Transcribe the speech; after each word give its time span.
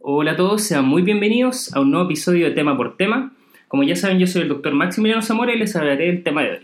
Hola 0.00 0.32
a 0.32 0.36
todos, 0.36 0.62
sean 0.62 0.86
muy 0.86 1.02
bienvenidos 1.02 1.74
a 1.74 1.80
un 1.80 1.90
nuevo 1.90 2.06
episodio 2.06 2.46
de 2.46 2.52
Tema 2.52 2.76
por 2.76 2.96
Tema. 2.96 3.32
Como 3.66 3.82
ya 3.82 3.96
saben, 3.96 4.20
yo 4.20 4.28
soy 4.28 4.42
el 4.42 4.48
doctor 4.48 4.72
Maximiliano 4.72 5.22
Zamora 5.22 5.52
y 5.52 5.58
les 5.58 5.74
hablaré 5.74 6.06
del 6.06 6.22
tema 6.22 6.42
de 6.42 6.50
hoy. 6.50 6.58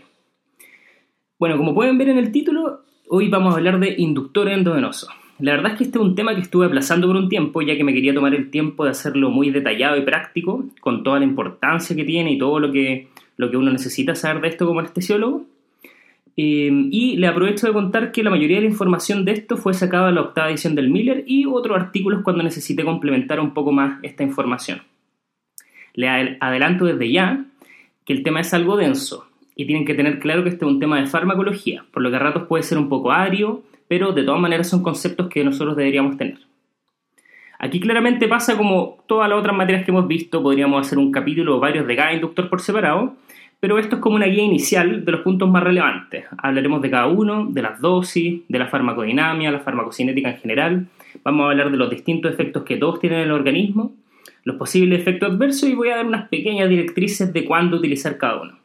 Bueno, 1.37 1.57
como 1.57 1.73
pueden 1.73 1.97
ver 1.97 2.07
en 2.07 2.17
el 2.17 2.31
título, 2.31 2.83
hoy 3.09 3.27
vamos 3.27 3.53
a 3.53 3.57
hablar 3.57 3.77
de 3.81 3.93
inductor 3.97 4.47
endovenoso. 4.47 5.09
La 5.39 5.51
verdad 5.51 5.73
es 5.73 5.77
que 5.77 5.83
este 5.83 5.97
es 5.97 6.03
un 6.05 6.15
tema 6.15 6.33
que 6.33 6.39
estuve 6.39 6.65
aplazando 6.65 7.07
por 7.07 7.17
un 7.17 7.27
tiempo, 7.27 7.61
ya 7.61 7.75
que 7.75 7.83
me 7.83 7.93
quería 7.93 8.13
tomar 8.13 8.33
el 8.33 8.49
tiempo 8.49 8.85
de 8.85 8.91
hacerlo 8.91 9.29
muy 9.29 9.49
detallado 9.49 9.97
y 9.97 10.01
práctico, 10.03 10.63
con 10.79 11.03
toda 11.03 11.19
la 11.19 11.25
importancia 11.25 11.93
que 11.93 12.05
tiene 12.05 12.31
y 12.31 12.37
todo 12.37 12.61
lo 12.61 12.71
que, 12.71 13.09
lo 13.35 13.51
que 13.51 13.57
uno 13.57 13.69
necesita 13.69 14.15
saber 14.15 14.41
de 14.43 14.47
esto 14.47 14.65
como 14.65 14.79
anestesiólogo. 14.79 15.43
Eh, 16.37 16.69
y 16.91 17.15
le 17.15 17.27
aprovecho 17.27 17.65
de 17.65 17.73
contar 17.73 18.11
que 18.11 18.23
la 18.23 18.29
mayoría 18.29 18.57
de 18.57 18.63
la 18.63 18.69
información 18.69 19.23
de 19.23 19.31
esto 19.31 19.55
fue 19.55 19.73
sacada 19.73 20.07
de 20.07 20.13
la 20.13 20.21
octava 20.21 20.49
edición 20.49 20.75
del 20.75 20.89
Miller 20.89 21.23
y 21.25 21.45
otros 21.45 21.77
artículos 21.77 22.23
cuando 22.23 22.43
necesite 22.43 22.83
complementar 22.83 23.39
un 23.39 23.53
poco 23.53 23.71
más 23.71 23.99
esta 24.03 24.23
información. 24.23 24.81
Le 25.93 26.09
adelanto 26.41 26.85
desde 26.85 27.09
ya 27.09 27.45
que 28.03 28.13
el 28.13 28.23
tema 28.23 28.41
es 28.41 28.53
algo 28.53 28.75
denso 28.75 29.27
y 29.55 29.65
tienen 29.65 29.85
que 29.85 29.93
tener 29.93 30.19
claro 30.19 30.43
que 30.43 30.49
este 30.49 30.65
es 30.65 30.71
un 30.71 30.79
tema 30.79 30.99
de 30.99 31.07
farmacología, 31.07 31.85
por 31.91 32.03
lo 32.03 32.09
que 32.09 32.17
a 32.17 32.19
ratos 32.19 32.47
puede 32.47 32.63
ser 32.63 32.77
un 32.77 32.89
poco 32.89 33.11
agrio, 33.13 33.63
pero 33.87 34.11
de 34.11 34.23
todas 34.23 34.41
maneras 34.41 34.67
son 34.67 34.83
conceptos 34.83 35.29
que 35.29 35.43
nosotros 35.43 35.77
deberíamos 35.77 36.17
tener. 36.17 36.39
Aquí 37.57 37.79
claramente 37.79 38.27
pasa 38.27 38.57
como 38.57 38.97
todas 39.07 39.29
las 39.29 39.39
otras 39.39 39.55
materias 39.55 39.85
que 39.85 39.91
hemos 39.91 40.07
visto, 40.07 40.43
podríamos 40.43 40.85
hacer 40.85 40.97
un 40.97 41.11
capítulo 41.11 41.55
o 41.55 41.59
varios 41.61 41.87
de 41.87 41.95
cada 41.95 42.13
inductor 42.13 42.49
por 42.49 42.59
separado, 42.59 43.15
pero 43.59 43.79
esto 43.79 43.95
es 43.95 44.01
como 44.01 44.15
una 44.15 44.27
guía 44.27 44.43
inicial 44.43 45.05
de 45.05 45.11
los 45.11 45.21
puntos 45.21 45.49
más 45.49 45.63
relevantes. 45.63 46.25
Hablaremos 46.37 46.81
de 46.81 46.89
cada 46.89 47.07
uno, 47.07 47.47
de 47.47 47.61
las 47.61 47.81
dosis, 47.81 48.41
de 48.47 48.59
la 48.59 48.67
farmacodinamia, 48.67 49.51
la 49.51 49.59
farmacocinética 49.59 50.29
en 50.29 50.37
general. 50.37 50.87
Vamos 51.23 51.45
a 51.45 51.51
hablar 51.51 51.71
de 51.71 51.77
los 51.77 51.89
distintos 51.89 52.31
efectos 52.31 52.63
que 52.63 52.77
todos 52.77 52.99
tienen 52.99 53.19
en 53.19 53.25
el 53.25 53.31
organismo, 53.31 53.93
los 54.43 54.57
posibles 54.57 54.99
efectos 54.99 55.31
adversos 55.31 55.69
y 55.69 55.73
voy 55.73 55.89
a 55.89 55.97
dar 55.97 56.05
unas 56.05 56.29
pequeñas 56.29 56.69
directrices 56.69 57.33
de 57.33 57.45
cuándo 57.45 57.77
utilizar 57.77 58.17
cada 58.17 58.41
uno. 58.41 58.59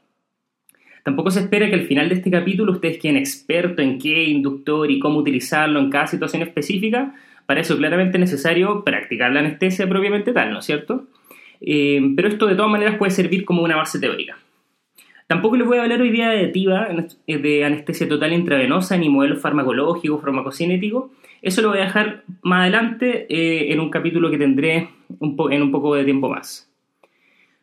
Tampoco 1.02 1.30
se 1.30 1.40
espera 1.40 1.68
que 1.68 1.74
al 1.74 1.86
final 1.86 2.08
de 2.08 2.16
este 2.16 2.30
capítulo 2.30 2.72
ustedes 2.72 2.98
queden 2.98 3.16
expertos 3.16 3.84
en 3.84 3.98
qué 3.98 4.24
inductor 4.24 4.90
y 4.90 4.98
cómo 4.98 5.18
utilizarlo 5.18 5.80
en 5.80 5.90
cada 5.90 6.06
situación 6.06 6.42
específica. 6.42 7.14
Para 7.46 7.62
eso 7.62 7.76
claramente 7.76 8.18
es 8.18 8.20
necesario 8.20 8.84
practicar 8.84 9.32
la 9.32 9.40
anestesia 9.40 9.88
propiamente 9.88 10.32
tal, 10.32 10.52
¿no 10.52 10.58
es 10.58 10.66
cierto? 10.66 11.06
Eh, 11.60 12.00
pero 12.14 12.28
esto 12.28 12.46
de 12.46 12.54
todas 12.54 12.70
maneras 12.70 12.96
puede 12.96 13.12
servir 13.12 13.44
como 13.44 13.62
una 13.62 13.76
base 13.76 13.98
teórica. 13.98 14.36
Tampoco 15.30 15.56
les 15.56 15.64
voy 15.64 15.78
a 15.78 15.82
hablar 15.82 16.00
hoy 16.00 16.10
día 16.10 16.30
de 16.30 16.48
TIVA, 16.48 16.88
eh, 17.28 17.38
de 17.38 17.64
anestesia 17.64 18.08
total 18.08 18.32
intravenosa, 18.32 18.96
ni 18.96 19.08
modelo 19.08 19.36
farmacológico, 19.36 20.18
farmacocinético. 20.18 21.12
Eso 21.40 21.62
lo 21.62 21.68
voy 21.68 21.78
a 21.78 21.82
dejar 21.82 22.24
más 22.42 22.62
adelante 22.62 23.26
eh, 23.28 23.72
en 23.72 23.78
un 23.78 23.90
capítulo 23.90 24.28
que 24.28 24.38
tendré 24.38 24.88
en 25.20 25.62
un 25.62 25.70
poco 25.70 25.94
de 25.94 26.02
tiempo 26.02 26.28
más. 26.28 26.68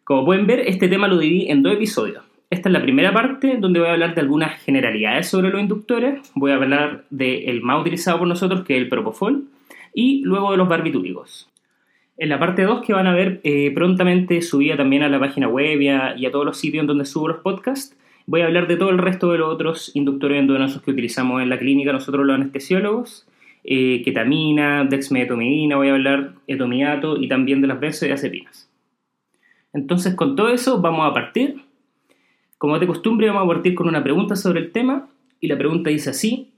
Como 0.06 0.24
pueden 0.24 0.48
ver, 0.48 0.62
este 0.62 0.88
tema 0.88 1.10
lo 1.10 1.18
dividí 1.18 1.52
en 1.52 1.62
dos 1.62 1.74
episodios. 1.74 2.24
Esta 2.50 2.70
es 2.70 2.74
la 2.74 2.82
primera 2.82 3.14
parte 3.14 3.58
donde 3.60 3.82
voy 3.82 3.90
a 3.90 3.92
hablar 3.92 4.16
de 4.16 4.22
algunas 4.22 4.62
generalidades 4.62 5.28
sobre 5.28 5.50
los 5.50 5.60
inductores. 5.60 6.22
Voy 6.36 6.52
a 6.52 6.56
hablar 6.56 7.04
del 7.10 7.62
más 7.64 7.82
utilizado 7.82 8.20
por 8.20 8.30
nosotros, 8.30 8.64
que 8.64 8.78
es 8.78 8.82
el 8.82 8.88
propofol, 8.88 9.44
y 9.94 10.22
luego 10.24 10.52
de 10.52 10.58
los 10.58 10.70
barbitúricos. 10.70 11.50
En 12.18 12.30
la 12.30 12.40
parte 12.40 12.64
2 12.64 12.82
que 12.82 12.94
van 12.94 13.06
a 13.06 13.14
ver 13.14 13.42
eh, 13.44 13.72
prontamente 13.76 14.42
subida 14.42 14.76
también 14.76 15.04
a 15.04 15.10
la 15.10 15.20
página 15.20 15.48
web 15.48 15.80
y 15.80 15.88
a, 15.90 16.32
todos 16.32 16.46
los 16.46 16.58
sitios 16.58 16.82
en 16.82 16.88
donde 16.88 17.06
subo 17.06 17.28
los 17.28 17.38
podcasts, 17.38 17.96
voy 18.26 18.42
a 18.42 18.46
hablar 18.46 18.68
de 18.68 18.76
todo 18.76 18.90
el 18.90 18.98
resto 18.98 19.32
de 19.32 19.38
los 19.38 19.54
otros 19.54 19.92
inductores 19.96 20.40
endovenosos 20.40 20.82
que 20.82 20.92
utilizamos 20.92 21.44
en 21.44 21.50
la 21.50 21.60
clínica 21.60 21.94
nosotros 21.94 22.26
los 22.26 22.36
anestesiólogos, 22.36 23.28
eh, 23.64 24.02
ketamina, 24.04 24.86
dexmedetomidina, 24.86 25.76
voy 25.76 25.90
a 25.90 25.94
hablar 25.94 26.34
etomiato 26.48 27.22
y 27.22 27.28
también 27.28 27.62
de 27.62 27.68
las 27.68 27.80
benzodiazepinas. 27.80 28.68
Entonces 29.74 30.16
con 30.16 30.36
todo 30.36 30.50
eso 30.50 30.82
vamos 30.82 31.08
a 31.10 31.14
partir. 31.14 31.62
Como 32.58 32.80
de 32.80 32.88
costumbre 32.88 33.28
vamos 33.28 33.44
a 33.44 33.54
partir 33.54 33.76
con 33.76 33.88
una 33.88 34.04
pregunta 34.04 34.36
sobre 34.36 34.62
el 34.62 34.72
tema 34.72 35.08
y 35.40 35.48
la 35.48 35.58
pregunta 35.60 35.92
dice 35.92 36.10
así, 36.10 36.52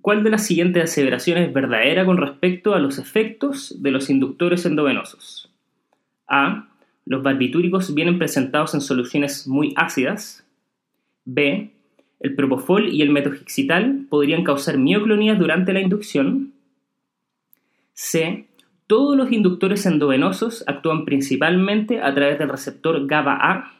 ¿Cuál 0.00 0.22
de 0.22 0.30
las 0.30 0.46
siguientes 0.46 0.84
aseveraciones 0.84 1.48
es 1.48 1.54
verdadera 1.54 2.04
con 2.04 2.16
respecto 2.16 2.74
a 2.74 2.78
los 2.78 2.98
efectos 2.98 3.82
de 3.82 3.90
los 3.90 4.08
inductores 4.08 4.64
endovenosos? 4.64 5.50
A. 6.28 6.68
Los 7.04 7.22
barbitúricos 7.22 7.92
vienen 7.92 8.18
presentados 8.18 8.74
en 8.74 8.80
soluciones 8.80 9.48
muy 9.48 9.74
ácidas. 9.76 10.46
B. 11.24 11.72
El 12.20 12.34
propofol 12.34 12.88
y 12.88 13.02
el 13.02 13.10
metoxixital 13.10 14.06
podrían 14.08 14.44
causar 14.44 14.78
mioclonías 14.78 15.38
durante 15.38 15.72
la 15.72 15.80
inducción. 15.80 16.52
C. 17.94 18.46
Todos 18.86 19.16
los 19.16 19.32
inductores 19.32 19.84
endovenosos 19.86 20.64
actúan 20.66 21.04
principalmente 21.04 22.00
a 22.00 22.14
través 22.14 22.38
del 22.38 22.48
receptor 22.48 23.06
GABA-A. 23.06 23.72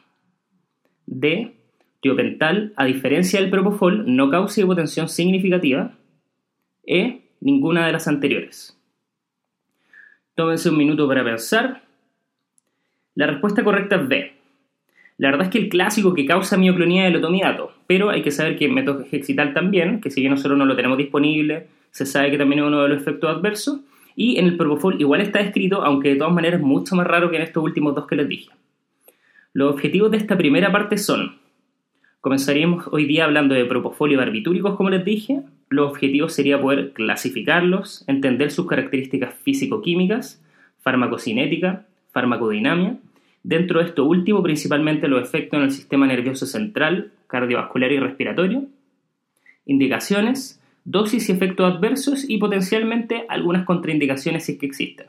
D. 1.05 1.55
Tiopental, 2.01 2.73
a 2.75 2.85
diferencia 2.85 3.39
del 3.39 3.49
propofol, 3.49 4.03
no 4.13 4.29
causa 4.29 4.61
hipotensión 4.61 5.07
significativa. 5.07 5.93
E. 6.85 7.21
Ninguna 7.39 7.85
de 7.85 7.91
las 7.91 8.07
anteriores. 8.07 8.77
Tómense 10.35 10.69
un 10.69 10.77
minuto 10.77 11.07
para 11.07 11.23
pensar. 11.23 11.81
La 13.15 13.27
respuesta 13.27 13.63
correcta 13.63 13.97
es 13.97 14.07
B. 14.07 14.33
La 15.17 15.29
verdad 15.29 15.47
es 15.47 15.51
que 15.51 15.59
el 15.59 15.69
clásico 15.69 16.13
que 16.13 16.25
causa 16.25 16.57
mioclonía 16.57 17.03
es 17.03 17.11
el 17.11 17.17
otomiato, 17.17 17.73
pero 17.85 18.09
hay 18.09 18.23
que 18.23 18.31
saber 18.31 18.57
que 18.57 18.65
el 18.65 18.71
metoxixital 18.71 19.53
también, 19.53 20.01
que 20.01 20.09
si 20.09 20.21
bien 20.21 20.31
nosotros 20.31 20.57
no 20.57 20.65
lo 20.65 20.75
tenemos 20.75 20.97
disponible, 20.97 21.67
se 21.91 22.05
sabe 22.05 22.31
que 22.31 22.37
también 22.37 22.59
es 22.61 22.65
uno 22.65 22.81
de 22.81 22.89
los 22.89 23.01
efectos 23.01 23.29
adversos, 23.29 23.81
y 24.15 24.39
en 24.39 24.45
el 24.45 24.57
propofol 24.57 24.99
igual 24.99 25.21
está 25.21 25.39
escrito, 25.39 25.83
aunque 25.83 26.09
de 26.09 26.15
todas 26.15 26.33
maneras 26.33 26.59
es 26.59 26.65
mucho 26.65 26.95
más 26.95 27.05
raro 27.05 27.29
que 27.29 27.35
en 27.35 27.43
estos 27.43 27.63
últimos 27.63 27.93
dos 27.93 28.07
que 28.07 28.15
les 28.15 28.27
dije. 28.27 28.49
Los 29.53 29.73
objetivos 29.73 30.09
de 30.09 30.17
esta 30.17 30.37
primera 30.37 30.71
parte 30.71 30.97
son, 30.97 31.37
comenzaríamos 32.21 32.87
hoy 32.91 33.05
día 33.05 33.25
hablando 33.25 33.53
de 33.53 33.65
propofol 33.65 34.11
y 34.11 34.15
barbitúricos, 34.15 34.75
como 34.75 34.89
les 34.89 35.05
dije, 35.05 35.43
los 35.71 35.89
objetivos 35.89 36.33
sería 36.33 36.61
poder 36.61 36.91
clasificarlos, 36.91 38.03
entender 38.07 38.51
sus 38.51 38.67
características 38.67 39.33
físico-químicas, 39.33 40.43
farmacocinética, 40.81 41.85
farmacodinamia, 42.11 42.97
dentro 43.41 43.79
de 43.79 43.85
esto 43.85 44.03
último 44.03 44.43
principalmente 44.43 45.07
los 45.07 45.23
efectos 45.23 45.57
en 45.57 45.63
el 45.63 45.71
sistema 45.71 46.05
nervioso 46.05 46.45
central, 46.45 47.13
cardiovascular 47.27 47.89
y 47.93 47.99
respiratorio, 47.99 48.65
indicaciones, 49.65 50.61
dosis 50.83 51.29
y 51.29 51.31
efectos 51.31 51.73
adversos 51.73 52.29
y 52.29 52.37
potencialmente 52.37 53.25
algunas 53.29 53.63
contraindicaciones 53.63 54.43
si 54.43 54.51
es 54.51 54.59
que 54.59 54.65
existen. 54.65 55.07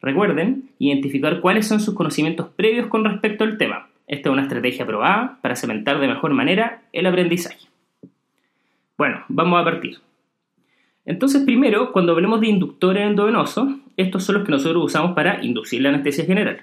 Recuerden 0.00 0.70
identificar 0.78 1.42
cuáles 1.42 1.66
son 1.66 1.80
sus 1.80 1.94
conocimientos 1.94 2.48
previos 2.56 2.86
con 2.86 3.04
respecto 3.04 3.44
al 3.44 3.58
tema. 3.58 3.90
Esta 4.06 4.30
es 4.30 4.32
una 4.32 4.42
estrategia 4.44 4.86
probada 4.86 5.38
para 5.42 5.56
cementar 5.56 6.00
de 6.00 6.08
mejor 6.08 6.32
manera 6.32 6.82
el 6.94 7.04
aprendizaje. 7.04 7.73
Bueno, 8.96 9.24
vamos 9.28 9.60
a 9.60 9.64
partir. 9.64 9.98
Entonces, 11.04 11.42
primero, 11.42 11.92
cuando 11.92 12.12
hablemos 12.12 12.40
de 12.40 12.48
inductores 12.48 13.06
endovenosos, 13.06 13.68
estos 13.96 14.24
son 14.24 14.36
los 14.36 14.44
que 14.44 14.52
nosotros 14.52 14.84
usamos 14.84 15.12
para 15.14 15.44
inducir 15.44 15.82
la 15.82 15.90
anestesia 15.90 16.24
general. 16.24 16.62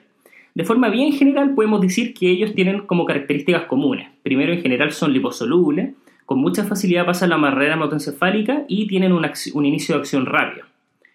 De 0.56 0.64
forma 0.64 0.90
bien 0.90 1.14
general, 1.14 1.54
podemos 1.54 1.80
decir 1.80 2.14
que 2.14 2.30
ellos 2.30 2.54
tienen 2.54 2.86
como 2.86 3.06
características 3.06 3.66
comunes. 3.66 4.10
Primero, 4.24 4.52
en 4.52 4.62
general, 4.62 4.92
son 4.92 5.14
liposolubles, 5.14 5.94
con 6.26 6.40
mucha 6.40 6.64
facilidad 6.64 7.06
pasan 7.06 7.30
la 7.30 7.38
barrera 7.38 7.74
hematoencefálica 7.74 8.64
y 8.68 8.88
tienen 8.88 9.12
un, 9.12 9.26
inicio 9.66 9.96
de 9.96 10.00
acción 10.02 10.26
rápido. 10.26 10.66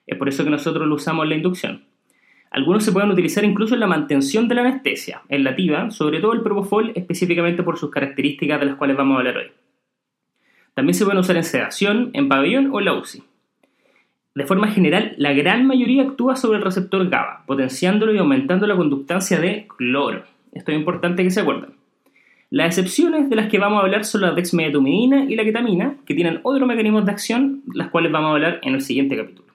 Es 0.07 0.19
por 0.19 0.29
eso 0.29 0.45
que 0.45 0.51
nosotros 0.51 0.87
lo 0.87 0.95
usamos 0.95 1.25
en 1.25 1.31
la 1.31 1.37
inducción. 1.37 1.85
Algunos 2.51 2.85
se 2.85 2.93
pueden 2.93 3.11
utilizar 3.11 3.45
incluso 3.45 3.75
en 3.75 3.81
la 3.81 3.87
mantención 3.87 4.47
de 4.47 4.55
la 4.55 4.61
anestesia, 4.61 5.23
en 5.29 5.45
la 5.45 5.57
TIVA, 5.57 5.91
sobre 5.91 6.21
todo 6.21 6.33
el 6.33 6.43
propofol, 6.43 6.93
específicamente 6.95 7.63
por 7.63 7.79
sus 7.79 7.91
características 7.91 8.61
de 8.61 8.67
las 8.67 8.77
cuales 8.77 8.97
vamos 8.97 9.17
a 9.17 9.19
hablar 9.19 9.39
hoy. 9.39 9.47
También 10.77 10.93
se 10.93 11.07
pueden 11.07 11.21
usar 11.21 11.39
en 11.39 11.45
sedación, 11.45 12.11
en 12.13 12.29
pabellón 12.29 12.69
o 12.71 12.81
en 12.81 12.85
la 12.85 12.93
UCI. 12.93 13.23
De 14.35 14.45
forma 14.45 14.69
general, 14.69 15.15
la 15.17 15.33
gran 15.33 15.67
mayoría 15.67 16.03
actúa 16.03 16.37
sobre 16.37 16.59
el 16.59 16.65
receptor 16.65 17.09
GABA, 17.09 17.45
potenciándolo 17.47 18.15
y 18.15 18.19
aumentando 18.19 18.67
la 18.67 18.77
conductancia 18.77 19.41
de 19.41 19.67
cloro. 19.79 20.25
Esto 20.53 20.73
es 20.73 20.77
importante 20.77 21.23
que 21.23 21.31
se 21.31 21.41
acuerden. 21.41 21.71
Las 22.51 22.67
excepciones 22.77 23.31
de 23.31 23.37
las 23.37 23.49
que 23.49 23.59
vamos 23.59 23.81
a 23.81 23.85
hablar 23.87 24.05
son 24.05 24.21
la 24.21 24.33
dexmedetomidina 24.33 25.25
y 25.25 25.35
la 25.35 25.45
ketamina, 25.45 25.97
que 26.05 26.15
tienen 26.15 26.41
otros 26.43 26.69
mecanismos 26.69 27.07
de 27.07 27.13
acción, 27.13 27.63
las 27.73 27.89
cuales 27.89 28.13
vamos 28.13 28.29
a 28.29 28.33
hablar 28.35 28.61
en 28.63 28.75
el 28.75 28.83
siguiente 28.83 29.17
capítulo. 29.17 29.49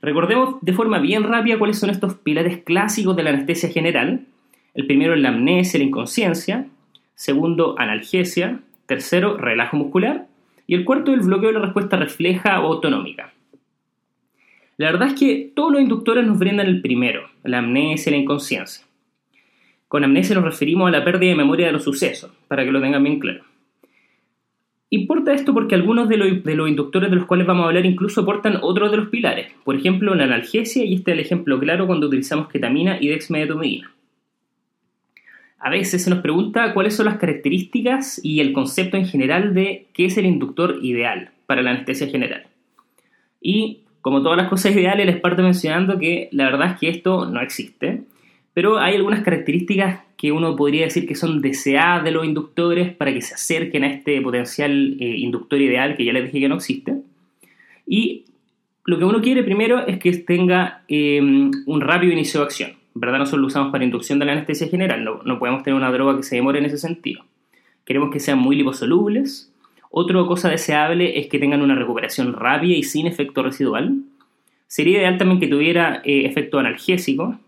Recordemos 0.00 0.56
de 0.62 0.72
forma 0.72 1.00
bien 1.00 1.24
rápida 1.24 1.58
cuáles 1.58 1.78
son 1.78 1.90
estos 1.90 2.14
pilares 2.14 2.62
clásicos 2.64 3.14
de 3.14 3.24
la 3.24 3.30
anestesia 3.30 3.68
general. 3.68 4.24
El 4.72 4.86
primero 4.86 5.12
es 5.12 5.20
la 5.20 5.28
amnesia, 5.28 5.78
la 5.78 5.84
inconsciencia. 5.84 6.66
Segundo, 7.14 7.78
analgesia. 7.78 8.60
Tercero, 8.92 9.38
relajo 9.38 9.78
muscular. 9.78 10.26
Y 10.66 10.74
el 10.74 10.84
cuarto, 10.84 11.14
el 11.14 11.20
bloqueo 11.20 11.48
de 11.48 11.54
la 11.54 11.64
respuesta 11.64 11.96
refleja 11.96 12.60
o 12.60 12.74
autonómica. 12.74 13.32
La 14.76 14.92
verdad 14.92 15.08
es 15.08 15.14
que 15.18 15.50
todos 15.56 15.72
los 15.72 15.80
inductores 15.80 16.26
nos 16.26 16.38
brindan 16.38 16.66
el 16.66 16.82
primero, 16.82 17.22
la 17.42 17.60
amnesia 17.60 18.10
y 18.10 18.16
la 18.16 18.20
inconsciencia. 18.20 18.84
Con 19.88 20.04
amnesia 20.04 20.34
nos 20.34 20.44
referimos 20.44 20.88
a 20.88 20.90
la 20.90 21.02
pérdida 21.02 21.30
de 21.30 21.36
memoria 21.36 21.68
de 21.68 21.72
los 21.72 21.84
sucesos, 21.84 22.32
para 22.48 22.66
que 22.66 22.70
lo 22.70 22.82
tengan 22.82 23.02
bien 23.02 23.18
claro. 23.18 23.44
Importa 24.90 25.32
esto 25.32 25.54
porque 25.54 25.74
algunos 25.74 26.06
de, 26.10 26.18
los 26.18 26.68
inductores 26.68 27.08
de 27.08 27.16
los 27.16 27.24
cuales 27.24 27.46
vamos 27.46 27.64
a 27.64 27.68
hablar 27.68 27.86
incluso 27.86 28.20
aportan 28.20 28.58
otros 28.60 28.90
de 28.90 28.98
los 28.98 29.08
pilares, 29.08 29.54
por 29.64 29.74
ejemplo 29.74 30.14
la 30.14 30.24
analgesia, 30.24 30.84
y 30.84 30.96
este 30.96 31.12
es 31.12 31.14
el 31.14 31.24
ejemplo 31.24 31.58
claro 31.58 31.86
cuando 31.86 32.08
utilizamos 32.08 32.48
ketamina 32.48 32.98
y 33.00 33.08
dexmedetomidina. 33.08 33.90
A 35.64 35.70
veces 35.70 36.02
se 36.02 36.10
nos 36.10 36.18
pregunta 36.18 36.74
cuáles 36.74 36.96
son 36.96 37.06
las 37.06 37.18
características 37.18 38.20
y 38.24 38.40
el 38.40 38.52
concepto 38.52 38.96
en 38.96 39.06
general 39.06 39.54
de 39.54 39.86
qué 39.92 40.06
es 40.06 40.18
el 40.18 40.26
inductor 40.26 40.80
ideal 40.82 41.30
para 41.46 41.62
la 41.62 41.70
anestesia 41.70 42.08
general. 42.08 42.46
Y 43.40 43.82
como 44.00 44.24
todas 44.24 44.36
las 44.36 44.48
cosas 44.48 44.74
ideales, 44.74 45.06
les 45.06 45.20
parto 45.20 45.40
mencionando 45.40 46.00
que 46.00 46.28
la 46.32 46.46
verdad 46.46 46.72
es 46.72 46.80
que 46.80 46.88
esto 46.88 47.26
no 47.26 47.40
existe, 47.40 48.02
pero 48.54 48.80
hay 48.80 48.96
algunas 48.96 49.22
características 49.22 50.00
que 50.16 50.32
uno 50.32 50.56
podría 50.56 50.86
decir 50.86 51.06
que 51.06 51.14
son 51.14 51.40
deseadas 51.40 52.02
de 52.02 52.10
los 52.10 52.24
inductores 52.24 52.92
para 52.92 53.12
que 53.12 53.22
se 53.22 53.34
acerquen 53.34 53.84
a 53.84 53.92
este 53.92 54.20
potencial 54.20 54.96
eh, 54.98 55.16
inductor 55.18 55.60
ideal 55.60 55.96
que 55.96 56.04
ya 56.04 56.12
les 56.12 56.24
dije 56.24 56.40
que 56.40 56.48
no 56.48 56.56
existe. 56.56 57.02
Y 57.86 58.24
lo 58.84 58.98
que 58.98 59.04
uno 59.04 59.22
quiere 59.22 59.44
primero 59.44 59.86
es 59.86 60.00
que 60.00 60.10
tenga 60.18 60.82
eh, 60.88 61.20
un 61.20 61.80
rápido 61.80 62.12
inicio 62.12 62.40
de 62.40 62.46
acción. 62.46 62.81
¿Verdad? 62.94 63.18
Nosotros 63.18 63.40
lo 63.40 63.46
usamos 63.46 63.72
para 63.72 63.84
inducción 63.84 64.18
de 64.18 64.26
la 64.26 64.32
anestesia 64.32 64.68
general, 64.68 65.04
no, 65.04 65.22
no 65.24 65.38
podemos 65.38 65.62
tener 65.62 65.76
una 65.76 65.90
droga 65.90 66.16
que 66.16 66.22
se 66.22 66.36
demore 66.36 66.58
en 66.58 66.66
ese 66.66 66.78
sentido. 66.78 67.24
Queremos 67.84 68.10
que 68.10 68.20
sean 68.20 68.38
muy 68.38 68.54
liposolubles, 68.56 69.52
otra 69.94 70.24
cosa 70.24 70.48
deseable 70.48 71.18
es 71.18 71.26
que 71.26 71.38
tengan 71.38 71.60
una 71.60 71.74
recuperación 71.74 72.32
rápida 72.32 72.74
y 72.74 72.82
sin 72.82 73.06
efecto 73.06 73.42
residual. 73.42 73.98
Sería 74.66 75.00
ideal 75.00 75.18
también 75.18 75.38
que 75.38 75.48
tuviera 75.48 76.00
eh, 76.02 76.24
efecto 76.24 76.58
analgésico. 76.58 77.38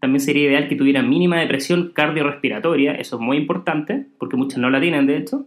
También 0.00 0.20
sería 0.20 0.50
ideal 0.50 0.68
que 0.68 0.76
tuviera 0.76 1.00
mínima 1.00 1.38
depresión 1.38 1.92
cardiorrespiratoria. 1.94 2.92
Eso 2.92 3.16
es 3.16 3.22
muy 3.22 3.38
importante, 3.38 4.04
porque 4.18 4.36
muchas 4.36 4.58
no 4.58 4.68
la 4.68 4.82
tienen, 4.82 5.06
de 5.06 5.16
hecho. 5.16 5.46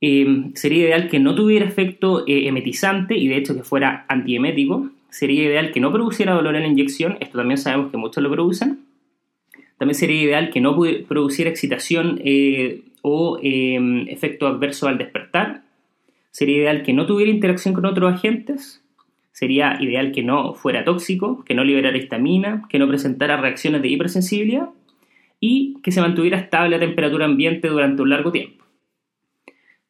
Eh, 0.00 0.50
sería 0.54 0.84
ideal 0.84 1.08
que 1.10 1.18
no 1.18 1.34
tuviera 1.34 1.66
efecto 1.66 2.26
eh, 2.26 2.48
emetizante 2.48 3.14
y 3.14 3.28
de 3.28 3.36
hecho 3.36 3.54
que 3.54 3.64
fuera 3.64 4.06
antiemético. 4.08 4.88
Sería 5.18 5.42
ideal 5.42 5.72
que 5.72 5.80
no 5.80 5.90
produciera 5.90 6.32
dolor 6.32 6.54
en 6.54 6.62
la 6.62 6.68
inyección. 6.68 7.18
Esto 7.18 7.38
también 7.38 7.58
sabemos 7.58 7.90
que 7.90 7.96
muchos 7.96 8.22
lo 8.22 8.30
producen. 8.30 8.84
También 9.76 9.96
sería 9.96 10.22
ideal 10.22 10.50
que 10.50 10.60
no 10.60 10.78
produciera 11.08 11.50
excitación 11.50 12.20
o 13.02 13.40
em, 13.42 14.06
efecto 14.06 14.46
adverso 14.46 14.86
al 14.86 14.96
despertar. 14.96 15.62
Sería 16.30 16.58
ideal 16.58 16.84
que 16.84 16.92
no 16.92 17.04
tuviera 17.04 17.32
interacción 17.32 17.74
con 17.74 17.84
otros 17.86 18.14
agentes. 18.14 18.80
Sería 19.32 19.76
ideal 19.80 20.12
que 20.12 20.22
no 20.22 20.54
fuera 20.54 20.84
tóxico, 20.84 21.42
que 21.44 21.56
no 21.56 21.64
liberara 21.64 21.98
histamina, 21.98 22.68
que 22.68 22.78
no 22.78 22.86
presentara 22.86 23.38
reacciones 23.38 23.82
de 23.82 23.88
hipersensibilidad 23.88 24.68
y 25.40 25.78
que 25.82 25.90
se 25.90 26.00
mantuviera 26.00 26.38
estable 26.38 26.76
a 26.76 26.78
temperatura 26.78 27.24
ambiente 27.24 27.66
durante 27.66 28.02
un 28.02 28.10
largo 28.10 28.30
tiempo. 28.30 28.64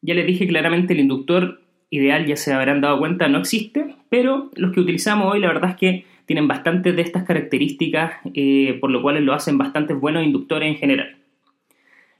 Ya 0.01 0.15
les 0.15 0.25
dije 0.25 0.47
claramente 0.47 0.93
el 0.93 1.01
inductor 1.01 1.58
ideal, 1.89 2.25
ya 2.25 2.35
se 2.35 2.53
habrán 2.53 2.81
dado 2.81 2.99
cuenta, 2.99 3.27
no 3.27 3.39
existe, 3.39 3.95
pero 4.09 4.49
los 4.55 4.71
que 4.73 4.79
utilizamos 4.79 5.33
hoy 5.33 5.39
la 5.39 5.47
verdad 5.47 5.71
es 5.71 5.75
que 5.77 6.05
tienen 6.25 6.47
bastantes 6.47 6.95
de 6.95 7.01
estas 7.01 7.23
características, 7.23 8.13
eh, 8.33 8.77
por 8.79 8.91
lo 8.91 9.01
cual 9.01 9.23
lo 9.23 9.33
hacen 9.33 9.57
bastantes 9.57 9.99
buenos 9.99 10.23
inductores 10.23 10.69
en 10.69 10.75
general. 10.77 11.15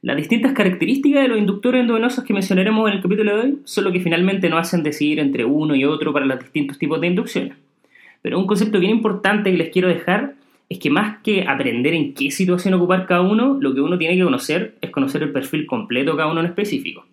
Las 0.01 0.16
distintas 0.16 0.54
características 0.54 1.24
de 1.24 1.27
los 1.27 1.38
inductores 1.38 1.81
endovenosos 1.81 2.24
que 2.24 2.33
mencionaremos 2.33 2.89
en 2.89 2.95
el 2.95 3.04
capítulo 3.04 3.36
de 3.36 3.42
hoy 3.42 3.60
son 3.66 3.83
lo 3.83 3.92
que 3.92 4.00
finalmente 4.00 4.50
nos 4.50 4.62
hacen 4.62 4.81
decidir 4.81 5.19
entre 5.19 5.44
uno 5.44 5.75
y 5.75 5.83
otro 5.83 6.13
para 6.13 6.25
los 6.25 6.39
distintos 6.39 6.80
tipos 6.80 7.01
de 7.01 7.07
inducciones. 7.07 7.54
Pero 8.21 8.39
un 8.39 8.48
concepto 8.48 8.80
bien 8.80 8.94
importante 8.94 9.51
que 9.51 9.57
les 9.57 9.69
quiero 9.69 9.89
dejar 9.89 10.36
es 10.69 10.80
que 10.80 10.89
más 10.89 11.18
que 11.21 11.45
aprender 11.48 11.94
en 11.94 12.13
qué 12.13 12.31
situación 12.31 12.75
ocupar 12.75 13.06
cada 13.07 13.21
uno, 13.21 13.57
lo 13.60 13.74
que 13.74 13.81
uno 13.81 13.98
tiene 13.98 14.16
que 14.16 14.24
conocer 14.24 14.75
es 14.81 14.89
conocer 14.89 15.24
el 15.24 15.31
perfil 15.31 15.66
completo 15.66 16.12
de 16.12 16.18
cada 16.18 16.31
uno 16.31 16.39
en 16.39 16.48
específico. 16.48 17.06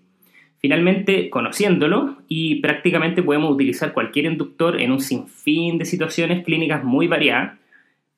Finalmente, 0.59 1.31
conociéndolo 1.31 2.17
y 2.29 2.57
prácticamente 2.57 3.23
podemos 3.23 3.53
utilizar 3.53 3.93
cualquier 3.93 4.25
inductor 4.25 4.81
en 4.81 4.91
un 4.91 5.01
sinfín 5.01 5.79
de 5.79 5.85
situaciones 5.85 6.45
clínicas 6.45 6.83
muy 6.83 7.07
variadas 7.07 7.59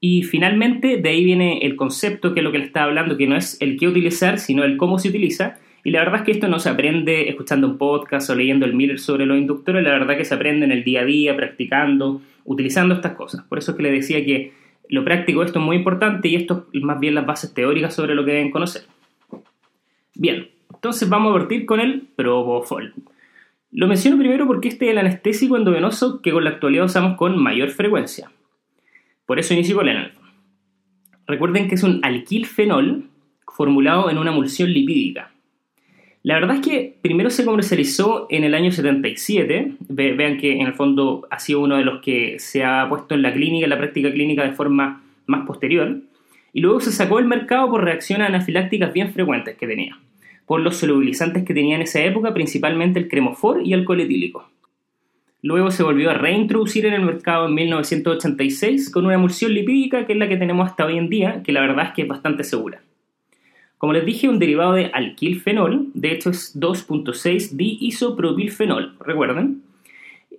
y 0.01 0.23
finalmente, 0.23 0.99
de 0.99 1.09
ahí 1.09 1.25
viene 1.25 1.59
el 1.63 1.75
concepto, 1.75 2.33
que 2.33 2.41
es 2.41 2.45
lo 2.45 2.53
que 2.53 2.59
le 2.59 2.65
estaba 2.65 2.87
hablando, 2.87 3.17
que 3.17 3.27
no 3.27 3.37
es 3.37 3.61
el 3.61 3.79
qué 3.79 3.89
utilizar, 3.89 4.39
sino 4.39 4.63
el 4.63 4.77
cómo 4.77 4.99
se 4.99 5.09
utiliza. 5.09 5.59
Y 5.83 5.91
la 5.91 6.01
verdad 6.01 6.21
es 6.21 6.23
que 6.23 6.33
esto 6.33 6.49
no 6.49 6.61
se 6.61 6.69
aprende 6.69 7.29
escuchando 7.29 7.67
un 7.67 7.79
podcast 7.79 8.31
o 8.31 8.35
leyendo 8.35 8.65
el 8.65 8.75
Miller 8.75 9.01
sobre 9.01 9.27
los 9.27 9.39
inductores, 9.39 9.83
la 9.83 9.91
verdad 9.91 10.17
que 10.17 10.25
se 10.25 10.35
aprende 10.35 10.67
en 10.67 10.73
el 10.73 10.85
día 10.85 11.01
a 11.01 11.05
día, 11.05 11.37
practicando, 11.37 12.21
utilizando 12.45 12.95
estas 12.95 13.13
cosas. 13.13 13.45
Por 13.45 13.59
eso 13.59 13.73
es 13.73 13.77
que 13.77 13.83
le 13.83 13.91
decía 13.91 14.25
que 14.25 14.53
lo 14.89 15.05
práctico 15.05 15.43
esto 15.43 15.59
es 15.59 15.65
muy 15.65 15.77
importante 15.77 16.29
y 16.29 16.37
esto 16.37 16.69
es 16.73 16.83
más 16.83 17.01
bien 17.01 17.15
las 17.15 17.27
bases 17.27 17.53
teóricas 17.53 17.95
sobre 17.95 18.15
lo 18.15 18.25
que 18.25 18.33
deben 18.33 18.51
conocer. 18.51 18.83
Bien, 20.15 20.49
entonces 20.79 21.09
vamos 21.09 21.35
a 21.35 21.39
partir 21.41 21.67
con 21.67 21.81
el 21.81 22.03
Propofol. 22.15 22.95
Lo 23.73 23.89
menciono 23.89 24.17
primero 24.17 24.47
porque 24.47 24.69
este 24.69 24.85
es 24.85 24.93
el 24.93 24.99
anestésico 24.99 25.57
endovenoso 25.57 26.23
que 26.23 26.31
con 26.31 26.45
la 26.45 26.51
actualidad 26.51 26.85
usamos 26.85 27.17
con 27.17 27.37
mayor 27.37 27.71
frecuencia. 27.71 28.31
Por 29.27 29.41
eso 29.41 29.55
inicio 29.55 29.75
con 29.75 29.89
el 29.89 30.13
Recuerden 31.27 31.67
que 31.67 31.75
es 31.75 31.83
un 31.83 31.99
alquilfenol 32.05 33.09
formulado 33.53 34.09
en 34.09 34.19
una 34.19 34.31
emulsión 34.31 34.73
lipídica. 34.73 35.33
La 36.23 36.35
verdad 36.35 36.59
es 36.59 36.63
que 36.63 36.97
primero 37.03 37.29
se 37.29 37.45
comercializó 37.45 38.29
en 38.31 38.45
el 38.45 38.55
año 38.55 38.71
77. 38.71 39.73
vean 39.89 40.37
que 40.37 40.61
en 40.61 40.67
el 40.69 40.75
fondo 40.75 41.27
ha 41.29 41.41
sido 41.41 41.59
uno 41.59 41.77
de 41.77 41.85
los 41.85 42.01
que 42.03 42.39
se 42.39 42.65
ha 42.65 42.89
puesto 42.89 43.17
en 43.17 43.23
la 43.23 43.33
clínica, 43.33 43.65
en 43.65 43.71
la 43.71 43.79
práctica 43.79 44.13
clínica 44.13 44.45
de 44.45 44.53
forma 44.53 45.03
más 45.27 45.45
posterior. 45.45 46.03
Y 46.53 46.61
luego 46.61 46.79
se 46.79 46.93
sacó 46.93 47.17
del 47.17 47.27
mercado 47.27 47.69
por 47.69 47.83
reacciones 47.83 48.29
anafilácticas 48.29 48.93
bien 48.93 49.13
frecuentes 49.13 49.57
que 49.57 49.67
tenía. 49.67 49.99
Por 50.49 50.63
los 50.63 50.79
solubilizantes 50.79 51.45
que 51.45 51.55
tenía 51.55 51.77
en 51.77 51.83
esa 51.83 52.03
época, 52.03 52.33
principalmente 52.33 52.99
el 52.99 53.09
cremofor 53.09 53.61
y 53.65 53.75
alcohol 53.75 54.01
etílico. 54.01 54.49
Luego 55.43 55.71
se 55.71 55.83
volvió 55.83 56.11
a 56.11 56.15
reintroducir 56.15 56.87
en 56.87 56.95
el 56.95 57.03
mercado 57.03 57.47
en 57.47 57.55
1986 57.55 58.91
con 58.91 59.05
una 59.05 59.15
emulsión 59.15 59.53
lipídica 59.53 60.07
que 60.07 60.15
es 60.15 60.19
la 60.19 60.27
que 60.27 60.39
tenemos 60.39 60.67
hasta 60.67 60.87
hoy 60.87 60.97
en 60.97 61.11
día, 61.11 61.43
que 61.45 61.53
la 61.53 61.61
verdad 61.61 61.89
es 61.89 61.93
que 61.93 62.03
es 62.03 62.09
bastante 62.09 62.45
segura. 62.45 62.81
Como 63.77 63.93
les 63.93 64.07
dije, 64.07 64.29
un 64.29 64.39
derivado 64.39 64.73
de 64.73 64.87
alquilfenol, 64.87 65.91
de 65.93 66.13
hecho 66.13 66.31
es 66.31 66.59
2.6 66.59 67.51
diisopropilfenol, 67.51 68.97
recuerden. 69.01 69.63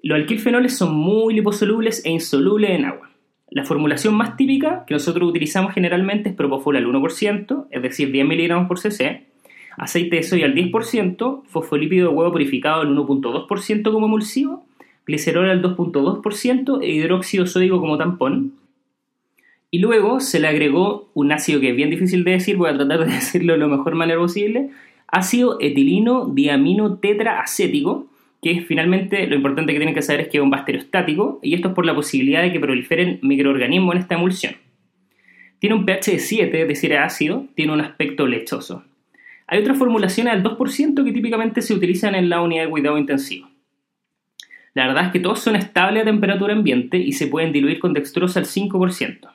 Los 0.02 0.18
alquilfenoles 0.18 0.76
son 0.76 0.96
muy 0.96 1.36
liposolubles 1.36 2.04
e 2.04 2.10
insolubles 2.10 2.72
en 2.72 2.86
agua. 2.86 3.12
La 3.52 3.64
formulación 3.64 4.16
más 4.16 4.36
típica 4.38 4.86
que 4.86 4.96
nosotros 4.96 5.30
utilizamos 5.30 5.74
generalmente 5.74 6.30
es 6.30 6.36
propofol 6.36 6.78
al 6.78 6.88
1%, 6.88 7.68
es 7.70 7.82
decir, 7.82 8.12
10 8.12 8.26
mg 8.26 8.68
por 8.68 8.80
cc, 8.80 9.29
aceite 9.77 10.18
de 10.18 10.24
soya 10.24 10.45
al 10.45 10.56
10%, 10.56 11.44
fosfolípido 11.45 12.10
de 12.10 12.16
huevo 12.16 12.31
purificado 12.31 12.81
al 12.81 12.95
1.2% 12.95 13.92
como 13.92 14.07
emulsivo 14.07 14.66
glicerol 15.10 15.50
al 15.50 15.63
2.2% 15.63 16.83
e 16.83 16.92
hidróxido 16.92 17.48
sódico 17.48 17.80
como 17.80 17.98
tampón. 17.98 18.54
Y 19.71 19.80
luego 19.80 20.19
se 20.19 20.39
le 20.39 20.48
agregó 20.48 21.10
un 21.15 21.32
ácido 21.32 21.60
que 21.60 21.72
es 21.72 21.75
bien 21.75 21.89
difícil 21.89 22.24
de 22.24 22.32
decir, 22.32 22.58
voy 22.58 22.70
a 22.70 22.77
tratar 22.77 23.05
de 23.05 23.13
decirlo 23.15 23.53
de 23.53 23.60
lo 23.60 23.67
mejor 23.67 23.96
manera 23.96 24.20
posible, 24.20 24.70
ácido 25.08 25.58
etilino 25.60 26.27
diamino 26.27 26.98
tetraacético, 26.98 28.08
que 28.41 28.62
finalmente 28.62 29.25
lo 29.25 29.36
importante 29.36 29.74
que 29.74 29.79
tienen 29.79 29.96
que 29.96 30.03
saber 30.03 30.22
es 30.22 30.27
que 30.27 30.38
es 30.38 30.44
un 30.44 30.51
bacteriostático, 30.51 31.39
y 31.41 31.55
esto 31.55 31.70
es 31.70 31.74
por 31.74 31.88
la 31.88 31.96
posibilidad 31.96 32.44
de 32.44 32.53
que 32.53 32.60
proliferen 32.60 33.20
microorganismos 33.24 33.96
en 33.96 34.01
esta 34.01 34.15
emulsión. 34.15 34.53
Tiene 35.58 35.75
un 35.75 35.86
pH 35.86 36.12
de 36.12 36.20
7, 36.20 36.62
es 36.62 36.67
decir, 36.67 36.96
ácido, 36.96 37.48
tiene 37.55 37.74
un 37.74 37.82
aspecto 37.82 38.27
lechoso. 38.27 38.84
Hay 39.51 39.62
otras 39.62 39.79
formulaciones 39.79 40.32
al 40.32 40.44
2% 40.44 41.03
que 41.03 41.12
típicamente 41.12 41.63
se 41.63 41.74
utilizan 41.74 42.13
en 42.13 42.29
la 42.29 42.39
unidad 42.39 42.65
de 42.65 42.70
cuidado 42.70 43.00
intensivo. 43.00 43.50
La 44.75 44.86
verdad 44.86 45.08
es 45.08 45.12
que 45.12 45.20
todos 45.20 45.39
son 45.39 45.56
estables 45.56 46.03
a 46.03 46.06
temperatura 46.06 46.53
ambiente 46.53 46.98
y 46.98 47.13
se 47.13 47.25
pueden 47.25 47.51
diluir 47.51 47.79
con 47.79 47.94
dextrosa 47.94 48.39
al 48.39 48.46
5%. 48.46 49.27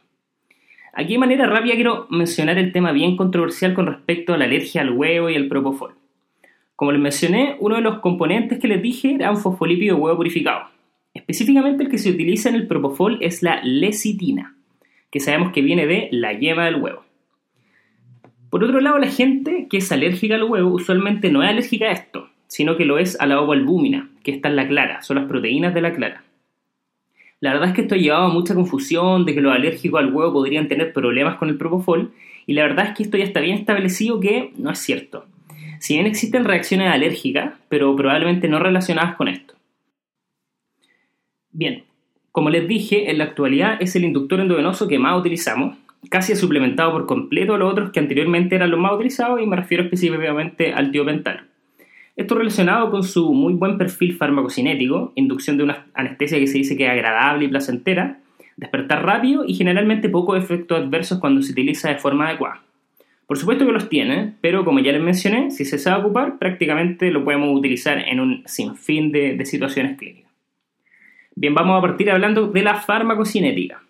Aquí 0.93 1.15
de 1.15 1.19
manera 1.19 1.47
rápida 1.47 1.75
quiero 1.75 2.07
mencionar 2.11 2.59
el 2.59 2.71
tema 2.71 2.93
bien 2.93 3.17
controversial 3.17 3.75
con 3.75 3.89
respecto 3.89 4.33
a 4.33 4.39
la 4.39 4.45
alergia 4.45 4.83
al 4.83 4.93
huevo 4.93 5.31
y 5.31 5.35
al 5.35 5.49
propofol. 5.49 5.97
Como 6.77 6.93
les 6.93 7.01
mencioné, 7.01 7.57
uno 7.59 7.75
de 7.75 7.83
los 7.83 7.99
componentes 7.99 8.61
que 8.61 8.69
les 8.69 8.81
dije 8.81 9.17
era 9.17 9.33
un 9.33 9.39
fosfolípido 9.39 9.97
huevo 9.97 10.19
purificado. 10.19 10.69
Específicamente 11.13 11.83
el 11.83 11.91
que 11.91 11.99
se 11.99 12.11
utiliza 12.11 12.51
en 12.51 12.55
el 12.55 12.69
propofol 12.69 13.19
es 13.21 13.43
la 13.43 13.61
lecitina, 13.65 14.55
que 15.11 15.19
sabemos 15.19 15.53
que 15.53 15.63
viene 15.63 15.89
de 15.89 16.09
la 16.13 16.33
yema 16.35 16.67
del 16.67 16.77
huevo. 16.77 17.03
Por 18.55 18.63
otro 18.63 18.81
lado, 18.81 18.99
la 18.99 19.09
gente 19.09 19.67
que 19.69 19.79
es 19.79 19.91
alérgica 19.91 20.37
al 20.37 20.45
huevo 20.45 20.71
usualmente 20.71 21.29
no 21.29 21.43
es 21.43 21.51
alérgica 21.51 21.87
a 21.87 21.91
esto, 21.91 22.29
sino 22.47 22.77
que 22.77 22.85
lo 22.85 23.01
es 23.01 23.21
a 23.21 23.27
la 23.27 23.41
ovoalbúmina, 23.41 24.11
que 24.23 24.31
está 24.31 24.49
en 24.49 24.55
la 24.55 24.69
clara, 24.69 25.03
son 25.03 25.17
las 25.17 25.27
proteínas 25.27 25.75
de 25.75 25.81
la 25.81 25.93
clara. 25.93 26.23
La 27.41 27.53
verdad 27.53 27.71
es 27.71 27.75
que 27.75 27.81
esto 27.81 27.97
ha 27.97 27.99
llevado 27.99 28.27
a 28.27 28.33
mucha 28.33 28.55
confusión 28.55 29.25
de 29.25 29.35
que 29.35 29.41
los 29.41 29.53
alérgicos 29.53 29.99
al 29.99 30.15
huevo 30.15 30.35
podrían 30.35 30.69
tener 30.69 30.93
problemas 30.93 31.35
con 31.37 31.49
el 31.49 31.57
propofol, 31.59 32.13
y 32.47 32.53
la 32.53 32.63
verdad 32.63 32.87
es 32.87 32.97
que 32.97 33.03
esto 33.03 33.17
ya 33.17 33.25
está 33.25 33.41
bien 33.41 33.59
establecido 33.59 34.21
que 34.21 34.53
no 34.57 34.71
es 34.71 34.79
cierto. 34.79 35.27
Si 35.81 35.95
bien 35.95 36.07
existen 36.07 36.45
reacciones 36.45 36.93
alérgicas, 36.93 37.55
pero 37.69 37.97
probablemente 37.97 38.47
no 38.47 38.61
relacionadas 38.61 39.17
con 39.17 39.27
esto. 39.27 39.55
Bien, 41.51 41.83
como 42.31 42.51
les 42.51 42.69
dije, 42.69 43.11
en 43.11 43.19
la 43.19 43.25
actualidad 43.25 43.79
es 43.81 43.97
el 43.97 44.05
inductor 44.05 44.39
endovenoso 44.39 44.87
que 44.87 45.01
más 45.01 45.19
utilizamos, 45.19 45.77
casi 46.11 46.35
suplementado 46.37 46.93
por 46.93 47.07
completo 47.07 47.55
a 47.55 47.59
los 47.59 47.71
otros 47.71 47.91
que 47.91 48.01
anteriormente 48.01 48.55
eran 48.57 48.71
los 48.71 48.81
más 48.81 48.93
utilizados, 48.93 49.41
y 49.41 49.47
me 49.47 49.57
refiero 49.57 49.85
específicamente 49.85 50.73
al 50.73 50.91
tiopental. 50.91 51.49
Esto 52.17 52.37
relacionado 52.37 52.91
con 52.91 53.03
su 53.03 53.33
muy 53.33 53.55
buen 53.55 53.77
perfil 53.77 54.15
farmacocinético, 54.15 55.13
inducción 55.17 55.57
de 55.57 55.65
una 55.65 55.87
anestesia 55.95 56.39
que 56.39 56.47
se 56.47 56.59
dice 56.59 56.77
que 56.77 56.85
es 56.85 56.91
agradable 56.91 57.47
y 57.47 57.49
placentera, 57.49 58.19
despertar 58.57 59.05
rápido 59.05 59.45
y 59.45 59.55
generalmente 59.55 60.09
pocos 60.09 60.39
efectos 60.39 60.79
adversos 60.79 61.19
cuando 61.19 61.43
se 61.43 61.53
utiliza 61.53 61.89
de 61.89 61.97
forma 61.97 62.29
adecuada. 62.29 62.63
Por 63.27 63.39
supuesto 63.39 63.67
que 63.67 63.73
los 63.73 63.89
tiene, 63.89 64.35
pero 64.41 64.65
como 64.65 64.79
ya 64.81 64.93
les 64.93 65.03
mencioné, 65.03 65.51
si 65.51 65.65
se 65.65 65.79
sabe 65.79 66.03
ocupar, 66.03 66.39
prácticamente 66.39 67.11
lo 67.11 67.25
podemos 67.25 67.57
utilizar 67.57 67.99
en 67.99 68.21
un 68.21 68.43
sinfín 68.47 69.11
de, 69.11 69.35
de 69.35 69.45
situaciones 69.47 69.99
clínicas. 69.99 70.31
Bien, 71.35 71.55
vamos 71.55 71.79
a 71.79 71.81
partir 71.81 72.11
hablando 72.11 72.47
de 72.47 72.63
la 72.63 72.77
farmacocinética. 72.77 73.83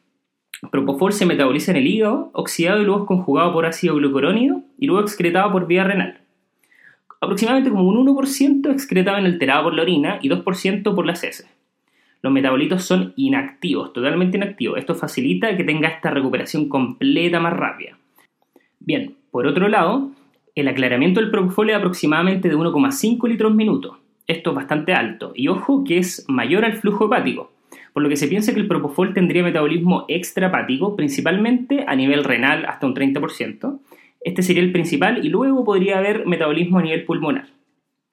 Propofol 0.71 1.13
se 1.13 1.27
metaboliza 1.27 1.71
en 1.71 1.79
el 1.79 1.87
hígado, 1.87 2.31
oxidado 2.33 2.81
y 2.81 2.85
luego 2.85 3.03
es 3.03 3.07
conjugado 3.07 3.53
por 3.53 3.67
ácido 3.67 3.95
glucurónido 3.97 4.63
y 4.79 4.87
luego 4.87 5.03
excretado 5.03 5.51
por 5.53 5.67
vía 5.67 5.85
renal. 5.85 6.21
Aproximadamente 7.21 7.71
como 7.71 7.89
un 7.89 8.07
1% 8.07 8.71
excretado 8.71 9.19
en 9.19 9.27
alterado 9.27 9.65
por 9.65 9.75
la 9.75 9.83
orina 9.83 10.19
y 10.23 10.29
2% 10.29 10.95
por 10.95 11.07
las 11.07 11.25
heces. 11.25 11.49
Los 12.23 12.33
metabolitos 12.33 12.85
son 12.85 13.13
inactivos, 13.17 13.93
totalmente 13.93 14.37
inactivos. 14.37 14.79
Esto 14.79 14.95
facilita 14.95 15.57
que 15.57 15.65
tenga 15.65 15.89
esta 15.89 16.11
recuperación 16.11 16.69
completa 16.69 17.41
más 17.41 17.53
rápida. 17.53 17.99
Bien, 18.81 19.17
por 19.31 19.47
otro 19.47 19.69
lado, 19.69 20.11
el 20.55 20.69
aclaramiento 20.69 21.21
del 21.21 21.31
propofol 21.31 21.71
es 21.71 21.77
aproximadamente 21.77 22.49
de 22.49 22.57
1,5 22.57 23.29
litros 23.29 23.55
minuto. 23.55 23.99
Esto 24.27 24.51
es 24.51 24.57
bastante 24.57 24.95
alto. 24.95 25.33
Y 25.35 25.49
ojo 25.49 25.85
que 25.85 25.99
es 25.99 26.25
mayor 26.29 26.65
al 26.65 26.75
flujo 26.75 27.07
hepático 27.07 27.54
por 27.95 28.03
lo 28.03 28.09
que 28.09 28.17
se 28.17 28.27
piensa 28.27 28.53
que 28.53 28.59
el 28.59 28.67
propofol 28.67 29.15
tendría 29.15 29.45
metabolismo 29.45 30.05
extrahepático, 30.09 30.97
principalmente 30.97 31.85
a 31.87 31.95
nivel 31.95 32.25
renal 32.25 32.65
hasta 32.67 32.87
un 32.87 32.95
30%. 32.95 33.79
Este 34.21 34.43
sería 34.43 34.65
el 34.65 34.73
principal 34.73 35.25
y 35.25 35.29
luego 35.29 35.65
podría 35.65 35.99
haber 35.99 36.27
metabolismo 36.27 36.81
a 36.81 36.83
nivel 36.83 37.05
pulmonar. 37.05 37.47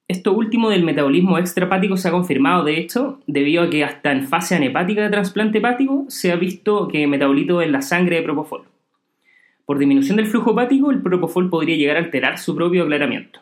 Esto 0.07 0.33
último 0.33 0.69
del 0.69 0.83
metabolismo 0.83 1.39
extrahepático 1.39 1.97
se 1.97 2.09
ha 2.09 2.11
confirmado, 2.11 2.63
de 2.63 2.77
hecho, 2.77 3.21
debido 3.25 3.63
a 3.63 3.71
que 3.71 3.83
hasta 3.83 4.11
en 4.11 4.27
fase 4.27 4.55
anhepática 4.55 5.01
de 5.01 5.09
trasplante 5.09 5.57
hepático 5.57 6.05
se 6.09 6.31
ha 6.31 6.35
visto 6.35 6.87
que 6.87 7.07
metabolito 7.07 7.59
en 7.63 7.71
la 7.71 7.81
sangre 7.81 8.17
de 8.17 8.21
propofol. 8.21 8.65
Por 9.65 9.79
disminución 9.79 10.17
del 10.17 10.27
flujo 10.27 10.51
hepático, 10.51 10.91
el 10.91 11.01
propofol 11.01 11.49
podría 11.49 11.75
llegar 11.75 11.95
a 11.95 12.01
alterar 12.01 12.37
su 12.37 12.55
propio 12.55 12.83
aclaramiento. 12.83 13.39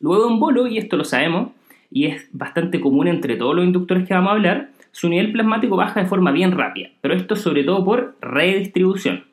Luego 0.00 0.26
de 0.26 0.32
un 0.34 0.38
bolo, 0.38 0.66
y 0.66 0.76
esto 0.76 0.98
lo 0.98 1.04
sabemos, 1.04 1.52
y 1.90 2.06
es 2.06 2.28
bastante 2.32 2.78
común 2.78 3.08
entre 3.08 3.36
todos 3.36 3.56
los 3.56 3.64
inductores 3.64 4.06
que 4.06 4.12
vamos 4.12 4.32
a 4.32 4.34
hablar, 4.34 4.70
su 4.92 5.08
nivel 5.08 5.32
plasmático 5.32 5.76
baja 5.76 6.00
de 6.00 6.08
forma 6.08 6.32
bien 6.32 6.52
rápida, 6.52 6.90
pero 7.00 7.14
esto 7.14 7.36
sobre 7.36 7.64
todo 7.64 7.84
por 7.84 8.16
redistribución. 8.20 9.24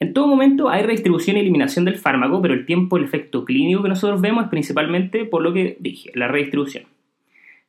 En 0.00 0.12
todo 0.12 0.26
momento 0.26 0.68
hay 0.68 0.82
redistribución 0.82 1.36
y 1.36 1.40
eliminación 1.40 1.84
del 1.84 1.96
fármaco, 1.96 2.42
pero 2.42 2.54
el 2.54 2.66
tiempo, 2.66 2.96
el 2.96 3.04
efecto 3.04 3.44
clínico 3.44 3.82
que 3.82 3.88
nosotros 3.88 4.20
vemos 4.20 4.44
es 4.44 4.50
principalmente 4.50 5.24
por 5.24 5.42
lo 5.42 5.52
que 5.52 5.76
dije, 5.78 6.10
la 6.14 6.26
redistribución. 6.26 6.84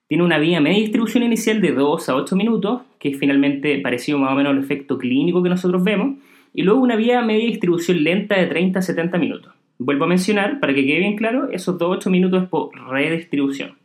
Tiene 0.07 0.23
una 0.23 0.39
vía 0.39 0.59
media 0.59 0.79
distribución 0.79 1.23
inicial 1.23 1.61
de 1.61 1.71
2 1.73 2.09
a 2.09 2.15
8 2.15 2.35
minutos, 2.35 2.81
que 2.99 3.09
es 3.09 3.19
finalmente 3.19 3.77
parecido 3.79 4.17
más 4.17 4.31
o 4.31 4.35
menos 4.35 4.51
al 4.51 4.63
efecto 4.63 4.97
clínico 4.97 5.43
que 5.43 5.49
nosotros 5.49 5.83
vemos, 5.83 6.17
y 6.53 6.63
luego 6.63 6.81
una 6.81 6.95
vía 6.95 7.21
media 7.21 7.45
distribución 7.45 8.03
lenta 8.03 8.39
de 8.39 8.47
30 8.47 8.79
a 8.79 8.81
70 8.81 9.17
minutos. 9.17 9.53
Vuelvo 9.77 10.05
a 10.05 10.07
mencionar, 10.07 10.59
para 10.59 10.73
que 10.73 10.85
quede 10.85 10.99
bien 10.99 11.15
claro, 11.15 11.49
esos 11.51 11.77
2 11.77 11.87
a 11.87 11.97
8 11.97 12.09
minutos 12.09 12.43
es 12.43 12.49
por 12.49 12.71
redistribución. 12.89 13.82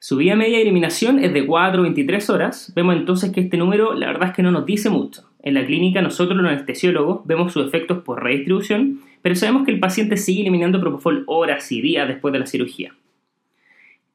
Su 0.00 0.16
vía 0.16 0.36
media 0.36 0.58
de 0.58 0.62
eliminación 0.62 1.18
es 1.18 1.32
de 1.32 1.44
4 1.44 1.80
a 1.80 1.82
23 1.82 2.30
horas. 2.30 2.72
Vemos 2.76 2.94
entonces 2.94 3.32
que 3.32 3.40
este 3.40 3.56
número 3.56 3.94
la 3.94 4.06
verdad 4.06 4.28
es 4.28 4.34
que 4.36 4.44
no 4.44 4.52
nos 4.52 4.64
dice 4.64 4.90
mucho. 4.90 5.24
En 5.42 5.54
la 5.54 5.66
clínica 5.66 6.00
nosotros 6.00 6.36
los 6.36 6.48
anestesiólogos 6.48 7.26
vemos 7.26 7.52
sus 7.52 7.66
efectos 7.66 8.04
por 8.04 8.22
redistribución, 8.22 9.00
pero 9.22 9.34
sabemos 9.34 9.64
que 9.64 9.72
el 9.72 9.80
paciente 9.80 10.16
sigue 10.16 10.42
eliminando 10.42 10.80
propofol 10.80 11.24
horas 11.26 11.72
y 11.72 11.80
días 11.80 12.06
después 12.06 12.30
de 12.32 12.38
la 12.38 12.46
cirugía. 12.46 12.94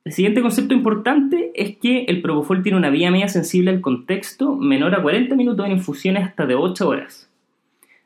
El 0.06 0.14
siguiente 0.14 0.42
concepto 0.42 0.74
importante 0.74 1.52
es 1.54 1.76
que 1.76 2.06
el 2.06 2.22
propofol 2.22 2.64
tiene 2.64 2.78
una 2.78 2.90
vía 2.90 3.12
media 3.12 3.28
sensible 3.28 3.70
al 3.70 3.82
contexto 3.82 4.56
menor 4.56 4.96
a 4.96 5.02
40 5.02 5.36
minutos 5.36 5.66
en 5.66 5.74
infusiones 5.74 6.24
hasta 6.24 6.46
de 6.46 6.56
8 6.56 6.88
horas. 6.88 7.30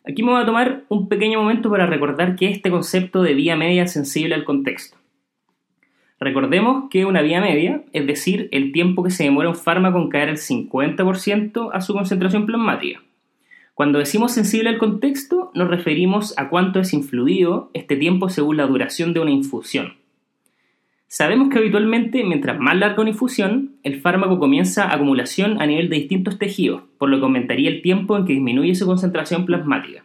Aquí 0.03 0.24
me 0.24 0.31
voy 0.31 0.41
a 0.41 0.46
tomar 0.48 0.84
un 0.89 1.07
pequeño 1.07 1.39
momento 1.39 1.69
para 1.69 1.86
recordar 1.86 2.36
que 2.36 2.50
este 2.50 2.72
concepto 2.72 3.22
de 3.22 3.36
vía 3.36 3.55
media 3.55 3.86
sensible 3.86 4.34
al 4.34 4.46
contexto. 4.46 4.96
Recordemos 6.19 6.89
que 6.89 7.05
una 7.05 7.21
vía 7.21 7.41
media, 7.41 7.83
es 7.93 8.07
decir, 8.07 8.50
el 8.51 8.71
tiempo 8.71 9.03
que 9.03 9.12
se 9.12 9.24
demora 9.24 9.50
un 9.50 9.55
fármaco 9.55 10.00
en 10.00 10.09
caer 10.09 10.29
al 10.29 10.38
50% 10.38 11.69
a 11.71 11.81
su 11.81 11.93
concentración 11.93 12.45
plasmática. 12.45 13.01
Cuando 13.75 14.00
decimos 14.00 14.31
sensible 14.31 14.69
al 14.69 14.79
contexto, 14.79 15.51
nos 15.53 15.67
referimos 15.67 16.33
a 16.39 16.50
cuánto 16.50 16.79
es 16.79 16.93
influido 16.93 17.69
este 17.75 17.95
tiempo 17.95 18.29
según 18.29 18.57
la 18.57 18.65
duración 18.65 19.13
de 19.13 19.19
una 19.19 19.29
infusión. 19.29 19.93
Sabemos 21.07 21.50
que 21.50 21.59
habitualmente, 21.59 22.24
mientras 22.24 22.59
más 22.59 22.75
larga 22.75 23.01
una 23.01 23.12
infusión, 23.12 23.75
el 23.83 24.01
fármaco 24.01 24.39
comienza 24.39 24.91
acumulación 24.91 25.62
a 25.62 25.67
nivel 25.67 25.89
de 25.89 25.97
distintos 25.97 26.39
tejidos, 26.39 26.81
por 26.97 27.09
lo 27.09 27.19
que 27.19 27.25
aumentaría 27.25 27.69
el 27.69 27.83
tiempo 27.83 28.17
en 28.17 28.25
que 28.25 28.33
disminuye 28.33 28.74
su 28.74 28.88
concentración 28.88 29.45
plasmática. 29.45 30.03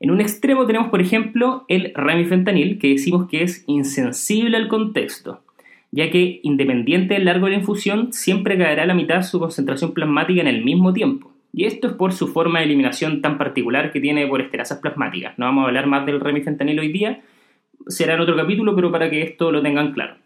En 0.00 0.10
un 0.10 0.20
extremo 0.20 0.66
tenemos, 0.66 0.88
por 0.88 1.00
ejemplo, 1.00 1.64
el 1.68 1.92
remifentanil, 1.94 2.78
que 2.78 2.90
decimos 2.90 3.28
que 3.28 3.42
es 3.42 3.64
insensible 3.66 4.56
al 4.56 4.68
contexto, 4.68 5.42
ya 5.90 6.10
que 6.10 6.40
independiente 6.44 7.14
del 7.14 7.24
largo 7.24 7.46
de 7.46 7.52
la 7.52 7.58
infusión, 7.58 8.12
siempre 8.12 8.56
caerá 8.56 8.84
a 8.84 8.86
la 8.86 8.94
mitad 8.94 9.22
su 9.22 9.40
concentración 9.40 9.94
plasmática 9.94 10.40
en 10.40 10.46
el 10.46 10.64
mismo 10.64 10.92
tiempo. 10.92 11.32
Y 11.52 11.64
esto 11.64 11.88
es 11.88 11.94
por 11.94 12.12
su 12.12 12.28
forma 12.28 12.60
de 12.60 12.66
eliminación 12.66 13.22
tan 13.22 13.38
particular 13.38 13.90
que 13.90 14.00
tiene 14.00 14.26
por 14.28 14.40
esterasas 14.40 14.78
plasmáticas. 14.78 15.36
No 15.38 15.46
vamos 15.46 15.64
a 15.64 15.68
hablar 15.68 15.86
más 15.86 16.06
del 16.06 16.20
remifentanil 16.20 16.78
hoy 16.78 16.92
día, 16.92 17.22
será 17.88 18.14
en 18.14 18.20
otro 18.20 18.36
capítulo, 18.36 18.76
pero 18.76 18.92
para 18.92 19.10
que 19.10 19.22
esto 19.22 19.50
lo 19.50 19.62
tengan 19.62 19.92
claro. 19.92 20.16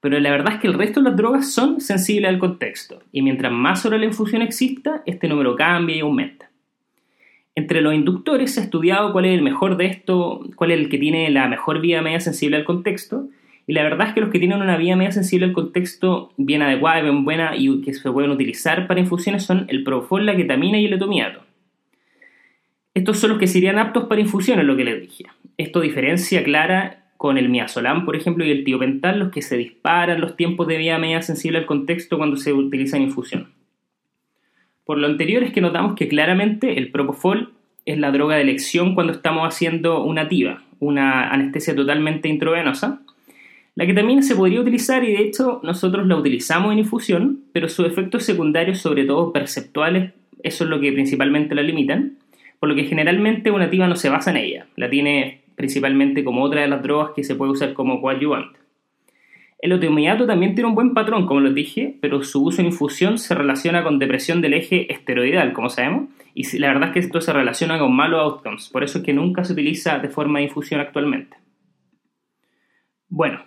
Pero 0.00 0.18
la 0.18 0.30
verdad 0.30 0.54
es 0.54 0.60
que 0.60 0.66
el 0.66 0.74
resto 0.74 1.00
de 1.00 1.10
las 1.10 1.16
drogas 1.16 1.52
son 1.52 1.80
sensibles 1.80 2.28
al 2.28 2.38
contexto, 2.38 3.02
y 3.12 3.22
mientras 3.22 3.52
más 3.52 3.84
hora 3.84 3.98
la 3.98 4.06
infusión 4.06 4.42
exista, 4.42 5.02
este 5.06 5.28
número 5.28 5.54
cambia 5.54 5.96
y 5.96 6.00
aumenta. 6.00 6.49
Entre 7.54 7.80
los 7.80 7.94
inductores 7.94 8.54
se 8.54 8.60
ha 8.60 8.64
estudiado 8.64 9.12
cuál 9.12 9.26
es 9.26 9.36
el 9.36 9.42
mejor 9.42 9.76
de 9.76 9.86
esto, 9.86 10.46
cuál 10.56 10.70
es 10.70 10.78
el 10.78 10.88
que 10.88 10.98
tiene 10.98 11.28
la 11.30 11.48
mejor 11.48 11.80
vía 11.80 12.00
media 12.02 12.20
sensible 12.20 12.56
al 12.56 12.64
contexto, 12.64 13.28
y 13.66 13.72
la 13.72 13.82
verdad 13.82 14.08
es 14.08 14.14
que 14.14 14.20
los 14.20 14.30
que 14.30 14.38
tienen 14.38 14.60
una 14.60 14.76
vía 14.76 14.96
media 14.96 15.12
sensible 15.12 15.46
al 15.46 15.52
contexto 15.52 16.32
bien 16.36 16.62
adecuada, 16.62 17.02
bien 17.02 17.24
buena 17.24 17.54
y 17.56 17.82
que 17.82 17.94
se 17.94 18.10
pueden 18.10 18.30
utilizar 18.30 18.86
para 18.86 19.00
infusiones 19.00 19.44
son 19.44 19.66
el 19.68 19.84
propofol, 19.84 20.26
la 20.26 20.36
ketamina 20.36 20.78
y 20.78 20.86
el 20.86 20.94
etomiato. 20.94 21.42
Estos 22.94 23.18
son 23.18 23.30
los 23.30 23.38
que 23.38 23.46
serían 23.46 23.78
aptos 23.78 24.04
para 24.04 24.20
infusiones, 24.20 24.64
lo 24.64 24.76
que 24.76 24.84
les 24.84 25.00
dije. 25.00 25.24
Esto 25.56 25.80
diferencia 25.80 26.42
clara 26.42 27.12
con 27.16 27.38
el 27.38 27.48
miazolam, 27.48 28.04
por 28.04 28.16
ejemplo, 28.16 28.44
y 28.44 28.50
el 28.50 28.64
tiopental, 28.64 29.18
los 29.18 29.30
que 29.30 29.42
se 29.42 29.56
disparan 29.56 30.20
los 30.20 30.36
tiempos 30.36 30.66
de 30.66 30.78
vía 30.78 30.98
media 30.98 31.22
sensible 31.22 31.58
al 31.58 31.66
contexto 31.66 32.16
cuando 32.16 32.36
se 32.36 32.52
utiliza 32.52 32.96
en 32.96 33.04
infusión. 33.04 33.59
Por 34.90 34.98
lo 34.98 35.06
anterior 35.06 35.44
es 35.44 35.52
que 35.52 35.60
notamos 35.60 35.94
que 35.94 36.08
claramente 36.08 36.76
el 36.76 36.90
propofol 36.90 37.52
es 37.86 37.96
la 37.96 38.10
droga 38.10 38.34
de 38.34 38.42
elección 38.42 38.96
cuando 38.96 39.12
estamos 39.12 39.46
haciendo 39.46 40.02
una 40.02 40.28
TIVA, 40.28 40.64
una 40.80 41.30
anestesia 41.30 41.76
totalmente 41.76 42.26
intravenosa. 42.28 43.00
La 43.76 43.86
ketamina 43.86 44.20
se 44.22 44.34
podría 44.34 44.60
utilizar 44.60 45.04
y 45.04 45.12
de 45.12 45.22
hecho 45.22 45.60
nosotros 45.62 46.08
la 46.08 46.16
utilizamos 46.16 46.72
en 46.72 46.80
infusión, 46.80 47.38
pero 47.52 47.68
sus 47.68 47.86
efectos 47.86 48.24
secundarios, 48.24 48.80
sobre 48.80 49.04
todo 49.04 49.32
perceptuales, 49.32 50.10
eso 50.42 50.64
es 50.64 50.70
lo 50.70 50.80
que 50.80 50.90
principalmente 50.90 51.54
la 51.54 51.62
limitan, 51.62 52.16
por 52.58 52.68
lo 52.68 52.74
que 52.74 52.82
generalmente 52.82 53.52
una 53.52 53.70
TIVA 53.70 53.86
no 53.86 53.94
se 53.94 54.08
basa 54.08 54.32
en 54.32 54.38
ella, 54.38 54.66
la 54.74 54.90
tiene 54.90 55.42
principalmente 55.54 56.24
como 56.24 56.42
otra 56.42 56.62
de 56.62 56.66
las 56.66 56.82
drogas 56.82 57.12
que 57.14 57.22
se 57.22 57.36
puede 57.36 57.52
usar 57.52 57.74
como 57.74 58.00
coadyuvante. 58.00 58.58
El 59.60 59.74
oteomiato 59.74 60.26
también 60.26 60.54
tiene 60.54 60.68
un 60.68 60.74
buen 60.74 60.94
patrón, 60.94 61.26
como 61.26 61.40
les 61.40 61.54
dije, 61.54 61.98
pero 62.00 62.22
su 62.22 62.42
uso 62.42 62.62
en 62.62 62.68
infusión 62.68 63.18
se 63.18 63.34
relaciona 63.34 63.82
con 63.82 63.98
depresión 63.98 64.40
del 64.40 64.54
eje 64.54 64.90
esteroidal, 64.90 65.52
como 65.52 65.68
sabemos, 65.68 66.08
y 66.34 66.58
la 66.58 66.68
verdad 66.68 66.88
es 66.88 66.92
que 66.94 67.00
esto 67.00 67.20
se 67.20 67.32
relaciona 67.32 67.78
con 67.78 67.94
malos 67.94 68.20
outcomes, 68.20 68.70
por 68.70 68.84
eso 68.84 68.98
es 68.98 69.04
que 69.04 69.12
nunca 69.12 69.44
se 69.44 69.52
utiliza 69.52 69.98
de 69.98 70.08
forma 70.08 70.38
de 70.38 70.46
infusión 70.46 70.80
actualmente. 70.80 71.36
Bueno, 73.10 73.42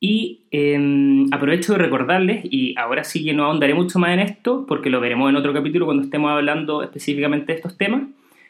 y 0.00 0.48
em, 0.50 1.32
aprovecho 1.32 1.74
de 1.74 1.78
recordarles, 1.78 2.44
y 2.44 2.74
ahora 2.76 3.04
sí 3.04 3.24
que 3.24 3.32
no 3.32 3.44
ahondaré 3.44 3.74
mucho 3.74 4.00
más 4.00 4.10
en 4.10 4.20
esto, 4.20 4.66
porque 4.66 4.90
lo 4.90 5.00
veremos 5.00 5.30
en 5.30 5.36
otro 5.36 5.52
capítulo 5.52 5.84
cuando 5.84 6.02
estemos 6.02 6.32
hablando 6.32 6.82
específicamente 6.82 7.52
de 7.52 7.58
estos 7.58 7.78
temas, 7.78 8.02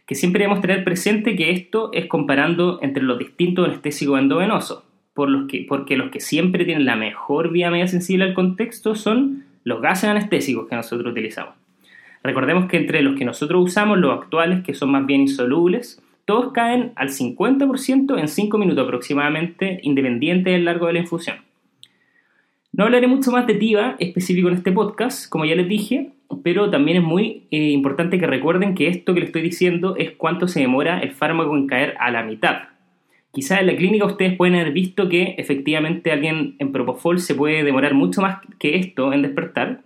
que 0.07 0.15
siempre 0.15 0.45
debemos 0.45 0.63
tener 0.63 0.83
presente 0.83 1.37
que 1.37 1.51
esto 1.51 1.91
es 1.93 2.07
comparando 2.07 2.79
entre 2.81 3.03
los 3.03 3.19
distintos 3.19 3.67
anestésicos 3.67 4.19
endovenosos 4.19 4.86
por 5.17 5.31
los 5.31 5.49
que, 5.49 5.65
porque 5.67 5.97
los 5.97 6.11
que 6.11 6.21
siempre 6.21 6.67
tienen 6.67 6.85
la 6.85 6.95
mejor 6.95 7.51
vía 7.51 7.71
media 7.71 7.89
sensible 7.89 8.27
al 8.27 8.35
contexto 8.35 8.95
son 8.95 9.45
los 9.65 9.81
gases 9.81 10.11
anestésicos 10.11 10.69
que 10.69 10.77
nosotros 10.77 11.11
utilizamos. 11.11 11.55
Recordemos 12.23 12.67
que 12.67 12.77
entre 12.77 13.03
los 13.03 13.17
que 13.17 13.25
nosotros 13.25 13.65
usamos, 13.65 13.99
los 13.99 14.13
actuales, 14.13 14.63
que 14.63 14.75
son 14.75 14.91
más 14.91 15.07
bien 15.07 15.23
insolubles, 15.23 16.03
todos 16.27 16.53
caen 16.53 16.93
al 16.97 17.09
50% 17.09 18.19
en 18.19 18.29
5 18.29 18.59
minutos 18.59 18.85
aproximadamente, 18.85 19.81
independiente 19.83 20.51
del 20.51 20.67
largo 20.67 20.87
de 20.87 20.93
la 20.93 20.99
infusión. 20.99 21.37
No 22.73 22.85
hablaré 22.85 23.07
mucho 23.07 23.31
más 23.33 23.47
de 23.47 23.55
TIVA 23.55 23.97
específico 23.99 24.49
en 24.49 24.55
este 24.55 24.71
podcast, 24.71 25.31
como 25.31 25.47
ya 25.47 25.55
les 25.55 25.67
dije, 25.67 26.11
pero 26.43 26.69
también 26.69 26.99
es 26.99 27.03
muy 27.03 27.45
eh, 27.51 27.71
importante 27.71 28.19
que 28.19 28.27
recuerden 28.27 28.75
que 28.75 28.89
esto 28.89 29.15
que 29.15 29.21
les 29.21 29.29
estoy 29.31 29.43
diciendo 29.43 29.97
es 29.97 30.11
cuánto 30.11 30.47
se 30.47 30.61
demora 30.61 31.01
el 31.01 31.13
fármaco 31.13 31.57
en 31.57 31.67
caer 31.67 31.95
a 32.01 32.11
la 32.11 32.23
mitad 32.23 32.76
Quizás 33.37 33.61
en 33.61 33.67
la 33.67 33.77
clínica 33.77 34.07
ustedes 34.07 34.35
pueden 34.35 34.55
haber 34.55 34.73
visto 34.73 35.11
que 35.11 35.35
efectivamente 35.37 36.11
alguien 36.11 36.55
en 36.59 36.73
Propofol 36.73 37.21
se 37.21 37.35
puede 37.35 37.65
demorar 37.65 37.93
mucho 37.93 38.23
más 38.23 38.39
que 38.59 38.77
esto 38.77 39.13
en 39.13 39.21
despertar, 39.21 39.83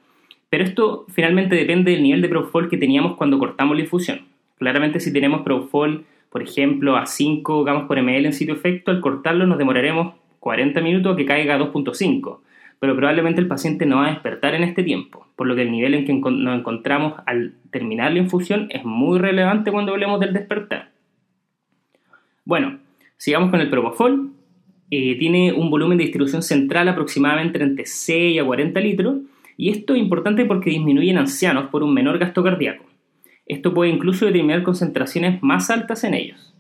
pero 0.49 0.63
esto 0.63 1.05
finalmente 1.09 1.57
depende 1.57 1.91
del 1.91 2.05
nivel 2.05 2.23
de 2.23 2.29
Propofol 2.29 2.69
que 2.69 2.77
teníamos 2.77 3.17
cuando 3.17 3.41
cortamos 3.41 3.77
la 3.77 3.83
infusión. 3.83 4.21
Claramente 4.57 5.01
si 5.01 5.13
tenemos 5.13 5.43
Propofol, 5.43 6.05
por 6.31 6.45
ejemplo, 6.45 6.97
a 6.97 7.07
5 7.07 7.65
gramos 7.65 7.89
por 7.89 8.01
ml 8.01 8.25
en 8.25 8.33
sitio 8.33 8.55
efecto, 8.55 8.93
al 8.93 9.01
cortarlo 9.01 9.45
nos 9.49 9.59
demoraremos 9.59 10.15
40 10.39 10.81
minutos 10.81 11.15
a 11.15 11.17
que 11.17 11.27
caiga 11.27 11.57
a 11.57 11.59
2.5, 11.59 12.39
pero 12.79 12.95
probablemente 12.95 13.41
el 13.41 13.49
paciente 13.49 13.85
no 13.85 13.97
va 13.97 14.07
a 14.07 14.11
despertar 14.11 14.55
en 14.55 14.63
este 14.63 14.85
tiempo, 14.85 15.27
por 15.35 15.49
lo 15.49 15.57
que 15.57 15.63
el 15.63 15.73
nivel 15.73 15.95
en 15.95 16.05
que 16.05 16.13
nos 16.13 16.57
encontramos 16.57 17.15
al 17.27 17.55
terminar 17.73 18.13
la 18.13 18.21
infusión 18.21 18.69
es 18.71 18.85
muy 18.85 19.19
relevante 19.19 19.73
cuando 19.73 19.91
hablemos 19.91 20.21
del 20.21 20.35
despertar. 20.35 20.91
Bueno, 22.45 22.79
sigamos 23.21 23.51
con 23.51 23.61
el 23.61 23.69
Propofol. 23.69 24.33
Eh, 24.91 25.17
tiene 25.19 25.53
un 25.53 25.71
volumen 25.71 25.99
de 25.99 26.05
distribución 26.05 26.43
central 26.43 26.89
aproximadamente 26.89 27.63
entre 27.63 27.85
6 27.85 28.41
a 28.41 28.45
40 28.45 28.81
litros, 28.81 29.17
y 29.57 29.69
esto 29.69 29.95
es 29.95 30.01
importante 30.01 30.47
porque 30.47 30.71
disminuye 30.71 31.11
en 31.11 31.19
ancianos 31.19 31.69
por 31.69 31.83
un 31.83 31.93
menor 31.93 32.19
gasto 32.19 32.43
cardíaco. 32.43 32.87
Esto 33.47 33.75
puede 33.75 33.91
incluso 33.91 34.25
determinar 34.25 34.63
concentraciones 34.63 35.43
más 35.43 35.71
altas 35.71 36.03
en 36.05 36.15
ellos. 36.15 36.55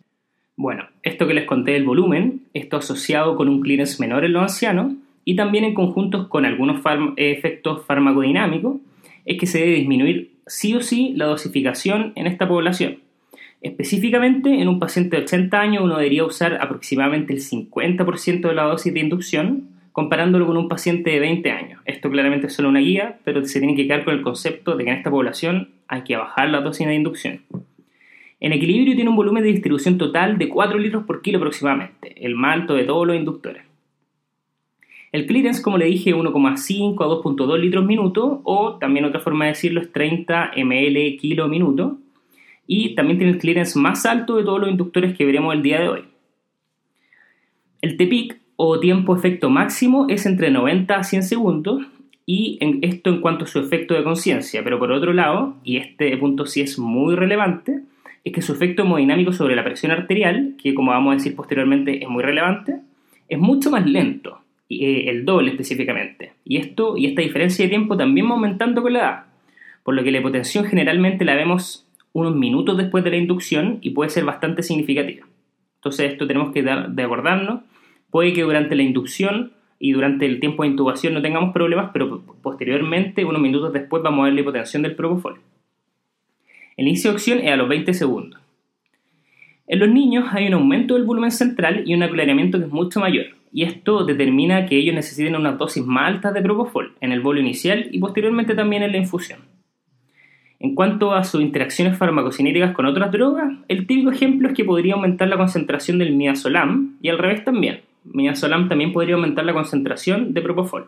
Bueno, 0.54 0.84
esto 1.02 1.26
que 1.26 1.34
les 1.34 1.46
conté 1.46 1.72
del 1.72 1.84
volumen, 1.84 2.42
esto 2.52 2.76
asociado 2.76 3.36
con 3.36 3.48
un 3.48 3.62
clearance 3.62 3.98
menor 3.98 4.26
en 4.26 4.34
los 4.34 4.42
ancianos 4.42 4.92
y 5.24 5.36
también 5.36 5.64
en 5.64 5.72
conjuntos 5.74 6.28
con 6.28 6.44
algunos 6.44 6.82
efectos 7.16 7.86
farmacodinámicos, 7.86 8.76
es 9.24 9.38
que 9.38 9.46
se 9.46 9.60
debe 9.60 9.76
disminuir 9.76 10.32
sí 10.46 10.74
o 10.74 10.82
sí 10.82 11.14
la 11.16 11.24
dosificación 11.24 12.12
en 12.16 12.26
esta 12.26 12.46
población. 12.46 12.98
Específicamente, 13.60 14.60
en 14.60 14.68
un 14.68 14.78
paciente 14.78 15.16
de 15.16 15.24
80 15.24 15.60
años 15.60 15.84
uno 15.84 15.98
debería 15.98 16.24
usar 16.24 16.58
aproximadamente 16.62 17.34
el 17.34 17.40
50% 17.40 18.48
de 18.48 18.54
la 18.54 18.64
dosis 18.64 18.94
de 18.94 19.00
inducción, 19.00 19.68
comparándolo 19.92 20.46
con 20.46 20.56
un 20.56 20.68
paciente 20.68 21.10
de 21.10 21.20
20 21.20 21.50
años. 21.50 21.82
Esto 21.84 22.10
claramente 22.10 22.46
es 22.46 22.54
solo 22.54 22.70
una 22.70 22.80
guía, 22.80 23.18
pero 23.24 23.44
se 23.44 23.58
tiene 23.58 23.74
que 23.74 23.86
quedar 23.86 24.04
con 24.04 24.14
el 24.14 24.22
concepto 24.22 24.76
de 24.76 24.84
que 24.84 24.90
en 24.90 24.96
esta 24.96 25.10
población 25.10 25.68
hay 25.88 26.02
que 26.04 26.16
bajar 26.16 26.48
la 26.48 26.62
dosis 26.62 26.86
de 26.86 26.94
inducción. 26.94 27.40
En 28.38 28.52
equilibrio 28.52 28.94
tiene 28.94 29.10
un 29.10 29.16
volumen 29.16 29.42
de 29.42 29.50
distribución 29.50 29.98
total 29.98 30.38
de 30.38 30.48
4 30.48 30.78
litros 30.78 31.04
por 31.04 31.20
kilo 31.20 31.36
aproximadamente, 31.36 32.24
el 32.24 32.36
más 32.36 32.60
alto 32.60 32.74
de 32.74 32.84
todos 32.84 33.06
los 33.06 33.16
inductores. 33.16 33.64
El 35.12 35.26
clearance, 35.26 35.60
como 35.60 35.76
le 35.76 35.86
dije, 35.86 36.14
1,5 36.14 37.04
a 37.04 37.08
2,2 37.08 37.58
litros 37.58 37.84
minuto, 37.84 38.40
o 38.44 38.76
también 38.78 39.04
otra 39.04 39.20
forma 39.20 39.44
de 39.44 39.50
decirlo 39.50 39.82
es 39.82 39.92
30 39.92 40.52
ml 40.56 41.16
kilo 41.18 41.48
minuto, 41.48 41.98
y 42.72 42.94
también 42.94 43.18
tiene 43.18 43.32
el 43.32 43.38
clearance 43.38 43.76
más 43.76 44.06
alto 44.06 44.36
de 44.36 44.44
todos 44.44 44.60
los 44.60 44.70
inductores 44.70 45.18
que 45.18 45.24
veremos 45.24 45.52
el 45.52 45.60
día 45.60 45.80
de 45.80 45.88
hoy. 45.88 46.04
El 47.82 47.96
TPIC, 47.96 48.36
o 48.54 48.78
tiempo 48.78 49.16
efecto 49.16 49.50
máximo, 49.50 50.06
es 50.08 50.24
entre 50.24 50.52
90 50.52 50.94
a 50.94 51.02
100 51.02 51.24
segundos, 51.24 51.82
y 52.26 52.58
en 52.60 52.78
esto 52.82 53.10
en 53.10 53.22
cuanto 53.22 53.44
a 53.44 53.48
su 53.48 53.58
efecto 53.58 53.94
de 53.94 54.04
conciencia, 54.04 54.62
pero 54.62 54.78
por 54.78 54.92
otro 54.92 55.12
lado, 55.12 55.56
y 55.64 55.78
este 55.78 56.16
punto 56.16 56.46
sí 56.46 56.60
es 56.60 56.78
muy 56.78 57.16
relevante, 57.16 57.80
es 58.22 58.32
que 58.32 58.40
su 58.40 58.52
efecto 58.52 58.82
hemodinámico 58.82 59.32
sobre 59.32 59.56
la 59.56 59.64
presión 59.64 59.90
arterial, 59.90 60.54
que 60.62 60.72
como 60.72 60.92
vamos 60.92 61.10
a 61.10 61.16
decir 61.16 61.34
posteriormente 61.34 62.00
es 62.00 62.08
muy 62.08 62.22
relevante, 62.22 62.76
es 63.28 63.38
mucho 63.40 63.72
más 63.72 63.84
lento, 63.84 64.42
eh, 64.68 65.06
el 65.08 65.24
doble 65.24 65.50
específicamente. 65.50 66.34
Y, 66.44 66.58
esto, 66.58 66.96
y 66.96 67.06
esta 67.06 67.22
diferencia 67.22 67.64
de 67.64 67.70
tiempo 67.70 67.96
también 67.96 68.28
va 68.28 68.34
aumentando 68.34 68.80
con 68.80 68.92
la 68.92 68.98
edad, 69.00 69.24
por 69.82 69.96
lo 69.96 70.04
que 70.04 70.12
la 70.12 70.18
hipotensión 70.18 70.66
generalmente 70.66 71.24
la 71.24 71.34
vemos 71.34 71.89
unos 72.12 72.34
minutos 72.34 72.76
después 72.76 73.04
de 73.04 73.10
la 73.10 73.16
inducción 73.16 73.78
y 73.80 73.90
puede 73.90 74.10
ser 74.10 74.24
bastante 74.24 74.62
significativa. 74.62 75.26
Entonces 75.76 76.12
esto 76.12 76.26
tenemos 76.26 76.52
que 76.52 76.62
dar 76.62 76.90
de 76.90 77.02
acordarnos. 77.02 77.62
Puede 78.10 78.32
que 78.32 78.42
durante 78.42 78.74
la 78.74 78.82
inducción 78.82 79.52
y 79.78 79.92
durante 79.92 80.26
el 80.26 80.40
tiempo 80.40 80.62
de 80.62 80.68
intubación 80.68 81.14
no 81.14 81.22
tengamos 81.22 81.54
problemas, 81.54 81.90
pero 81.92 82.22
posteriormente, 82.42 83.24
unos 83.24 83.40
minutos 83.40 83.72
después, 83.72 84.02
vamos 84.02 84.20
a 84.20 84.24
ver 84.24 84.34
la 84.34 84.40
hipotensión 84.40 84.82
del 84.82 84.94
propofol. 84.94 85.40
El 86.76 86.86
inicio 86.86 87.10
de 87.10 87.16
acción 87.16 87.38
es 87.38 87.50
a 87.50 87.56
los 87.56 87.68
20 87.68 87.94
segundos. 87.94 88.40
En 89.66 89.78
los 89.78 89.88
niños 89.88 90.26
hay 90.32 90.48
un 90.48 90.54
aumento 90.54 90.94
del 90.94 91.04
volumen 91.04 91.30
central 91.30 91.84
y 91.86 91.94
un 91.94 92.02
aclaramiento 92.02 92.58
que 92.58 92.64
es 92.64 92.70
mucho 92.70 93.00
mayor, 93.00 93.26
y 93.52 93.62
esto 93.62 94.04
determina 94.04 94.66
que 94.66 94.76
ellos 94.76 94.94
necesiten 94.94 95.36
unas 95.36 95.56
dosis 95.56 95.84
más 95.84 96.08
altas 96.08 96.34
de 96.34 96.42
propofol 96.42 96.94
en 97.00 97.12
el 97.12 97.20
bolo 97.20 97.40
inicial 97.40 97.88
y 97.90 97.98
posteriormente 97.98 98.54
también 98.54 98.82
en 98.82 98.92
la 98.92 98.98
infusión. 98.98 99.49
En 100.60 100.74
cuanto 100.74 101.12
a 101.12 101.24
sus 101.24 101.40
interacciones 101.40 101.98
farmacocinéticas 101.98 102.74
con 102.74 102.86
otras 102.86 103.10
drogas, 103.10 103.52
el 103.68 103.86
típico 103.86 104.10
ejemplo 104.10 104.48
es 104.48 104.54
que 104.54 104.64
podría 104.64 104.94
aumentar 104.94 105.26
la 105.26 105.36
concentración 105.36 105.98
del 105.98 106.14
midazolam 106.14 106.96
y 107.02 107.08
al 107.08 107.18
revés 107.18 107.44
también 107.44 107.80
midazolam 108.04 108.68
también 108.68 108.92
podría 108.92 109.16
aumentar 109.16 109.44
la 109.44 109.52
concentración 109.52 110.32
de 110.34 110.42
propofol. 110.42 110.86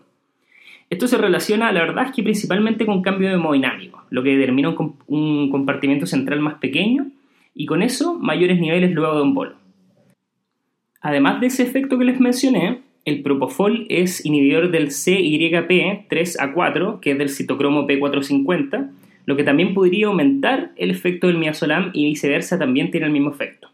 Esto 0.91 1.09
se 1.09 1.17
relaciona, 1.17 1.73
la 1.73 1.81
verdad 1.81 2.07
es 2.07 2.13
que 2.13 2.23
principalmente 2.23 2.85
con 2.85 3.03
cambio 3.03 3.31
hemodinámico, 3.31 4.03
lo 4.11 4.23
que 4.23 4.37
determina 4.37 4.75
un, 5.07 5.51
compartimiento 5.51 6.07
central 6.07 6.41
más 6.41 6.55
pequeño 6.55 7.07
y 7.55 7.67
con 7.67 7.83
eso 7.83 8.19
mayores 8.19 8.59
niveles 8.61 8.93
luego 8.93 9.17
de 9.17 9.23
un 9.23 9.35
bolo. 9.35 9.55
Además 11.01 11.41
de 11.41 11.49
ese 11.49 11.63
efecto 11.63 11.99
que 11.99 12.05
les 12.05 12.21
mencioné, 12.21 12.81
el 13.05 13.23
propofol 13.23 13.87
es 13.89 14.25
inhibidor 14.25 14.71
del 14.71 14.89
CYP3A4, 14.89 17.01
que 17.01 17.11
es 17.13 17.19
del 17.19 17.31
citocromo 17.31 17.89
P450, 17.89 18.91
lo 19.25 19.37
que 19.37 19.45
también 19.45 19.75
podría 19.75 20.07
aumentar 20.07 20.73
el 20.77 20.91
efecto 20.91 21.27
del 21.27 21.39
midazolam 21.39 21.91
y 21.93 22.05
viceversa 22.07 22.59
también 22.59 22.91
tiene 22.91 23.07
el 23.07 23.13
mismo 23.13 23.31
efecto 23.31 23.73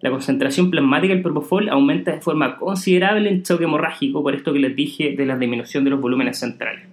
la 0.00 0.10
concentración 0.10 0.70
plasmática 0.70 1.12
del 1.12 1.22
propofol 1.22 1.68
aumenta 1.68 2.12
de 2.12 2.20
forma 2.20 2.56
considerable 2.56 3.28
en 3.28 3.42
choque 3.42 3.64
hemorrágico, 3.64 4.22
por 4.22 4.34
esto 4.34 4.52
que 4.52 4.58
les 4.58 4.74
dije 4.74 5.14
de 5.14 5.26
la 5.26 5.36
disminución 5.36 5.84
de 5.84 5.90
los 5.90 6.00
volúmenes 6.00 6.38
centrales. 6.38 6.86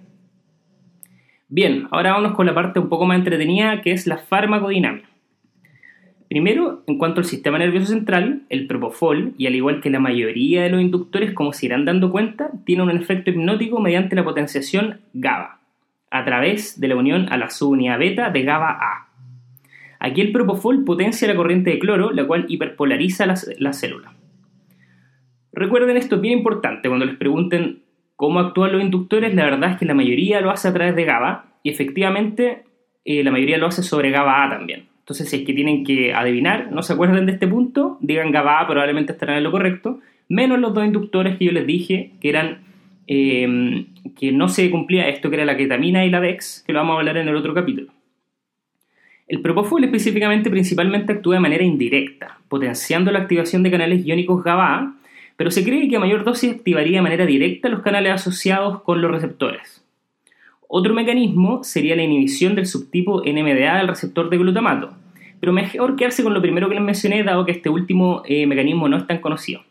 Bien, 1.48 1.88
ahora 1.90 2.12
vamos 2.12 2.32
con 2.32 2.44
la 2.44 2.54
parte 2.54 2.78
un 2.78 2.90
poco 2.90 3.06
más 3.06 3.18
entretenida 3.18 3.80
que 3.80 3.92
es 3.92 4.06
la 4.06 4.18
farmacodinámica. 4.18 5.08
Primero, 6.28 6.82
en 6.86 6.98
cuanto 6.98 7.20
al 7.20 7.24
sistema 7.24 7.58
nervioso 7.58 7.86
central, 7.86 8.42
el 8.50 8.66
propofol, 8.66 9.32
y 9.38 9.46
al 9.46 9.54
igual 9.54 9.80
que 9.80 9.88
la 9.88 9.98
mayoría 9.98 10.62
de 10.62 10.68
los 10.68 10.82
inductores, 10.82 11.32
como 11.32 11.54
se 11.54 11.64
irán 11.64 11.86
dando 11.86 12.12
cuenta, 12.12 12.50
tiene 12.66 12.82
un 12.82 12.90
efecto 12.90 13.30
hipnótico 13.30 13.80
mediante 13.80 14.14
la 14.14 14.24
potenciación 14.24 15.00
GABA, 15.14 15.57
a 16.10 16.24
través 16.24 16.80
de 16.80 16.88
la 16.88 16.96
unión 16.96 17.26
a 17.30 17.36
la 17.36 17.50
subunidad 17.50 17.98
beta 17.98 18.30
de 18.30 18.42
GABA 18.42 18.70
A. 18.70 19.08
Aquí 20.00 20.20
el 20.20 20.32
propofol 20.32 20.84
potencia 20.84 21.26
la 21.28 21.36
corriente 21.36 21.70
de 21.70 21.78
cloro, 21.78 22.12
la 22.12 22.26
cual 22.26 22.46
hiperpolariza 22.48 23.26
las, 23.26 23.48
células. 23.72 24.12
Recuerden 25.52 25.96
esto 25.96 26.16
es 26.16 26.20
bien 26.20 26.38
importante 26.38 26.88
cuando 26.88 27.04
les 27.04 27.16
pregunten 27.16 27.82
cómo 28.14 28.38
actúan 28.40 28.72
los 28.72 28.82
inductores, 28.82 29.34
la 29.34 29.44
verdad 29.44 29.72
es 29.72 29.78
que 29.78 29.86
la 29.86 29.94
mayoría 29.94 30.40
lo 30.40 30.50
hace 30.50 30.68
a 30.68 30.74
través 30.74 30.94
de 30.94 31.04
GABA 31.04 31.46
y 31.62 31.70
efectivamente 31.70 32.64
eh, 33.04 33.24
la 33.24 33.30
mayoría 33.30 33.58
lo 33.58 33.66
hace 33.66 33.82
sobre 33.82 34.10
GABA 34.10 34.44
A 34.44 34.50
también. 34.50 34.86
Entonces, 35.00 35.30
si 35.30 35.36
es 35.36 35.46
que 35.46 35.54
tienen 35.54 35.84
que 35.84 36.12
adivinar, 36.12 36.70
no 36.70 36.82
se 36.82 36.92
acuerdan 36.92 37.26
de 37.26 37.32
este 37.32 37.48
punto, 37.48 37.96
digan 38.00 38.30
GABA 38.30 38.60
A, 38.60 38.66
probablemente 38.66 39.12
estarán 39.12 39.38
en 39.38 39.44
lo 39.44 39.50
correcto, 39.50 40.00
menos 40.28 40.58
los 40.58 40.74
dos 40.74 40.84
inductores 40.84 41.38
que 41.38 41.46
yo 41.46 41.52
les 41.52 41.66
dije 41.66 42.12
que 42.20 42.28
eran 42.28 42.67
eh, 43.10 43.86
que 44.16 44.32
no 44.32 44.48
se 44.48 44.70
cumplía 44.70 45.08
esto, 45.08 45.30
que 45.30 45.36
era 45.36 45.46
la 45.46 45.56
ketamina 45.56 46.04
y 46.04 46.10
la 46.10 46.20
DEX, 46.20 46.62
que 46.66 46.74
lo 46.74 46.80
vamos 46.80 46.94
a 46.94 46.98
hablar 46.98 47.16
en 47.16 47.26
el 47.26 47.36
otro 47.36 47.54
capítulo. 47.54 47.90
El 49.26 49.40
propofol 49.40 49.82
específicamente 49.84 50.50
principalmente 50.50 51.14
actúa 51.14 51.34
de 51.34 51.40
manera 51.40 51.64
indirecta, 51.64 52.38
potenciando 52.48 53.10
la 53.10 53.20
activación 53.20 53.62
de 53.62 53.70
canales 53.70 54.04
iónicos 54.04 54.44
GABA, 54.44 54.94
pero 55.36 55.50
se 55.50 55.64
cree 55.64 55.88
que 55.88 55.96
a 55.96 56.00
mayor 56.00 56.22
dosis 56.22 56.50
activaría 56.50 56.98
de 56.98 57.02
manera 57.02 57.24
directa 57.24 57.70
los 57.70 57.80
canales 57.80 58.12
asociados 58.12 58.82
con 58.82 59.00
los 59.00 59.10
receptores. 59.10 59.84
Otro 60.66 60.92
mecanismo 60.92 61.64
sería 61.64 61.96
la 61.96 62.02
inhibición 62.02 62.54
del 62.54 62.66
subtipo 62.66 63.22
NMDA 63.24 63.78
del 63.78 63.88
receptor 63.88 64.28
de 64.28 64.36
glutamato, 64.36 64.90
pero 65.40 65.52
mejor 65.54 65.96
quedarse 65.96 66.22
con 66.22 66.34
lo 66.34 66.42
primero 66.42 66.68
que 66.68 66.74
les 66.74 66.84
mencioné, 66.84 67.22
dado 67.22 67.46
que 67.46 67.52
este 67.52 67.70
último 67.70 68.22
eh, 68.26 68.46
mecanismo 68.46 68.86
no 68.86 68.98
es 68.98 69.06
tan 69.06 69.20
conocido. 69.20 69.62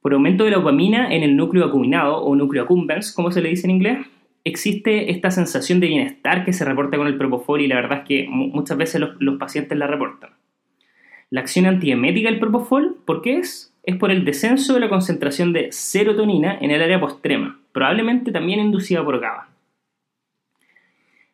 Por 0.00 0.14
aumento 0.14 0.44
de 0.44 0.50
la 0.50 0.58
dopamina 0.58 1.12
en 1.12 1.22
el 1.22 1.36
núcleo 1.36 1.64
acuminado 1.64 2.22
o 2.22 2.36
núcleo 2.36 2.62
accumbens, 2.62 3.12
como 3.12 3.32
se 3.32 3.42
le 3.42 3.48
dice 3.48 3.66
en 3.66 3.72
inglés, 3.72 3.98
existe 4.44 5.10
esta 5.10 5.30
sensación 5.30 5.80
de 5.80 5.88
bienestar 5.88 6.44
que 6.44 6.52
se 6.52 6.64
reporta 6.64 6.96
con 6.96 7.06
el 7.06 7.16
propofol 7.16 7.60
y 7.60 7.68
la 7.68 7.76
verdad 7.76 7.98
es 7.98 8.04
que 8.06 8.26
muchas 8.28 8.76
veces 8.76 9.02
los, 9.18 9.38
pacientes 9.38 9.76
la 9.76 9.86
reportan. 9.86 10.30
La 11.30 11.40
acción 11.40 11.66
antiemética 11.66 12.30
del 12.30 12.38
propofol, 12.38 12.96
¿por 13.04 13.22
qué 13.22 13.38
es? 13.38 13.74
Es 13.82 13.96
por 13.96 14.10
el 14.10 14.24
descenso 14.24 14.74
de 14.74 14.80
la 14.80 14.88
concentración 14.88 15.52
de 15.52 15.72
serotonina 15.72 16.58
en 16.60 16.70
el 16.70 16.82
área 16.82 17.00
postrema, 17.00 17.60
probablemente 17.72 18.32
también 18.32 18.60
inducida 18.60 19.04
por 19.04 19.20
GABA. 19.20 19.48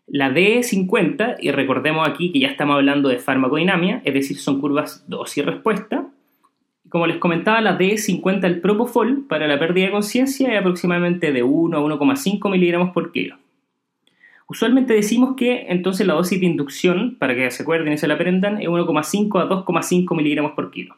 La 0.06 0.30
D50, 0.30 1.36
y 1.40 1.50
recordemos 1.50 2.06
aquí 2.06 2.30
que 2.30 2.40
ya 2.40 2.48
estamos 2.48 2.76
hablando 2.76 3.08
de 3.08 3.18
farmacodinamia, 3.18 4.02
es 4.04 4.14
decir, 4.14 4.38
son 4.38 4.60
curvas 4.60 5.04
dosis-respuesta, 5.08 6.08
como 6.94 7.08
les 7.08 7.16
comentaba, 7.16 7.60
la 7.60 7.76
D50 7.76 8.38
del 8.38 8.60
Propofol 8.60 9.26
para 9.28 9.48
la 9.48 9.58
pérdida 9.58 9.86
de 9.86 9.90
conciencia 9.90 10.52
es 10.52 10.60
aproximadamente 10.60 11.32
de 11.32 11.42
1 11.42 11.76
a 11.76 11.80
1,5 11.80 12.48
miligramos 12.52 12.90
por 12.90 13.10
kilo. 13.10 13.36
Usualmente 14.46 14.94
decimos 14.94 15.34
que 15.36 15.66
entonces 15.70 16.06
la 16.06 16.14
dosis 16.14 16.38
de 16.38 16.46
inducción, 16.46 17.16
para 17.18 17.34
que 17.34 17.50
se 17.50 17.64
acuerden 17.64 17.94
y 17.94 17.98
se 17.98 18.06
la 18.06 18.14
aprendan, 18.14 18.62
es 18.62 18.68
1,5 18.68 19.40
a 19.40 19.48
2,5 19.48 20.16
miligramos 20.16 20.52
por 20.52 20.70
kilo. 20.70 20.94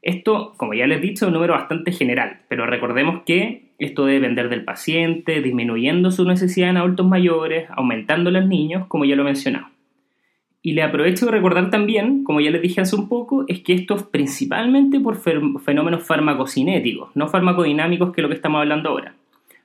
Esto, 0.00 0.54
como 0.56 0.72
ya 0.72 0.86
les 0.86 0.96
he 0.96 1.02
dicho, 1.02 1.26
es 1.26 1.28
un 1.28 1.34
número 1.34 1.52
bastante 1.52 1.92
general, 1.92 2.40
pero 2.48 2.64
recordemos 2.64 3.22
que 3.26 3.74
esto 3.78 4.06
debe 4.06 4.20
depender 4.20 4.48
del 4.48 4.64
paciente, 4.64 5.42
disminuyendo 5.42 6.10
su 6.10 6.24
necesidad 6.24 6.70
en 6.70 6.78
adultos 6.78 7.06
mayores, 7.06 7.68
aumentando 7.68 8.30
en 8.30 8.48
niños, 8.48 8.86
como 8.86 9.04
ya 9.04 9.14
lo 9.14 9.24
he 9.24 9.26
mencionado. 9.26 9.66
Y 10.64 10.72
le 10.74 10.84
aprovecho 10.84 11.26
de 11.26 11.32
recordar 11.32 11.70
también, 11.70 12.22
como 12.22 12.40
ya 12.40 12.52
les 12.52 12.62
dije 12.62 12.80
hace 12.80 12.94
un 12.94 13.08
poco, 13.08 13.44
es 13.48 13.60
que 13.60 13.74
esto 13.74 13.96
es 13.96 14.04
principalmente 14.04 15.00
por 15.00 15.16
fenómenos 15.16 16.04
farmacocinéticos, 16.04 17.10
no 17.16 17.26
farmacodinámicos 17.26 18.12
que 18.12 18.20
es 18.20 18.22
lo 18.22 18.28
que 18.28 18.36
estamos 18.36 18.60
hablando 18.60 18.90
ahora. 18.90 19.14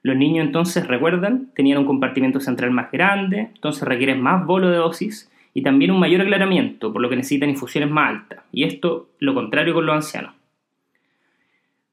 Los 0.01 0.17
niños 0.17 0.45
entonces, 0.45 0.87
recuerdan, 0.87 1.51
tenían 1.55 1.77
un 1.79 1.85
compartimento 1.85 2.39
central 2.39 2.71
más 2.71 2.91
grande, 2.91 3.49
entonces 3.53 3.87
requieren 3.87 4.21
más 4.21 4.45
bolo 4.45 4.69
de 4.69 4.77
dosis 4.77 5.31
y 5.53 5.61
también 5.61 5.91
un 5.91 5.99
mayor 5.99 6.21
aclaramiento, 6.21 6.91
por 6.91 7.01
lo 7.01 7.09
que 7.09 7.15
necesitan 7.15 7.49
infusiones 7.49 7.91
más 7.91 8.09
altas. 8.09 8.39
Y 8.51 8.63
esto 8.63 9.09
lo 9.19 9.35
contrario 9.35 9.75
con 9.75 9.85
los 9.85 9.95
ancianos. 9.95 10.33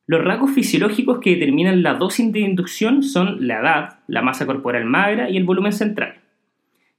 Los 0.06 0.22
rasgos 0.22 0.50
fisiológicos 0.50 1.18
que 1.18 1.30
determinan 1.30 1.82
la 1.82 1.94
dosis 1.94 2.30
de 2.32 2.40
inducción 2.40 3.02
son 3.02 3.46
la 3.46 3.60
edad, 3.60 3.98
la 4.06 4.22
masa 4.22 4.46
corporal 4.46 4.84
magra 4.84 5.28
y 5.28 5.36
el 5.36 5.44
volumen 5.44 5.72
central. 5.72 6.23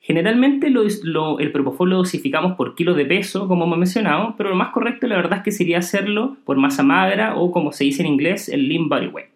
Generalmente 0.08 0.68
el 0.68 1.52
propofol 1.52 1.90
lo 1.90 1.98
dosificamos 1.98 2.56
por 2.56 2.76
kilo 2.76 2.94
de 2.94 3.08
peso, 3.08 3.48
como 3.48 3.66
hemos 3.66 3.80
mencionado, 3.80 4.36
pero 4.38 4.50
lo 4.50 4.56
más 4.56 4.70
correcto 4.70 5.08
la 5.08 5.16
verdad 5.16 5.40
es 5.40 5.44
que 5.44 5.52
sería 5.52 5.80
hacerlo 5.80 6.38
por 6.46 6.58
masa 6.58 6.84
magra 6.84 7.36
o 7.36 7.50
como 7.50 7.72
se 7.72 7.86
dice 7.86 8.04
en 8.04 8.10
inglés, 8.10 8.48
el 8.48 8.70
lean 8.70 8.88
body 8.88 9.08
weight. 9.08 9.32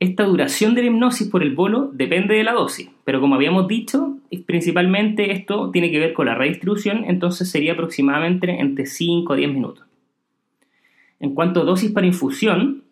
Esta 0.00 0.24
duración 0.24 0.74
de 0.74 0.82
la 0.82 0.88
hipnosis 0.88 1.28
por 1.28 1.42
el 1.42 1.54
bolo 1.54 1.88
depende 1.94 2.34
de 2.34 2.44
la 2.44 2.52
dosis, 2.52 2.90
pero 3.04 3.22
como 3.22 3.36
habíamos 3.36 3.68
dicho, 3.68 4.18
principalmente 4.44 5.32
esto 5.32 5.70
tiene 5.70 5.90
que 5.90 5.98
ver 5.98 6.12
con 6.12 6.26
la 6.26 6.34
redistribución, 6.34 7.06
entonces 7.06 7.50
sería 7.50 7.72
aproximadamente 7.72 8.50
entre 8.60 8.84
5 8.84 9.32
a 9.32 9.36
10 9.36 9.50
minutos. 9.50 9.86
En 11.20 11.34
cuanto 11.34 11.62
a 11.62 11.64
dosis 11.64 11.90
para 11.90 12.06
infusión, 12.06 12.82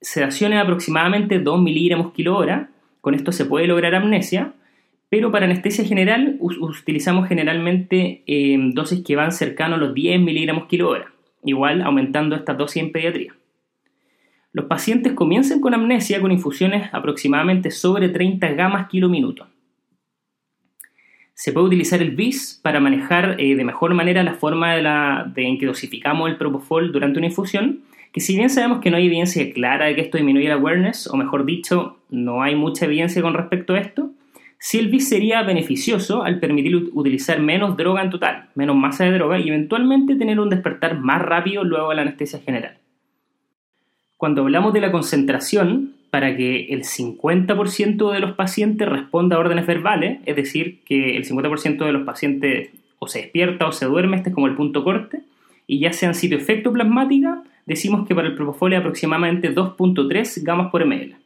sedación 0.00 0.52
es 0.52 0.60
aproximadamente 0.60 1.40
2 1.40 1.60
miligramos 1.60 2.12
kilo 2.12 2.38
hora, 2.38 2.70
con 3.00 3.14
esto 3.14 3.32
se 3.32 3.44
puede 3.44 3.66
lograr 3.66 3.96
amnesia, 3.96 4.54
pero 5.12 5.30
para 5.30 5.44
anestesia 5.44 5.84
general 5.84 6.38
utilizamos 6.40 7.28
generalmente 7.28 8.22
eh, 8.26 8.56
dosis 8.72 9.04
que 9.04 9.14
van 9.14 9.30
cercanos 9.30 9.76
a 9.76 9.82
los 9.82 9.92
10 9.92 10.18
miligramos 10.22 10.68
kilo 10.68 10.88
hora, 10.88 11.12
igual 11.44 11.82
aumentando 11.82 12.34
esta 12.34 12.54
dosis 12.54 12.82
en 12.82 12.92
pediatría. 12.92 13.34
Los 14.52 14.64
pacientes 14.64 15.12
comienzan 15.12 15.60
con 15.60 15.74
amnesia 15.74 16.18
con 16.22 16.32
infusiones 16.32 16.88
aproximadamente 16.94 17.70
sobre 17.70 18.08
30 18.08 18.52
gamas 18.52 18.88
kilo 18.88 19.10
minuto. 19.10 19.46
Se 21.34 21.52
puede 21.52 21.66
utilizar 21.66 22.00
el 22.00 22.12
BIS 22.12 22.60
para 22.62 22.80
manejar 22.80 23.38
eh, 23.38 23.54
de 23.54 23.64
mejor 23.64 23.92
manera 23.92 24.22
la 24.22 24.32
forma 24.32 24.78
en 24.78 25.58
que 25.58 25.66
dosificamos 25.66 26.30
el 26.30 26.38
propofol 26.38 26.90
durante 26.90 27.18
una 27.18 27.26
infusión, 27.26 27.82
que 28.14 28.20
si 28.20 28.34
bien 28.34 28.48
sabemos 28.48 28.80
que 28.80 28.90
no 28.90 28.96
hay 28.96 29.08
evidencia 29.08 29.52
clara 29.52 29.84
de 29.88 29.94
que 29.94 30.00
esto 30.00 30.16
disminuye 30.16 30.48
la 30.48 30.54
awareness, 30.54 31.06
o 31.06 31.18
mejor 31.18 31.44
dicho, 31.44 31.98
no 32.08 32.42
hay 32.42 32.56
mucha 32.56 32.86
evidencia 32.86 33.20
con 33.20 33.34
respecto 33.34 33.74
a 33.74 33.78
esto, 33.78 34.10
BIS 34.70 35.08
sería 35.08 35.42
beneficioso 35.42 36.22
al 36.22 36.38
permitir 36.38 36.76
utilizar 36.92 37.40
menos 37.40 37.76
droga 37.76 38.02
en 38.02 38.10
total, 38.10 38.48
menos 38.54 38.76
masa 38.76 39.04
de 39.04 39.12
droga 39.12 39.38
y 39.38 39.48
eventualmente 39.48 40.14
tener 40.14 40.38
un 40.38 40.50
despertar 40.50 40.98
más 40.98 41.20
rápido 41.20 41.64
luego 41.64 41.90
de 41.90 41.96
la 41.96 42.02
anestesia 42.02 42.38
general. 42.38 42.76
Cuando 44.16 44.42
hablamos 44.42 44.72
de 44.72 44.80
la 44.80 44.92
concentración, 44.92 45.94
para 46.10 46.36
que 46.36 46.66
el 46.66 46.84
50% 46.84 48.12
de 48.12 48.20
los 48.20 48.32
pacientes 48.32 48.88
responda 48.88 49.36
a 49.36 49.40
órdenes 49.40 49.66
verbales, 49.66 50.20
es 50.26 50.36
decir, 50.36 50.80
que 50.84 51.16
el 51.16 51.24
50% 51.24 51.84
de 51.84 51.92
los 51.92 52.04
pacientes 52.04 52.70
o 52.98 53.08
se 53.08 53.22
despierta 53.22 53.66
o 53.66 53.72
se 53.72 53.86
duerme, 53.86 54.18
este 54.18 54.28
es 54.28 54.34
como 54.34 54.46
el 54.46 54.54
punto 54.54 54.84
corte, 54.84 55.22
y 55.66 55.80
ya 55.80 55.92
sea 55.92 56.10
en 56.10 56.14
sitio 56.14 56.36
efecto 56.36 56.72
plasmática, 56.72 57.42
decimos 57.66 58.06
que 58.06 58.14
para 58.14 58.28
el 58.28 58.36
propofol 58.36 58.74
aproximadamente 58.74 59.52
2.3 59.52 60.44
gamas 60.44 60.70
por 60.70 60.84
ml. 60.84 61.16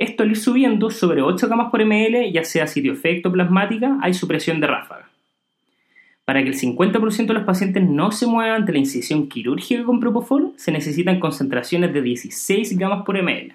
Esto 0.00 0.22
al 0.22 0.30
ir 0.30 0.38
subiendo 0.38 0.88
sobre 0.88 1.20
8 1.20 1.46
gamas 1.46 1.70
por 1.70 1.84
ml, 1.84 2.32
ya 2.32 2.42
sea 2.42 2.66
sitio 2.66 2.90
efecto 2.90 3.30
plasmática, 3.30 3.98
hay 4.00 4.14
supresión 4.14 4.58
de 4.58 4.66
ráfaga. 4.66 5.10
Para 6.24 6.42
que 6.42 6.48
el 6.48 6.54
50% 6.54 7.26
de 7.26 7.34
los 7.34 7.42
pacientes 7.42 7.86
no 7.86 8.10
se 8.10 8.26
muevan 8.26 8.62
ante 8.62 8.72
la 8.72 8.78
incisión 8.78 9.28
quirúrgica 9.28 9.84
con 9.84 10.00
propofol, 10.00 10.54
se 10.56 10.72
necesitan 10.72 11.20
concentraciones 11.20 11.92
de 11.92 12.00
16 12.00 12.78
gamas 12.78 13.04
por 13.04 13.22
ml. 13.22 13.52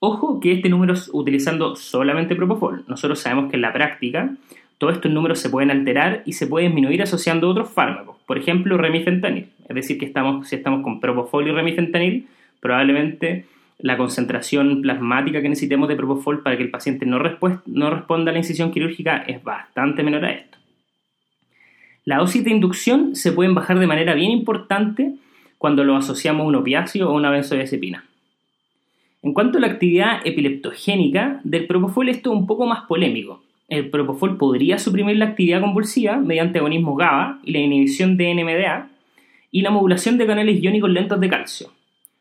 Ojo 0.00 0.40
que 0.40 0.54
este 0.54 0.68
número 0.68 0.94
es 0.94 1.08
utilizando 1.12 1.76
solamente 1.76 2.34
propofol. 2.34 2.82
Nosotros 2.88 3.20
sabemos 3.20 3.48
que 3.48 3.54
en 3.54 3.62
la 3.62 3.72
práctica 3.72 4.34
todos 4.78 4.94
estos 4.94 5.12
números 5.12 5.38
se 5.38 5.50
pueden 5.50 5.70
alterar 5.70 6.24
y 6.26 6.32
se 6.32 6.48
pueden 6.48 6.72
disminuir 6.72 7.00
asociando 7.00 7.48
otros 7.48 7.70
fármacos, 7.70 8.16
por 8.26 8.38
ejemplo 8.38 8.76
remifentanil. 8.76 9.46
Es 9.68 9.74
decir, 9.76 9.98
que 9.98 10.06
estamos, 10.06 10.48
si 10.48 10.56
estamos 10.56 10.82
con 10.82 10.98
propofol 10.98 11.46
y 11.46 11.52
remifentanil, 11.52 12.26
probablemente 12.58 13.44
la 13.82 13.96
concentración 13.96 14.82
plasmática 14.82 15.42
que 15.42 15.48
necesitemos 15.48 15.88
de 15.88 15.96
propofol 15.96 16.42
para 16.42 16.56
que 16.56 16.62
el 16.62 16.70
paciente 16.70 17.06
no, 17.06 17.18
responda 17.18 18.30
a 18.30 18.32
la 18.32 18.38
incisión 18.38 18.70
quirúrgica 18.70 19.18
es 19.26 19.42
bastante 19.42 20.02
menor 20.02 20.24
a 20.24 20.32
esto. 20.32 20.58
La 22.04 22.18
dosis 22.18 22.44
de 22.44 22.50
inducción 22.50 23.14
se 23.14 23.32
pueden 23.32 23.54
bajar 23.54 23.78
de 23.78 23.86
manera 23.86 24.14
bien 24.14 24.30
importante 24.30 25.14
cuando 25.58 25.84
lo 25.84 25.96
asociamos 25.96 26.44
a 26.44 26.48
un 26.48 26.56
opiáceo 26.56 27.10
o 27.10 27.14
una 27.14 27.30
benzodiazepina. 27.30 28.04
En 29.22 29.34
cuanto 29.34 29.58
a 29.58 29.60
la 29.60 29.66
actividad 29.66 30.20
epileptogénica 30.24 31.40
del 31.44 31.66
propofol, 31.66 32.08
esto 32.08 32.32
es 32.32 32.38
un 32.38 32.46
poco 32.46 32.66
más 32.66 32.82
polémico. 32.86 33.42
El 33.68 33.90
propofol 33.90 34.38
podría 34.38 34.78
suprimir 34.78 35.16
la 35.16 35.26
actividad 35.26 35.60
convulsiva 35.60 36.16
mediante 36.16 36.58
agonismo 36.58 36.96
GABA 36.96 37.40
y 37.44 37.52
la 37.52 37.58
inhibición 37.58 38.16
de 38.16 38.34
NMDA 38.34 38.88
y 39.52 39.60
la 39.60 39.70
modulación 39.70 40.16
de 40.16 40.26
canales 40.26 40.62
iónicos 40.62 40.90
lentos 40.90 41.20
de 41.20 41.28
calcio. 41.28 41.70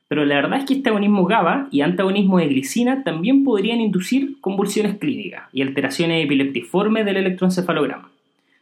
Pero 0.10 0.26
la 0.26 0.36
verdad 0.36 0.60
es 0.60 0.66
que 0.66 0.74
este 0.74 0.90
agonismo 0.90 1.26
GABA 1.26 1.70
y 1.72 1.80
antagonismo 1.80 2.40
de 2.40 2.50
glicina 2.50 3.04
también 3.06 3.46
podrían 3.46 3.80
inducir 3.80 4.42
convulsiones 4.42 4.98
clínicas 4.98 5.44
y 5.54 5.62
alteraciones 5.62 6.26
epileptiformes 6.26 7.06
del 7.06 7.16
electroencefalograma 7.16 8.10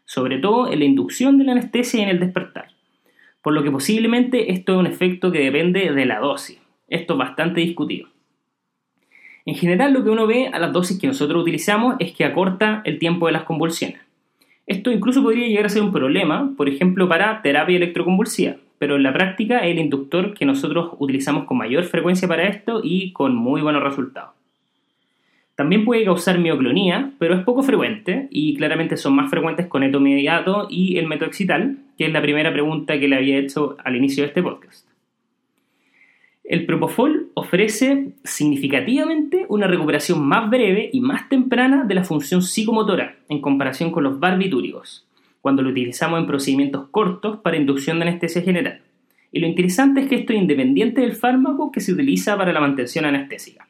sobre 0.07 0.39
todo 0.39 0.71
en 0.71 0.79
la 0.79 0.85
inducción 0.85 1.37
de 1.37 1.43
la 1.43 1.51
anestesia 1.51 1.99
y 1.99 2.03
en 2.03 2.09
el 2.09 2.19
despertar. 2.19 2.69
Por 3.43 3.53
lo 3.53 3.61
que 3.61 3.69
posiblemente 3.69 4.51
esto 4.53 4.73
es 4.73 4.79
un 4.79 4.87
efecto 4.87 5.31
que 5.31 5.39
depende 5.39 5.91
de 5.91 6.05
la 6.05 6.19
dosis. 6.19 6.59
Esto 6.87 7.13
es 7.13 7.19
bastante 7.19 7.59
discutido. 7.59 8.07
En 9.45 9.55
general 9.55 9.93
lo 9.93 10.03
que 10.03 10.09
uno 10.09 10.25
ve 10.25 10.47
a 10.47 10.59
las 10.59 10.73
dosis 10.73 10.97
que 10.97 11.07
nosotros 11.07 11.41
utilizamos 11.41 11.95
es 11.99 12.13
que 12.13 12.25
acorta 12.25 12.81
el 12.85 12.99
tiempo 12.99 13.27
de 13.27 13.33
las 13.33 13.43
convulsiones. 13.43 13.99
Esto 14.65 14.91
incluso 14.91 15.21
podría 15.21 15.47
llegar 15.47 15.65
a 15.65 15.69
ser 15.69 15.81
un 15.81 15.91
problema, 15.91 16.53
por 16.57 16.67
ejemplo, 16.67 17.07
para 17.07 17.41
terapia 17.41 17.77
electroconvulsiva, 17.77 18.55
pero 18.79 18.95
en 18.95 19.03
la 19.03 19.13
práctica 19.13 19.59
es 19.59 19.71
el 19.71 19.79
inductor 19.79 20.33
que 20.33 20.45
nosotros 20.45 20.91
utilizamos 20.99 21.45
con 21.45 21.57
mayor 21.57 21.83
frecuencia 21.85 22.27
para 22.27 22.47
esto 22.47 22.81
y 22.83 23.11
con 23.11 23.35
muy 23.35 23.61
buenos 23.61 23.83
resultados. 23.83 24.31
También 25.55 25.85
puede 25.85 26.05
causar 26.05 26.37
mioclonía, 26.37 27.13
pero 27.17 27.33
es 27.33 27.43
poco 27.43 27.63
frecuente 27.63 28.27
y 28.29 28.55
claramente 28.55 28.95
son 28.95 29.15
más 29.15 29.31
frecuentes 29.31 29.65
con 29.65 29.81
etomediato 29.81 30.67
y 30.69 30.97
el 30.99 31.07
metoxital, 31.07 31.77
que 31.97 32.05
es 32.05 32.13
la 32.13 32.21
primera 32.21 32.53
pregunta 32.53 32.99
que 32.99 33.07
le 33.07 33.15
había 33.15 33.39
hecho 33.39 33.75
al 33.83 33.95
inicio 33.95 34.21
de 34.21 34.27
este 34.27 34.43
podcast. 34.43 34.87
El 36.43 36.67
propofol 36.67 37.31
ofrece 37.33 38.09
significativamente 38.23 39.47
una 39.49 39.65
recuperación 39.65 40.23
más 40.23 40.47
breve 40.47 40.91
y 40.93 41.01
más 41.01 41.27
temprana 41.27 41.85
de 41.85 41.95
la 41.95 42.03
función 42.03 42.43
psicomotora 42.43 43.15
en 43.27 43.41
comparación 43.41 43.91
con 43.91 44.03
los 44.03 44.19
barbitúricos, 44.19 45.06
cuando 45.41 45.61
lo 45.61 45.69
utilizamos 45.69 46.19
en 46.19 46.27
procedimientos 46.27 46.89
cortos 46.89 47.37
para 47.37 47.57
inducción 47.57 47.99
de 47.99 48.07
anestesia 48.07 48.41
general. 48.41 48.81
Y 49.31 49.39
lo 49.39 49.47
interesante 49.47 50.01
es 50.01 50.07
que 50.07 50.15
esto 50.15 50.33
es 50.33 50.39
independiente 50.39 51.01
del 51.01 51.13
fármaco 51.13 51.71
que 51.71 51.81
se 51.81 51.93
utiliza 51.93 52.37
para 52.37 52.53
la 52.53 52.59
mantención 52.59 53.05
anestésica. 53.05 53.67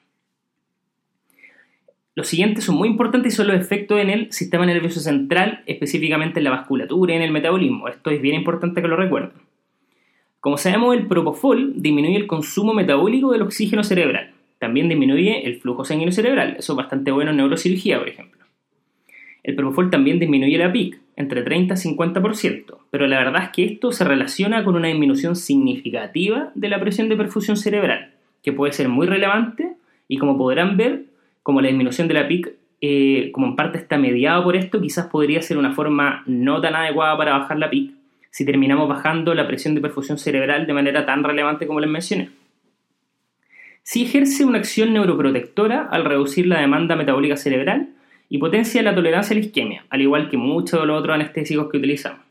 Los 2.15 2.27
siguientes 2.27 2.63
son 2.63 2.75
muy 2.75 2.87
importantes 2.87 3.33
y 3.33 3.35
son 3.35 3.47
los 3.47 3.55
efectos 3.55 3.99
en 3.99 4.09
el 4.09 4.31
sistema 4.31 4.65
nervioso 4.65 4.99
central, 4.99 5.61
específicamente 5.67 6.39
en 6.39 6.45
la 6.45 6.49
vasculatura 6.49 7.13
y 7.13 7.17
en 7.17 7.21
el 7.21 7.31
metabolismo. 7.31 7.87
Esto 7.87 8.09
es 8.09 8.21
bien 8.21 8.35
importante 8.35 8.81
que 8.81 8.87
lo 8.87 8.95
recuerden. 8.95 9.33
Como 10.39 10.57
sabemos, 10.57 10.95
el 10.95 11.07
propofol 11.07 11.73
disminuye 11.75 12.15
el 12.15 12.25
consumo 12.25 12.73
metabólico 12.73 13.31
del 13.31 13.43
oxígeno 13.43 13.83
cerebral. 13.83 14.31
También 14.57 14.89
disminuye 14.89 15.45
el 15.45 15.59
flujo 15.59 15.85
sanguíneo 15.85 16.11
cerebral. 16.11 16.55
Eso 16.57 16.73
es 16.73 16.77
bastante 16.77 17.11
bueno 17.11 17.31
en 17.31 17.37
neurocirugía, 17.37 17.99
por 17.99 18.09
ejemplo. 18.09 18.45
El 19.43 19.55
propofol 19.55 19.91
también 19.91 20.19
disminuye 20.19 20.57
la 20.57 20.71
PIC, 20.71 20.99
entre 21.17 21.41
30 21.41 21.73
y 21.73 21.77
50%, 21.77 22.77
pero 22.91 23.07
la 23.07 23.17
verdad 23.17 23.43
es 23.45 23.49
que 23.49 23.65
esto 23.65 23.91
se 23.91 24.03
relaciona 24.03 24.63
con 24.63 24.75
una 24.75 24.87
disminución 24.87 25.35
significativa 25.35 26.51
de 26.53 26.69
la 26.69 26.79
presión 26.79 27.09
de 27.09 27.17
perfusión 27.17 27.57
cerebral, 27.57 28.11
que 28.43 28.53
puede 28.53 28.71
ser 28.71 28.87
muy 28.87 29.07
relevante 29.07 29.73
y 30.07 30.19
como 30.19 30.37
podrán 30.37 30.77
ver, 30.77 31.05
como 31.41 31.59
la 31.59 31.69
disminución 31.69 32.07
de 32.07 32.13
la 32.13 32.27
PIC, 32.27 32.53
eh, 32.81 33.31
como 33.33 33.47
en 33.47 33.55
parte 33.55 33.79
está 33.79 33.97
mediado 33.97 34.43
por 34.43 34.55
esto, 34.55 34.79
quizás 34.79 35.07
podría 35.07 35.41
ser 35.41 35.57
una 35.57 35.73
forma 35.73 36.23
no 36.27 36.61
tan 36.61 36.75
adecuada 36.75 37.17
para 37.17 37.39
bajar 37.39 37.57
la 37.57 37.71
PIC 37.71 37.93
si 38.29 38.45
terminamos 38.45 38.87
bajando 38.87 39.33
la 39.33 39.47
presión 39.47 39.73
de 39.73 39.81
perfusión 39.81 40.19
cerebral 40.19 40.67
de 40.67 40.73
manera 40.73 41.07
tan 41.07 41.23
relevante 41.23 41.65
como 41.65 41.79
les 41.79 41.89
mencioné. 41.89 42.29
Sí 43.81 44.03
ejerce 44.03 44.45
una 44.45 44.59
acción 44.59 44.93
neuroprotectora 44.93 45.87
al 45.89 46.05
reducir 46.05 46.45
la 46.45 46.61
demanda 46.61 46.95
metabólica 46.95 47.37
cerebral 47.37 47.89
y 48.29 48.37
potencia 48.37 48.81
la 48.81 48.95
tolerancia 48.95 49.33
a 49.33 49.39
la 49.39 49.45
isquemia, 49.45 49.85
al 49.89 50.01
igual 50.01 50.29
que 50.29 50.37
muchos 50.37 50.79
de 50.79 50.85
los 50.85 50.99
otros 50.99 51.15
anestésicos 51.15 51.69
que 51.69 51.77
utilizamos. 51.77 52.21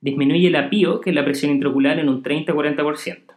Disminuye 0.00 0.50
la 0.50 0.68
PIO, 0.68 1.00
que 1.00 1.10
es 1.10 1.16
la 1.16 1.24
presión 1.24 1.52
intraocular, 1.52 1.98
en 1.98 2.08
un 2.08 2.22
30-40%. 2.22 3.34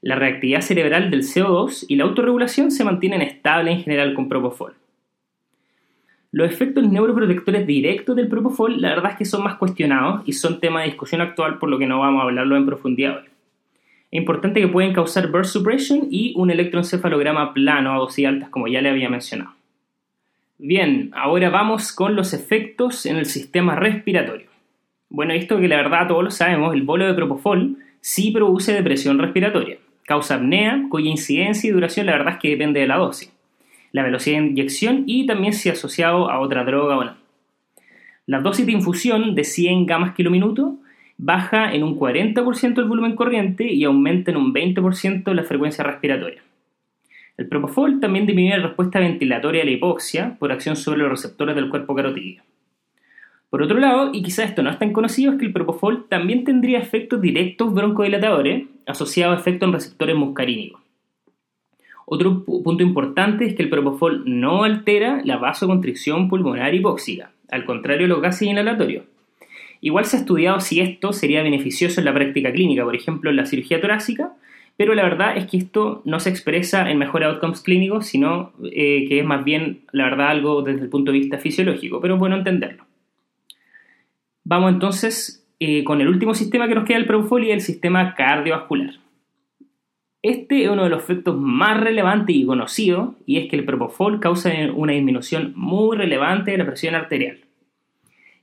La 0.00 0.16
reactividad 0.16 0.62
cerebral 0.62 1.10
del 1.10 1.22
CO2 1.22 1.84
y 1.88 1.96
la 1.96 2.04
autorregulación 2.04 2.72
se 2.72 2.84
mantienen 2.84 3.22
estables 3.22 3.76
en 3.76 3.82
general 3.84 4.14
con 4.14 4.28
Propofol. 4.28 4.74
Los 6.32 6.50
efectos 6.50 6.88
neuroprotectores 6.88 7.66
directos 7.66 8.16
del 8.16 8.26
Propofol, 8.26 8.80
la 8.80 8.88
verdad 8.88 9.12
es 9.12 9.18
que 9.18 9.24
son 9.24 9.44
más 9.44 9.56
cuestionados 9.56 10.22
y 10.26 10.32
son 10.32 10.58
tema 10.58 10.80
de 10.80 10.86
discusión 10.86 11.20
actual, 11.20 11.58
por 11.58 11.68
lo 11.68 11.78
que 11.78 11.86
no 11.86 12.00
vamos 12.00 12.20
a 12.20 12.24
hablarlo 12.24 12.56
en 12.56 12.66
profundidad 12.66 13.18
hoy. 13.18 13.28
Es 14.10 14.18
importante 14.18 14.60
que 14.60 14.68
pueden 14.68 14.92
causar 14.92 15.30
burst 15.30 15.52
suppression 15.52 16.08
y 16.10 16.34
un 16.36 16.50
electroencefalograma 16.50 17.54
plano 17.54 17.92
a 17.92 17.98
dosis 17.98 18.26
altas, 18.26 18.48
como 18.48 18.66
ya 18.66 18.82
le 18.82 18.90
había 18.90 19.08
mencionado. 19.08 19.52
Bien, 20.64 21.10
ahora 21.12 21.50
vamos 21.50 21.92
con 21.92 22.14
los 22.14 22.32
efectos 22.32 23.04
en 23.06 23.16
el 23.16 23.26
sistema 23.26 23.74
respiratorio. 23.74 24.46
Bueno, 25.10 25.34
esto 25.34 25.58
que 25.58 25.68
la 25.68 25.76
verdad 25.76 26.06
todos 26.06 26.22
lo 26.22 26.30
sabemos, 26.30 26.72
el 26.72 26.82
bolo 26.82 27.04
de 27.06 27.14
Propofol 27.14 27.78
sí 28.00 28.30
produce 28.30 28.72
depresión 28.72 29.18
respiratoria. 29.18 29.78
Causa 30.04 30.36
apnea, 30.36 30.84
cuya 30.88 31.10
incidencia 31.10 31.68
y 31.68 31.72
duración 31.72 32.06
la 32.06 32.12
verdad 32.12 32.34
es 32.34 32.40
que 32.40 32.50
depende 32.50 32.80
de 32.80 32.86
la 32.86 32.96
dosis 32.96 33.32
la 33.92 34.02
velocidad 34.02 34.40
de 34.40 34.46
inyección 34.46 35.04
y 35.06 35.26
también 35.26 35.52
si 35.52 35.68
asociado 35.68 36.30
a 36.30 36.40
otra 36.40 36.64
droga 36.64 36.96
o 36.96 37.04
no. 37.04 37.14
La 38.26 38.40
dosis 38.40 38.66
de 38.66 38.72
infusión 38.72 39.34
de 39.34 39.44
100 39.44 39.86
gamas 39.86 40.14
kilominuto 40.14 40.76
baja 41.18 41.72
en 41.72 41.82
un 41.82 41.98
40% 41.98 42.78
el 42.78 42.84
volumen 42.84 43.14
corriente 43.14 43.70
y 43.70 43.84
aumenta 43.84 44.30
en 44.30 44.38
un 44.38 44.54
20% 44.54 45.32
la 45.34 45.44
frecuencia 45.44 45.84
respiratoria. 45.84 46.42
El 47.42 47.48
propofol 47.48 47.98
también 47.98 48.24
disminuye 48.24 48.56
la 48.56 48.68
respuesta 48.68 49.00
ventilatoria 49.00 49.62
a 49.62 49.64
la 49.64 49.72
hipoxia 49.72 50.36
por 50.38 50.52
acción 50.52 50.76
sobre 50.76 51.00
los 51.00 51.10
receptores 51.10 51.56
del 51.56 51.70
cuerpo 51.70 51.92
carotídeo. 51.92 52.44
Por 53.50 53.64
otro 53.64 53.80
lado, 53.80 54.10
y 54.12 54.22
quizás 54.22 54.50
esto 54.50 54.62
no 54.62 54.70
es 54.70 54.78
tan 54.78 54.92
conocido, 54.92 55.32
es 55.32 55.40
que 55.40 55.46
el 55.46 55.52
propofol 55.52 56.06
también 56.08 56.44
tendría 56.44 56.78
efectos 56.78 57.20
directos 57.20 57.74
broncodilatadores 57.74 58.66
asociados 58.86 59.36
a 59.36 59.40
efectos 59.40 59.66
en 59.66 59.72
receptores 59.72 60.14
muscarínicos. 60.14 60.80
Otro 62.06 62.44
punto 62.44 62.84
importante 62.84 63.44
es 63.44 63.54
que 63.56 63.64
el 63.64 63.70
propofol 63.70 64.22
no 64.24 64.62
altera 64.62 65.20
la 65.24 65.38
vasoconstricción 65.38 66.28
pulmonar 66.28 66.72
hipóxica, 66.76 67.32
al 67.50 67.64
contrario 67.64 68.02
de 68.02 68.14
los 68.14 68.22
gases 68.22 68.46
inhalatorios. 68.46 69.02
Igual 69.80 70.04
se 70.04 70.16
ha 70.16 70.20
estudiado 70.20 70.60
si 70.60 70.78
esto 70.78 71.12
sería 71.12 71.42
beneficioso 71.42 72.00
en 72.00 72.04
la 72.04 72.14
práctica 72.14 72.52
clínica, 72.52 72.84
por 72.84 72.94
ejemplo 72.94 73.30
en 73.30 73.36
la 73.36 73.46
cirugía 73.46 73.80
torácica, 73.80 74.32
pero 74.82 74.94
la 74.94 75.04
verdad 75.04 75.36
es 75.36 75.46
que 75.46 75.58
esto 75.58 76.02
no 76.04 76.18
se 76.18 76.28
expresa 76.28 76.90
en 76.90 76.98
mejores 76.98 77.28
outcomes 77.28 77.60
clínicos, 77.60 78.04
sino 78.04 78.52
eh, 78.64 79.06
que 79.08 79.20
es 79.20 79.24
más 79.24 79.44
bien, 79.44 79.84
la 79.92 80.06
verdad, 80.06 80.30
algo 80.30 80.62
desde 80.62 80.80
el 80.80 80.88
punto 80.88 81.12
de 81.12 81.20
vista 81.20 81.38
fisiológico, 81.38 82.00
pero 82.00 82.14
es 82.14 82.18
bueno 82.18 82.34
entenderlo. 82.34 82.84
Vamos 84.42 84.72
entonces 84.72 85.48
eh, 85.60 85.84
con 85.84 86.00
el 86.00 86.08
último 86.08 86.34
sistema 86.34 86.66
que 86.66 86.74
nos 86.74 86.84
queda 86.84 86.98
del 86.98 87.06
propofol 87.06 87.44
el 87.44 87.60
sistema 87.60 88.16
cardiovascular. 88.16 88.94
Este 90.20 90.64
es 90.64 90.68
uno 90.68 90.82
de 90.82 90.90
los 90.90 91.04
efectos 91.04 91.38
más 91.38 91.78
relevantes 91.78 92.34
y 92.34 92.44
conocidos, 92.44 93.14
y 93.24 93.38
es 93.38 93.48
que 93.48 93.54
el 93.54 93.64
propofol 93.64 94.18
causa 94.18 94.50
una 94.74 94.94
disminución 94.94 95.52
muy 95.54 95.96
relevante 95.96 96.50
de 96.50 96.58
la 96.58 96.66
presión 96.66 96.96
arterial. 96.96 97.38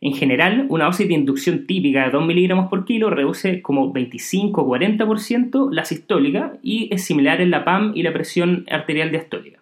En 0.01 0.13
general, 0.13 0.65
una 0.69 0.85
dosis 0.85 1.07
de 1.07 1.13
inducción 1.13 1.67
típica 1.67 2.05
de 2.05 2.11
2 2.11 2.25
mg 2.25 2.69
por 2.69 2.85
kilo 2.85 3.09
reduce 3.09 3.61
como 3.61 3.93
25-40% 3.93 5.71
la 5.71 5.83
sistólica 5.83 6.53
y 6.63 6.93
es 6.93 7.03
similar 7.03 7.41
en 7.41 7.51
la 7.51 7.65
PAM 7.65 7.91
y 7.95 8.03
la 8.03 8.13
presión 8.13 8.65
arterial 8.71 9.11
diastólica. 9.11 9.59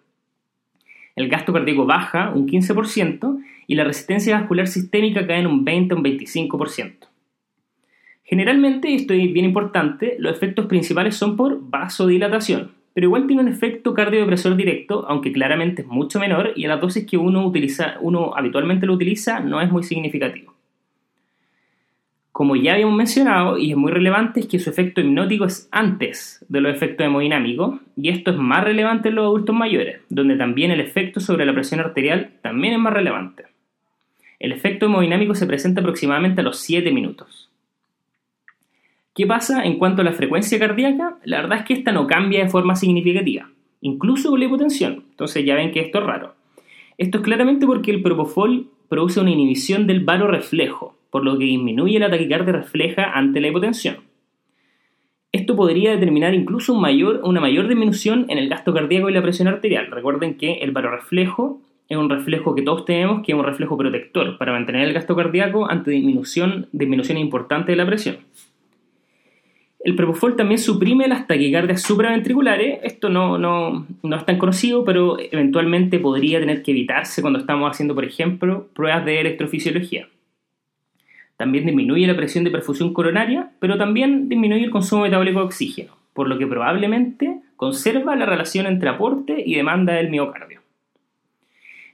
El 1.16 1.28
gasto 1.28 1.52
cardíaco 1.52 1.86
baja 1.86 2.30
un 2.32 2.46
15% 2.46 3.42
y 3.66 3.74
la 3.74 3.82
resistencia 3.82 4.38
vascular 4.38 4.68
sistémica 4.68 5.26
cae 5.26 5.40
en 5.40 5.48
un 5.48 5.64
20 5.64 5.94
o 5.94 5.96
un 5.96 6.04
25%. 6.04 7.08
Generalmente, 8.22 8.94
esto 8.94 9.14
es 9.14 9.32
bien 9.32 9.46
importante, 9.46 10.14
los 10.20 10.36
efectos 10.36 10.66
principales 10.66 11.16
son 11.16 11.36
por 11.36 11.58
vasodilatación, 11.60 12.77
pero 12.98 13.06
igual 13.06 13.28
tiene 13.28 13.42
un 13.42 13.48
efecto 13.48 13.94
cardiodepresor 13.94 14.56
directo, 14.56 15.06
aunque 15.06 15.30
claramente 15.30 15.82
es 15.82 15.86
mucho 15.86 16.18
menor 16.18 16.50
y 16.56 16.64
a 16.64 16.68
la 16.68 16.78
dosis 16.78 17.06
que 17.06 17.16
uno, 17.16 17.46
utiliza, 17.46 17.96
uno 18.00 18.32
habitualmente 18.34 18.86
lo 18.86 18.94
utiliza 18.94 19.38
no 19.38 19.60
es 19.60 19.70
muy 19.70 19.84
significativo. 19.84 20.52
Como 22.32 22.56
ya 22.56 22.72
habíamos 22.72 22.96
mencionado, 22.96 23.56
y 23.56 23.70
es 23.70 23.76
muy 23.76 23.92
relevante, 23.92 24.40
es 24.40 24.46
que 24.48 24.58
su 24.58 24.68
efecto 24.68 25.00
hipnótico 25.00 25.44
es 25.44 25.68
antes 25.70 26.44
de 26.48 26.60
los 26.60 26.74
efectos 26.74 27.06
hemodinámicos, 27.06 27.78
y 27.94 28.08
esto 28.08 28.32
es 28.32 28.36
más 28.36 28.64
relevante 28.64 29.10
en 29.10 29.14
los 29.14 29.26
adultos 29.26 29.54
mayores, 29.54 30.00
donde 30.08 30.34
también 30.34 30.72
el 30.72 30.80
efecto 30.80 31.20
sobre 31.20 31.46
la 31.46 31.54
presión 31.54 31.78
arterial 31.78 32.32
también 32.42 32.74
es 32.74 32.80
más 32.80 32.92
relevante. 32.92 33.44
El 34.40 34.50
efecto 34.50 34.86
hemodinámico 34.86 35.36
se 35.36 35.46
presenta 35.46 35.82
aproximadamente 35.82 36.40
a 36.40 36.44
los 36.44 36.58
7 36.58 36.90
minutos. 36.90 37.47
¿Qué 39.18 39.26
pasa 39.26 39.64
en 39.64 39.78
cuanto 39.78 40.02
a 40.02 40.04
la 40.04 40.12
frecuencia 40.12 40.60
cardíaca? 40.60 41.18
La 41.24 41.38
verdad 41.38 41.58
es 41.58 41.64
que 41.64 41.74
esta 41.74 41.90
no 41.90 42.06
cambia 42.06 42.44
de 42.44 42.48
forma 42.48 42.76
significativa, 42.76 43.50
incluso 43.80 44.30
con 44.30 44.38
la 44.38 44.46
hipotensión. 44.46 45.06
Entonces 45.10 45.44
ya 45.44 45.56
ven 45.56 45.72
que 45.72 45.80
esto 45.80 45.98
es 45.98 46.04
raro. 46.04 46.36
Esto 46.98 47.18
es 47.18 47.24
claramente 47.24 47.66
porque 47.66 47.90
el 47.90 48.00
propofol 48.00 48.68
produce 48.88 49.18
una 49.18 49.32
inhibición 49.32 49.88
del 49.88 50.06
reflejo, 50.06 50.96
por 51.10 51.24
lo 51.24 51.36
que 51.36 51.46
disminuye 51.46 51.98
la 51.98 52.08
taquicardia 52.08 52.52
refleja 52.52 53.10
ante 53.10 53.40
la 53.40 53.48
hipotensión. 53.48 53.96
Esto 55.32 55.56
podría 55.56 55.90
determinar 55.90 56.32
incluso 56.34 56.72
una 56.72 57.40
mayor 57.40 57.66
disminución 57.66 58.26
en 58.28 58.38
el 58.38 58.48
gasto 58.48 58.72
cardíaco 58.72 59.10
y 59.10 59.14
la 59.14 59.22
presión 59.22 59.48
arterial. 59.48 59.90
Recuerden 59.90 60.36
que 60.36 60.58
el 60.60 60.72
reflejo 60.72 61.60
es 61.88 61.96
un 61.96 62.08
reflejo 62.08 62.54
que 62.54 62.62
todos 62.62 62.84
tenemos, 62.84 63.26
que 63.26 63.32
es 63.32 63.38
un 63.38 63.44
reflejo 63.44 63.76
protector 63.76 64.38
para 64.38 64.52
mantener 64.52 64.86
el 64.86 64.94
gasto 64.94 65.16
cardíaco 65.16 65.68
ante 65.68 65.90
disminución, 65.90 66.68
disminución 66.70 67.18
importante 67.18 67.72
de 67.72 67.76
la 67.78 67.86
presión. 67.86 68.18
El 69.88 69.96
propofol 69.96 70.36
también 70.36 70.58
suprime 70.58 71.08
las 71.08 71.26
taquicardias 71.26 71.80
supraventriculares. 71.80 72.80
Esto 72.82 73.08
no, 73.08 73.38
no, 73.38 73.86
no, 74.02 74.16
es 74.16 74.26
tan 74.26 74.36
conocido, 74.36 74.84
pero 74.84 75.16
eventualmente 75.18 75.98
podría 75.98 76.40
tener 76.40 76.62
que 76.62 76.72
evitarse 76.72 77.22
cuando 77.22 77.38
estamos 77.38 77.70
haciendo, 77.70 77.94
por 77.94 78.04
ejemplo, 78.04 78.68
pruebas 78.74 79.06
de 79.06 79.18
electrofisiología. 79.18 80.06
También 81.38 81.64
disminuye 81.64 82.06
la 82.06 82.14
presión 82.14 82.44
de 82.44 82.50
perfusión 82.50 82.92
coronaria, 82.92 83.52
pero 83.60 83.78
también 83.78 84.28
disminuye 84.28 84.64
el 84.64 84.70
consumo 84.70 85.04
metabólico 85.04 85.38
de 85.38 85.46
oxígeno, 85.46 85.96
por 86.12 86.28
lo 86.28 86.36
que 86.36 86.46
probablemente 86.46 87.38
conserva 87.56 88.14
la 88.14 88.26
relación 88.26 88.66
entre 88.66 88.90
aporte 88.90 89.42
y 89.42 89.54
demanda 89.54 89.94
del 89.94 90.10
miocardio. 90.10 90.60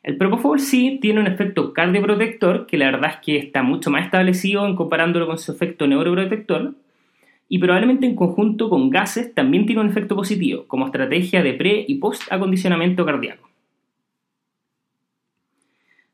El 0.02 0.16
propofol 0.16 0.58
sí 0.58 0.98
tiene 1.00 1.20
un 1.20 1.28
efecto 1.28 1.72
cardioprotector, 1.72 2.66
que 2.66 2.76
la 2.76 2.86
verdad 2.86 3.12
es 3.12 3.16
que 3.24 3.36
está 3.36 3.62
mucho 3.62 3.92
más 3.92 4.04
establecido 4.04 4.66
en 4.66 4.74
comparándolo 4.74 5.28
con 5.28 5.38
su 5.38 5.52
efecto 5.52 5.86
neuroprotector, 5.86 6.74
y 7.54 7.58
probablemente 7.60 8.04
en 8.04 8.16
conjunto 8.16 8.68
con 8.68 8.90
gases 8.90 9.32
también 9.32 9.64
tiene 9.64 9.80
un 9.80 9.88
efecto 9.88 10.16
positivo 10.16 10.64
como 10.66 10.86
estrategia 10.86 11.40
de 11.40 11.52
pre 11.54 11.84
y 11.86 11.94
post 12.00 12.22
acondicionamiento 12.32 13.06
cardíaco. 13.06 13.48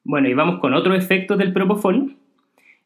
Bueno, 0.05 0.29
y 0.29 0.35
vamos 0.35 0.61
con 0.61 0.74
otro 0.74 0.94
efecto 0.94 1.38
del 1.38 1.55
propofol. 1.55 2.14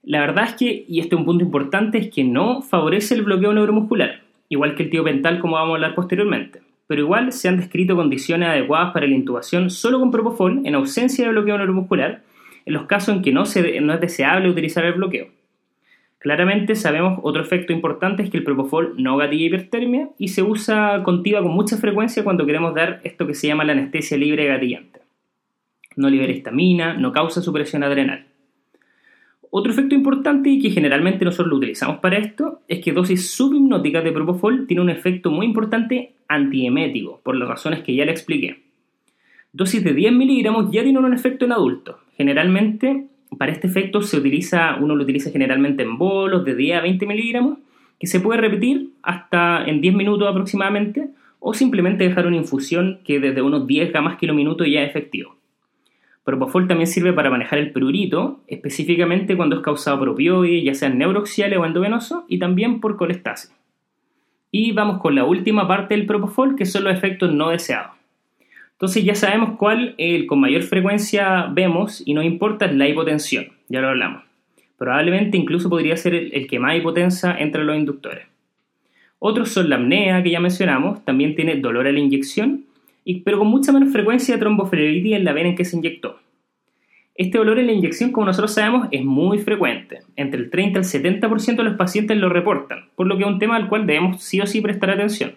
La 0.05 0.21
verdad 0.21 0.45
es 0.45 0.55
que, 0.55 0.85
y 0.87 1.01
este 1.01 1.17
es 1.17 1.19
un 1.19 1.25
punto 1.25 1.43
importante, 1.43 1.99
es 1.99 2.11
que 2.11 2.23
no 2.23 2.63
favorece 2.63 3.17
el 3.17 3.23
bloqueo 3.23 3.53
neuromuscular, 3.53 4.21
igual 4.49 4.77
que 4.77 4.85
el 4.85 4.91
tiopental 4.91 5.41
como 5.41 5.57
vamos 5.57 5.73
a 5.73 5.75
hablar 5.75 5.97
posteriormente. 5.97 6.61
Pero 6.87 7.01
igual 7.01 7.33
se 7.33 7.49
han 7.49 7.57
descrito 7.57 7.97
condiciones 7.97 8.51
adecuadas 8.51 8.93
para 8.93 9.09
la 9.09 9.17
intubación 9.17 9.69
solo 9.69 9.99
con 9.99 10.13
propofol 10.13 10.65
en 10.65 10.77
ausencia 10.77 11.25
de 11.25 11.33
bloqueo 11.33 11.59
neuromuscular, 11.59 12.23
en 12.67 12.73
los 12.73 12.87
casos 12.87 13.17
en 13.17 13.23
que 13.23 13.33
no, 13.33 13.43
es 13.43 13.55
deseable 14.01 14.49
utilizar 14.49 14.85
el 14.85 14.93
bloqueo. 14.93 15.27
Claramente 16.25 16.75
sabemos 16.75 17.21
otro 17.23 17.43
efecto 17.43 17.75
importante 17.75 18.23
es 18.23 18.31
que 18.31 18.39
el 18.39 18.45
propofol 18.45 18.95
no 18.97 19.19
gatilla 19.19 19.45
hipertermia 19.45 20.09
y 20.17 20.29
se 20.29 20.43
usa 20.43 21.03
contiva 21.03 21.43
con 21.43 21.53
mucha 21.53 21.77
frecuencia 21.77 22.25
cuando 22.25 22.47
queremos 22.47 22.75
dar 22.75 23.03
esto 23.05 23.27
que 23.27 23.35
se 23.35 23.47
llama 23.47 23.63
la 23.63 23.73
anestesia 23.73 24.17
libre 24.17 24.47
gatillante. 24.47 25.01
No 25.97 26.09
libera 26.09 26.33
histamina, 26.33 26.95
no 26.95 27.13
causa 27.13 27.43
supresión 27.43 27.83
adrenal. 27.83 28.25
Otro 29.51 29.71
efecto 29.71 29.95
importante 29.95 30.49
y 30.49 30.63
que 30.63 30.71
generalmente 30.71 31.27
nosotros 31.27 31.49
lo 31.49 31.57
utilizamos 31.59 31.99
para 31.99 32.17
esto 32.17 32.63
es 32.69 32.83
que 32.83 32.93
dosis 32.93 33.31
subhipnóticas 33.33 34.03
de 34.03 34.13
propofol 34.13 34.67
tiene 34.67 34.81
un 34.81 34.89
efecto 34.89 35.31
muy 35.31 35.45
importante 35.45 36.15
antiemético, 36.29 37.21
por 37.23 37.37
las 37.37 37.51
razones 37.51 37.83
que 37.83 37.95
ya 37.95 38.07
le 38.07 38.13
expliqué. 38.13 38.63
Dosis 39.53 39.85
de 39.85 39.93
10 39.93 40.15
miligramos 40.15 40.73
ya 40.73 40.83
tienen 40.83 41.05
un 41.05 41.13
efecto 41.13 41.45
en 41.45 41.53
adultos. 41.53 41.97
Generalmente 42.17 43.09
para 43.39 43.53
este 43.53 43.67
efecto 43.67 44.03
se 44.03 44.17
utiliza, 44.17 44.77
uno 44.81 44.97
lo 44.97 45.05
utiliza 45.05 45.31
generalmente 45.31 45.83
en 45.83 45.99
bolos 45.99 46.45
de 46.45 46.55
10 46.55 46.79
a 46.79 46.81
20 46.83 47.07
miligramos, 47.07 47.59
que 47.99 48.07
se 48.07 48.21
puede 48.21 48.41
repetir 48.41 48.91
hasta 49.03 49.65
en 49.65 49.81
10 49.81 49.95
minutos 49.95 50.29
aproximadamente, 50.29 51.09
o 51.41 51.53
simplemente 51.55 52.05
dejar 52.05 52.27
una 52.27 52.37
infusión 52.37 53.01
que 53.05 53.21
desde 53.21 53.43
unos 53.43 53.67
10 53.67 53.93
gamas 53.93 54.17
kilominutos 54.17 54.67
ya 54.67 54.83
es 54.83 54.91
efectivo. 54.91 55.37
Propofol 56.25 56.67
también 56.67 56.87
sirve 56.87 57.13
para 57.13 57.31
manejar 57.31 57.59
el 57.59 57.71
prurito, 57.71 58.41
específicamente 58.47 59.37
cuando 59.37 59.57
es 59.57 59.63
causado 59.63 59.99
por 59.99 60.09
opioides, 60.09 60.65
ya 60.65 60.75
sean 60.75 60.97
neuroxiales 60.97 61.59
o 61.59 61.67
endovenosos, 61.67 62.25
y 62.29 62.39
también 62.39 62.81
por 62.81 62.97
colestasis. 62.97 63.55
Y 64.51 64.73
vamos 64.73 65.03
con 65.03 65.15
la 65.15 65.25
última 65.25 65.69
parte 65.69 65.95
del 65.95 66.07
propofol, 66.07 66.57
que 66.57 66.65
son 66.65 66.85
los 66.85 66.95
efectos 66.95 67.33
no 67.33 67.51
deseados. 67.51 67.94
Entonces 68.75 69.05
ya 69.05 69.15
sabemos 69.15 69.57
cuál 69.57 69.97
con 70.27 70.41
mayor 70.41 70.63
frecuencia 70.63 71.47
vemos 71.53 72.03
y 72.05 72.13
no 72.13 72.23
importa 72.23 72.67
la 72.71 72.89
hipotensión, 72.89 73.47
ya 73.69 73.81
lo 73.81 73.89
hablamos. 73.89 74.25
Probablemente 74.77 75.37
incluso 75.37 75.71
podría 75.71 75.97
ser 75.97 76.15
el, 76.15 76.47
que 76.47 76.59
más 76.59 76.77
hipotensa 76.77 77.37
entre 77.39 77.65
los 77.65 77.77
inductores. 77.77 78.27
Otros 79.19 79.51
son 79.51 79.71
la 79.71 79.77
apnea, 79.77 80.23
que 80.23 80.31
ya 80.31 80.41
mencionamos, 80.41 81.05
también 81.05 81.35
tiene 81.35 81.57
dolor 81.57 81.87
a 81.87 81.93
la 81.93 81.99
inyección, 81.99 82.65
pero 83.25 83.39
con 83.39 83.49
mucha 83.49 83.73
menos 83.73 83.93
frecuencia 83.93 84.39
tromboflebitis 84.39 85.15
en 85.15 85.25
la 85.25 85.33
vena 85.33 85.51
en 85.51 85.57
que 85.57 85.65
se 85.65 85.77
inyectó. 85.77 86.19
Este 87.15 87.39
dolor 87.39 87.61
en 87.61 87.67
la 87.67 87.73
inyección, 87.73 88.11
como 88.11 88.27
nosotros 88.27 88.53
sabemos, 88.53 88.89
es 88.91 89.05
muy 89.05 89.39
frecuente. 89.39 90.01
Entre 90.17 90.41
el 90.41 90.51
30 90.51 90.81
y 90.81 90.83
el 90.83 91.21
70% 91.21 91.57
de 91.57 91.63
los 91.63 91.77
pacientes 91.77 92.17
lo 92.17 92.29
reportan, 92.29 92.89
por 92.97 93.07
lo 93.07 93.17
que 93.17 93.23
es 93.23 93.29
un 93.29 93.39
tema 93.39 93.55
al 93.55 93.69
cual 93.69 93.87
debemos 93.87 94.23
sí 94.23 94.41
o 94.41 94.47
sí 94.47 94.61
prestar 94.61 94.91
atención. 94.91 95.37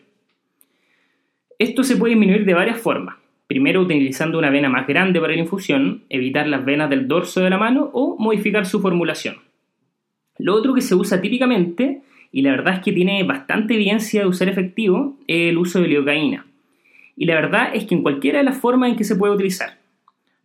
Esto 1.60 1.84
se 1.84 1.96
puede 1.96 2.16
disminuir 2.16 2.46
de 2.46 2.54
varias 2.56 2.80
formas. 2.80 3.16
Primero, 3.58 3.82
utilizando 3.82 4.38
una 4.38 4.52
vena 4.52 4.70
más 4.70 4.86
grande 4.86 5.20
para 5.20 5.34
la 5.34 5.40
infusión, 5.40 6.04
evitar 6.10 6.48
las 6.48 6.64
venas 6.64 6.92
del 6.92 7.08
dorso 7.08 7.42
de 7.42 7.50
la 7.50 7.58
mano 7.58 7.90
o 7.92 8.16
modificar 8.20 8.68
su 8.68 8.80
formulación. 8.82 9.38
Lo 10.38 10.54
otro 10.54 10.76
que 10.76 10.82
se 10.82 10.94
usa 10.94 11.22
típicamente, 11.22 12.04
y 12.32 12.44
la 12.44 12.52
verdad 12.52 12.76
es 12.76 12.82
que 12.82 12.92
tiene 12.92 13.24
bastante 13.24 13.74
evidencia 13.74 14.22
de 14.22 14.28
usar 14.28 14.48
efectivo, 14.48 15.18
es 15.26 15.50
el 15.50 15.58
uso 15.58 15.82
de 15.82 15.88
lidocaína. 15.88 16.46
Y 17.16 17.26
la 17.26 17.34
verdad 17.34 17.72
es 17.74 17.86
que 17.86 17.96
en 17.96 18.04
cualquiera 18.04 18.38
de 18.38 18.44
las 18.44 18.60
formas 18.60 18.92
en 18.92 18.96
que 18.96 19.04
se 19.04 19.16
puede 19.16 19.34
utilizar. 19.34 19.80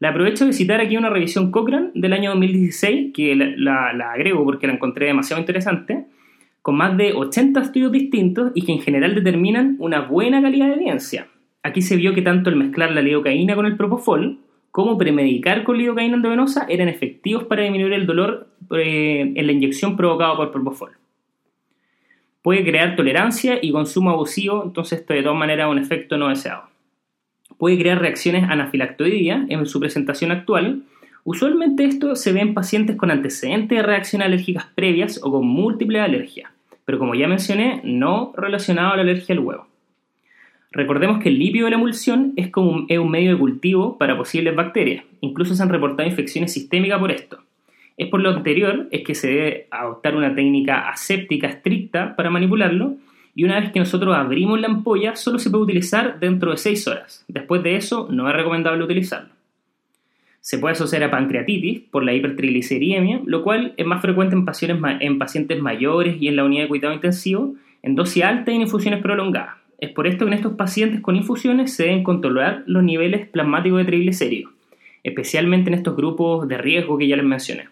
Le 0.01 0.09
aprovecho 0.09 0.47
de 0.47 0.55
citar 0.55 0.81
aquí 0.81 0.97
una 0.97 1.11
revisión 1.11 1.51
Cochrane 1.51 1.91
del 1.93 2.15
año 2.15 2.31
2016, 2.31 3.13
que 3.13 3.37
la, 3.37 3.91
agrego 4.11 4.43
porque 4.43 4.69
la 4.69 4.73
encontré 4.73 5.05
demasiado 5.05 5.39
interesante, 5.39 6.07
con 6.63 6.79
más 6.79 6.97
de 6.97 7.13
80 7.13 7.61
estudios 7.61 7.93
distintos 7.93 8.53
y 8.55 8.65
que 8.65 8.73
en 8.73 8.81
general 8.81 9.15
determinan 9.15 9.77
una 9.81 10.01
buena 10.01 10.41
calidad 10.41 10.69
de 10.69 10.77
evidencia. 10.77 11.27
Aquí 11.63 11.83
se 11.83 11.97
vio 11.97 12.15
que 12.15 12.23
tanto 12.23 12.51
el 12.51 12.57
mezclar 12.57 12.93
la 12.93 13.03
lidocaína 13.03 13.55
con 13.55 13.67
el 13.67 13.77
propofol 13.77 14.39
como 14.71 14.97
premedicar 14.97 15.65
con 15.65 15.79
lidocaína 15.79 16.17
endovenosa 16.17 16.67
eran 16.69 16.89
efectivos 16.89 17.45
para 17.45 17.63
disminuir 17.63 17.93
el 17.93 18.07
dolor 18.07 18.49
eh, 18.71 19.33
en 19.35 19.47
la 19.47 19.53
inyección 19.53 19.97
provocado 19.97 20.37
por 20.37 20.51
propofol. 20.51 20.93
Puede 22.41 22.65
crear 22.65 22.97
tolerancia 22.97 23.59
y 23.63 23.71
consumo 23.71 24.11
abusivo, 24.11 24.65
entonces 24.65 25.01
esto 25.01 25.15
de 25.15 25.23
todas 25.23 25.39
maneras 25.39 25.71
un 25.71 25.79
efecto 25.79 26.17
no 26.17 26.29
deseado 26.29 26.73
puede 27.63 27.79
crear 27.79 28.01
reacciones 28.01 28.43
anafilactoideas 28.51 29.49
en 29.49 29.67
su 29.67 29.79
presentación 29.79 30.33
actual. 30.33 30.83
Usualmente 31.23 31.85
esto 31.85 32.17
se 32.17 32.33
ve 32.33 32.41
en 32.41 32.55
pacientes 32.55 32.97
con 32.97 33.13
antecedentes 33.13 33.79
de 33.79 33.85
reacciones 33.85 34.27
alérgicas 34.27 34.67
previas 34.75 35.21
o 35.23 35.31
con 35.31 35.47
múltiples 35.47 36.03
alergias, 36.03 36.51
pero 36.85 36.99
como 36.99 37.15
ya 37.15 37.29
mencioné, 37.29 37.81
no 37.85 38.33
relacionado 38.37 38.95
a 38.95 38.97
la 38.97 39.03
alergia 39.03 39.37
al 39.37 39.39
huevo. 39.39 39.69
Recordemos 40.73 41.23
que 41.23 41.29
el 41.29 41.39
lípido 41.39 41.67
de 41.67 41.73
la 41.73 41.77
emulsión 41.77 42.33
es, 42.37 42.49
como 42.49 42.71
un, 42.71 43.11
medio 43.11 43.33
de 43.33 43.39
cultivo 43.39 43.99
para 43.99 44.17
posibles 44.17 44.57
bacterias, 44.57 45.05
incluso 45.21 45.55
se 45.55 45.63
han 45.63 45.69
reportado 45.69 46.09
infecciones 46.09 46.53
sistémicas 46.53 46.99
por 46.99 47.13
esto. 47.13 47.39
Es 47.99 48.09
por 48.09 48.23
lo 48.23 48.31
anterior 48.31 48.89
es 48.91 49.03
que 49.03 49.15
se 49.15 49.29
debe 49.29 49.67
adoptar 49.71 50.17
una 50.17 50.35
técnica 50.35 50.89
aséptica 50.89 51.47
estricta 51.47 52.17
para 52.17 52.31
manipularlo 52.31 52.97
y 53.35 53.45
una 53.45 53.61
vez 53.61 53.71
que 53.71 53.81
nosotros 53.81 54.17
abrimos 54.17 54.59
la 54.61 54.69
ampolla 54.69 55.15
solo 55.15 55.39
se 55.39 55.51
puede 55.51 55.65
utilizar 55.65 56.19
dentro 56.19 56.51
de 56.51 56.57
6 56.57 56.89
horas. 56.89 57.25
Después 57.29 57.63
de 57.63 57.77
eso 57.77 58.09
no 58.11 58.27
es 58.29 58.35
recomendable 58.35 58.83
utilizarlo. 58.83 59.29
Se 60.41 60.59
puede 60.59 60.73
asociar 60.73 61.05
a 61.05 61.11
pancreatitis 61.11 61.83
por 61.83 62.03
la 62.03 62.15
hipertrigliceridemia, 62.15 63.21
lo 63.27 63.43
cual 63.43 63.75
es 63.77 63.87
más 63.87 64.01
frecuente 64.01 64.35
en 64.35 64.47
pacientes, 64.47 64.83
en 65.01 65.19
pacientes 65.19 65.61
mayores 65.61 66.17
y 66.21 66.29
en 66.29 66.37
la 66.37 66.45
unidad 66.45 66.63
de 66.63 66.69
cuidado 66.69 66.95
intensivo, 66.95 67.55
en 67.83 67.95
dosis 67.95 68.25
alta 68.25 68.51
y 68.51 68.57
en 68.57 68.63
infusiones 68.63 69.03
prolongadas. 69.03 69.62
Es 69.83 69.91
por 69.91 70.07
esto 70.07 70.25
que 70.25 70.31
en 70.31 70.35
estos 70.35 70.53
pacientes 70.53 71.01
con 71.01 71.17
infusiones 71.17 71.75
se 71.75 71.83
deben 71.83 72.05
controlar 72.05 72.63
los 72.67 72.85
niveles 72.85 73.29
plasmáticos 73.29 73.79
de 73.79 73.85
triglicéridos, 73.85 74.53
especialmente 75.03 75.71
en 75.71 75.75
estos 75.75 75.97
grupos 75.97 76.47
de 76.47 76.57
riesgo 76.57 76.97
que 76.97 77.09
ya 77.09 77.17
les 77.17 77.25
mencioné. 77.25 77.65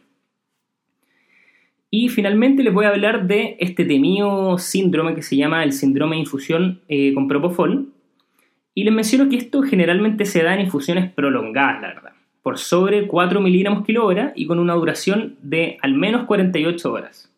Y 1.89 2.09
finalmente 2.09 2.65
les 2.65 2.75
voy 2.75 2.87
a 2.87 2.89
hablar 2.89 3.29
de 3.29 3.57
este 3.61 3.85
temido 3.85 4.59
síndrome 4.59 5.15
que 5.15 5.23
se 5.23 5.37
llama 5.37 5.63
el 5.63 5.73
síndrome 5.73 6.17
de 6.17 6.23
infusión 6.23 6.81
eh, 6.89 7.15
con 7.15 7.29
propofol. 7.29 7.93
Y 8.75 8.83
les 8.83 8.93
menciono 8.93 9.29
que 9.29 9.37
esto 9.37 9.63
generalmente 9.63 10.25
se 10.25 10.43
da 10.43 10.55
en 10.55 10.63
infusiones 10.63 11.13
prolongadas, 11.13 11.81
la 11.81 11.89
verdad, 11.95 12.13
por 12.43 12.59
sobre 12.59 13.07
4 13.07 13.41
miligramos 13.41 13.85
hora 14.01 14.33
y 14.35 14.47
con 14.47 14.59
una 14.59 14.75
duración 14.75 15.37
de 15.43 15.79
al 15.81 15.95
menos 15.95 16.25
48 16.25 16.93
horas. 16.93 17.30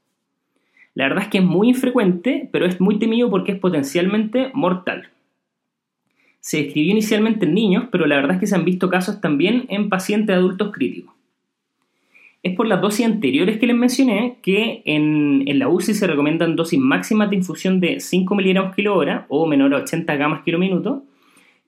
La 0.94 1.05
verdad 1.05 1.24
es 1.24 1.28
que 1.31 1.38
es 1.38 1.44
muy 1.44 1.68
infrecuente, 1.68 2.48
pero 2.52 2.66
es 2.66 2.81
muy 2.81 2.98
temido 2.98 3.31
porque 3.31 3.52
es 3.52 3.59
potencialmente 3.59 4.50
mortal. 4.55 5.09
Se 6.40 6.64
describió 6.64 6.92
inicialmente 6.92 7.46
en 7.46 7.55
niños, 7.55 7.85
pero 7.90 8.07
la 8.07 8.16
verdad 8.16 8.33
es 8.33 8.40
que 8.40 8.46
se 8.46 8.55
han 8.55 8.64
visto 8.64 8.90
casos 8.90 9.20
también 9.20 9.66
en 9.68 9.88
pacientes 9.88 10.37
adultos 10.37 10.72
críticos 10.72 11.14
es 12.42 12.57
por 12.57 12.66
las 12.66 12.81
dosis 12.81 13.07
anteriores 13.07 13.59
que 13.59 13.66
les 13.66 13.76
mencioné 13.76 14.38
que 14.42 14.83
en, 14.85 15.44
la 15.59 15.68
UCI 15.68 15.94
se 15.94 16.07
recomiendan 16.07 16.57
dosis 16.57 16.78
máximas 16.78 17.31
de 17.31 17.37
infusión 17.37 17.78
de 17.81 18.00
5 18.00 18.35
mg 18.35 18.74
kg 18.74 19.24
o 19.28 19.46
menor 19.46 19.74
a 19.74 19.78
80 19.78 20.16
gamas 20.16 20.42
km 20.42 21.02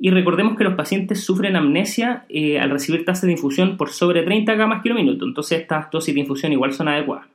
y 0.01 0.11
recordemos 0.11 0.57
que 0.57 0.65
los 0.65 0.75
pacientes 0.75 1.25
sufren 1.25 1.55
amnesia 1.55 2.25
eh, 2.29 2.59
al 2.59 2.71
recibir 2.71 3.05
tasas 3.05 3.27
de 3.27 3.33
infusión 3.33 3.77
por 3.77 3.91
sobre 3.91 4.25
30 4.25 4.53
gamas 4.55 4.83
km, 4.83 4.99
entonces 5.23 5.61
estas 5.61 5.91
dosis 5.93 6.13
de 6.13 6.21
infusión 6.21 6.53
igual 6.53 6.73
son 6.73 6.89
adecuadas. 6.89 7.34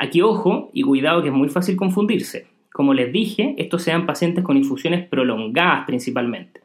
Aquí 0.00 0.20
ojo 0.20 0.70
y 0.72 0.82
cuidado 0.82 1.22
que 1.22 1.28
es 1.28 1.34
muy 1.34 1.48
fácil 1.48 1.76
confundirse. 1.76 2.48
Como 2.72 2.92
les 2.92 3.12
dije, 3.12 3.54
estos 3.58 3.82
sean 3.84 4.06
pacientes 4.06 4.42
con 4.42 4.56
infusiones 4.56 5.06
prolongadas 5.06 5.84
principalmente 5.86 6.60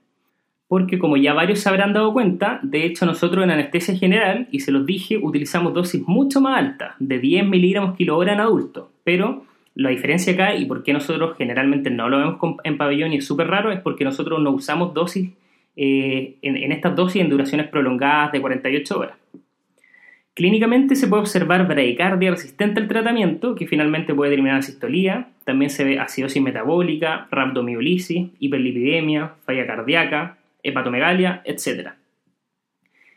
porque 0.68 0.98
como 0.98 1.16
ya 1.18 1.34
varios 1.34 1.60
se 1.60 1.70
habrán 1.70 1.94
dado 1.94 2.12
cuenta, 2.12 2.60
de 2.64 2.86
hecho 2.86 3.06
nosotros 3.06 3.44
en 3.44 3.52
anestesia 3.52 3.96
general, 3.96 4.48
y 4.52 4.62
se 4.62 4.72
los 4.72 4.86
dije, 4.86 5.18
utilizamos 5.18 5.74
dosis 5.74 6.02
mucho 6.08 6.42
más 6.42 6.58
altas, 6.58 6.96
de 7.00 7.20
10 7.20 7.48
miligramos 7.48 7.96
hora 8.12 8.34
en 8.34 8.40
adultos, 8.40 8.88
pero 9.04 9.46
la 9.76 9.90
diferencia 9.90 10.34
acá 10.34 10.56
y 10.56 10.66
por 10.66 10.84
qué 10.84 10.94
nosotros 10.94 11.38
generalmente 11.38 11.90
no 11.90 12.10
lo 12.10 12.18
vemos 12.18 12.58
en 12.64 12.78
pabellón 12.78 13.14
y 13.14 13.18
es 13.18 13.26
súper 13.26 13.48
raro 13.48 13.72
es 13.72 13.80
porque 13.82 14.06
nosotros 14.06 14.42
no 14.42 14.52
usamos 14.52 14.94
dosis 14.94 15.32
eh, 15.76 16.38
en, 16.42 16.72
estas 16.72 16.96
dosis 16.96 17.22
en 17.22 17.30
duraciones 17.30 17.68
prolongadas 17.68 18.32
de 18.32 18.42
48 18.42 19.00
horas. 19.00 19.18
Clínicamente 20.36 20.96
se 20.96 21.08
puede 21.08 21.22
observar 21.22 21.66
bradicardia 21.66 22.30
resistente 22.30 22.82
al 22.82 22.90
tratamiento, 22.90 23.56
que 23.56 23.68
finalmente 23.68 24.14
puede 24.14 24.32
terminar 24.32 24.58
en 24.58 24.64
sistolía. 24.64 25.30
También 25.46 25.72
se 25.72 25.86
ve 25.86 25.98
acidosis 25.98 26.44
metabólica, 26.44 27.28
rhabdomiolisis, 27.32 28.32
hiperlipidemia, 28.40 29.36
falla 29.46 29.66
cardíaca, 29.66 30.38
hepatomegalia, 30.62 31.42
etc. 31.46 31.92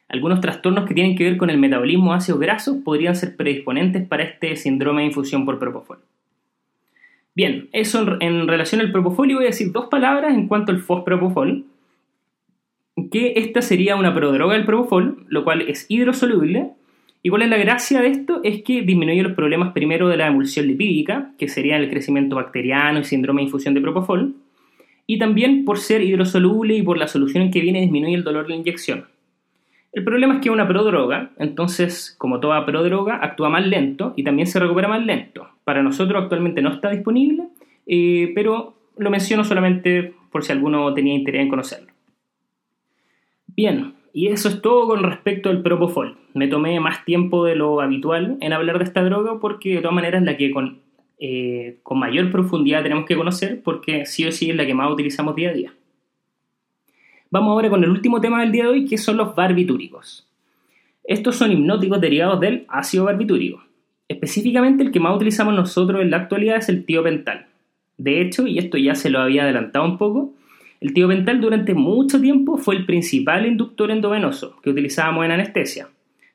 Algunos 0.08 0.40
trastornos 0.40 0.86
que 0.86 0.94
tienen 0.94 1.16
que 1.16 1.24
ver 1.24 1.36
con 1.36 1.50
el 1.50 1.58
metabolismo 1.58 2.12
de 2.12 2.18
ácidos 2.18 2.40
grasos 2.40 2.76
podrían 2.84 3.16
ser 3.16 3.36
predisponentes 3.36 4.06
para 4.06 4.22
este 4.22 4.54
síndrome 4.54 5.02
de 5.02 5.08
infusión 5.08 5.44
por 5.44 5.58
propofol. 5.58 5.98
Bien, 7.34 7.68
eso 7.72 8.16
en, 8.20 8.46
relación 8.46 8.80
al 8.80 8.92
propofol 8.92 9.30
y 9.30 9.34
voy 9.34 9.44
a 9.44 9.48
decir 9.48 9.72
dos 9.72 9.86
palabras 9.86 10.34
en 10.34 10.46
cuanto 10.46 10.70
al 10.70 10.78
fospropofol, 10.80 11.64
que 13.10 13.34
esta 13.36 13.60
sería 13.60 13.96
una 13.96 14.14
prodroga 14.14 14.54
del 14.54 14.64
propofol, 14.64 15.24
lo 15.28 15.44
cual 15.44 15.62
es 15.62 15.86
hidrosoluble. 15.88 16.72
¿Y 17.22 17.30
cuál 17.30 17.42
es 17.42 17.48
la 17.48 17.56
gracia 17.56 18.00
de 18.00 18.08
esto? 18.08 18.40
Es 18.44 18.62
que 18.62 18.82
disminuye 18.82 19.22
los 19.22 19.32
problemas 19.32 19.72
primero 19.72 20.08
de 20.08 20.16
la 20.16 20.28
emulsión 20.28 20.66
lipídica, 20.66 21.32
que 21.38 21.48
sería 21.48 21.76
el 21.76 21.90
crecimiento 21.90 22.36
bacteriano 22.36 23.00
y 23.00 23.04
síndrome 23.04 23.40
de 23.40 23.46
infusión 23.46 23.74
de 23.74 23.80
propofol, 23.80 24.34
y 25.06 25.18
también 25.18 25.64
por 25.64 25.78
ser 25.78 26.02
hidrosoluble 26.02 26.74
y 26.74 26.82
por 26.82 26.98
la 26.98 27.08
solución 27.08 27.42
en 27.44 27.50
que 27.50 27.60
viene 27.60 27.80
disminuye 27.80 28.14
el 28.14 28.24
dolor 28.24 28.44
de 28.44 28.50
la 28.50 28.56
inyección. 28.56 29.06
El 29.92 30.04
problema 30.04 30.34
es 30.34 30.40
que 30.40 30.48
es 30.48 30.52
una 30.52 30.68
prodroga, 30.68 31.30
entonces, 31.38 32.14
como 32.18 32.40
toda 32.40 32.64
prodroga, 32.66 33.18
actúa 33.22 33.48
más 33.48 33.66
lento 33.66 34.12
y 34.16 34.22
también 34.22 34.46
se 34.46 34.60
recupera 34.60 34.86
más 34.86 35.04
lento. 35.04 35.48
Para 35.64 35.82
nosotros 35.82 36.22
actualmente 36.22 36.62
no 36.62 36.72
está 36.72 36.90
disponible, 36.90 37.44
eh, 37.86 38.30
pero 38.34 38.74
lo 38.96 39.10
menciono 39.10 39.44
solamente 39.44 40.14
por 40.30 40.44
si 40.44 40.52
alguno 40.52 40.92
tenía 40.92 41.14
interés 41.14 41.42
en 41.42 41.48
conocerlo. 41.48 41.88
Bien, 43.46 43.94
y 44.12 44.28
eso 44.28 44.48
es 44.48 44.62
todo 44.62 44.86
con 44.86 45.02
respecto 45.02 45.50
al 45.50 45.62
propofol. 45.62 46.16
Me 46.34 46.48
tomé 46.48 46.78
más 46.80 47.04
tiempo 47.04 47.44
de 47.44 47.56
lo 47.56 47.80
habitual 47.80 48.36
en 48.40 48.52
hablar 48.52 48.78
de 48.78 48.84
esta 48.84 49.02
droga 49.02 49.38
porque 49.40 49.76
de 49.76 49.80
todas 49.80 49.94
maneras 49.94 50.22
la 50.22 50.36
que 50.36 50.50
con 50.50 50.80
eh, 51.20 51.78
con 51.82 51.98
mayor 51.98 52.30
profundidad 52.30 52.84
tenemos 52.84 53.04
que 53.04 53.16
conocer 53.16 53.60
porque 53.64 54.06
sí 54.06 54.24
o 54.24 54.30
sí 54.30 54.50
es 54.50 54.56
la 54.56 54.64
que 54.64 54.74
más 54.74 54.90
utilizamos 54.90 55.34
día 55.34 55.50
a 55.50 55.52
día. 55.52 55.74
Vamos 57.30 57.50
ahora 57.50 57.68
con 57.68 57.82
el 57.82 57.90
último 57.90 58.20
tema 58.20 58.40
del 58.40 58.52
día 58.52 58.64
de 58.64 58.70
hoy 58.70 58.84
que 58.86 58.96
son 58.98 59.16
los 59.16 59.34
barbitúricos. 59.34 60.28
Estos 61.02 61.36
son 61.36 61.52
hipnóticos 61.52 62.00
derivados 62.00 62.38
del 62.38 62.66
ácido 62.68 63.04
barbitúrico. 63.04 63.62
Específicamente 64.06 64.84
el 64.84 64.92
que 64.92 65.00
más 65.00 65.14
utilizamos 65.14 65.54
nosotros 65.54 66.00
en 66.00 66.10
la 66.10 66.18
actualidad 66.18 66.56
es 66.56 66.68
el 66.68 66.84
tiopental. 66.84 67.46
De 67.98 68.20
hecho, 68.20 68.46
y 68.46 68.58
esto 68.58 68.78
ya 68.78 68.94
se 68.94 69.10
lo 69.10 69.18
había 69.18 69.42
adelantado 69.42 69.84
un 69.84 69.98
poco, 69.98 70.32
el 70.80 70.92
tiopental 70.92 71.40
durante 71.40 71.74
mucho 71.74 72.20
tiempo 72.20 72.56
fue 72.56 72.76
el 72.76 72.86
principal 72.86 73.46
inductor 73.46 73.90
endovenoso 73.90 74.60
que 74.62 74.70
utilizábamos 74.70 75.24
en 75.24 75.32
anestesia, 75.32 75.88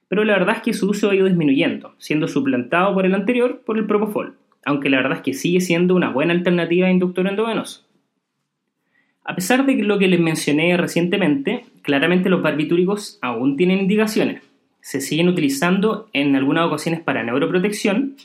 pero 0.07 0.23
la 0.23 0.33
verdad 0.33 0.57
es 0.57 0.61
que 0.63 0.73
su 0.73 0.89
uso 0.89 1.09
ha 1.09 1.15
ido 1.15 1.25
disminuyendo, 1.25 1.95
siendo 1.97 2.27
suplantado 2.27 2.93
por 2.93 3.05
el 3.05 3.15
anterior 3.15 3.61
por 3.65 3.77
el 3.77 3.85
propofol 3.85 4.37
aunque 4.65 4.89
la 4.89 4.97
verdad 4.97 5.17
es 5.17 5.23
que 5.23 5.33
sigue 5.33 5.61
siendo 5.61 5.95
una 5.95 6.09
buena 6.09 6.33
alternativa 6.33 6.87
de 6.87 6.93
inductor 6.93 7.27
endovenoso. 7.27 7.85
A 9.25 9.35
pesar 9.35 9.65
de 9.65 9.75
lo 9.75 9.99
que 9.99 10.07
les 10.07 10.19
mencioné 10.19 10.75
recientemente, 10.75 11.65
claramente 11.81 12.29
los 12.29 12.41
barbitúricos 12.41 13.19
aún 13.21 13.55
tienen 13.55 13.79
indicaciones. 13.79 14.41
se 14.81 14.99
siguen 14.99 15.29
utilizando 15.29 16.09
en 16.11 16.35
algunas 16.35 16.65
ocasiones 16.67 16.99
para 16.99 17.23
neuroprotección. 17.23 18.17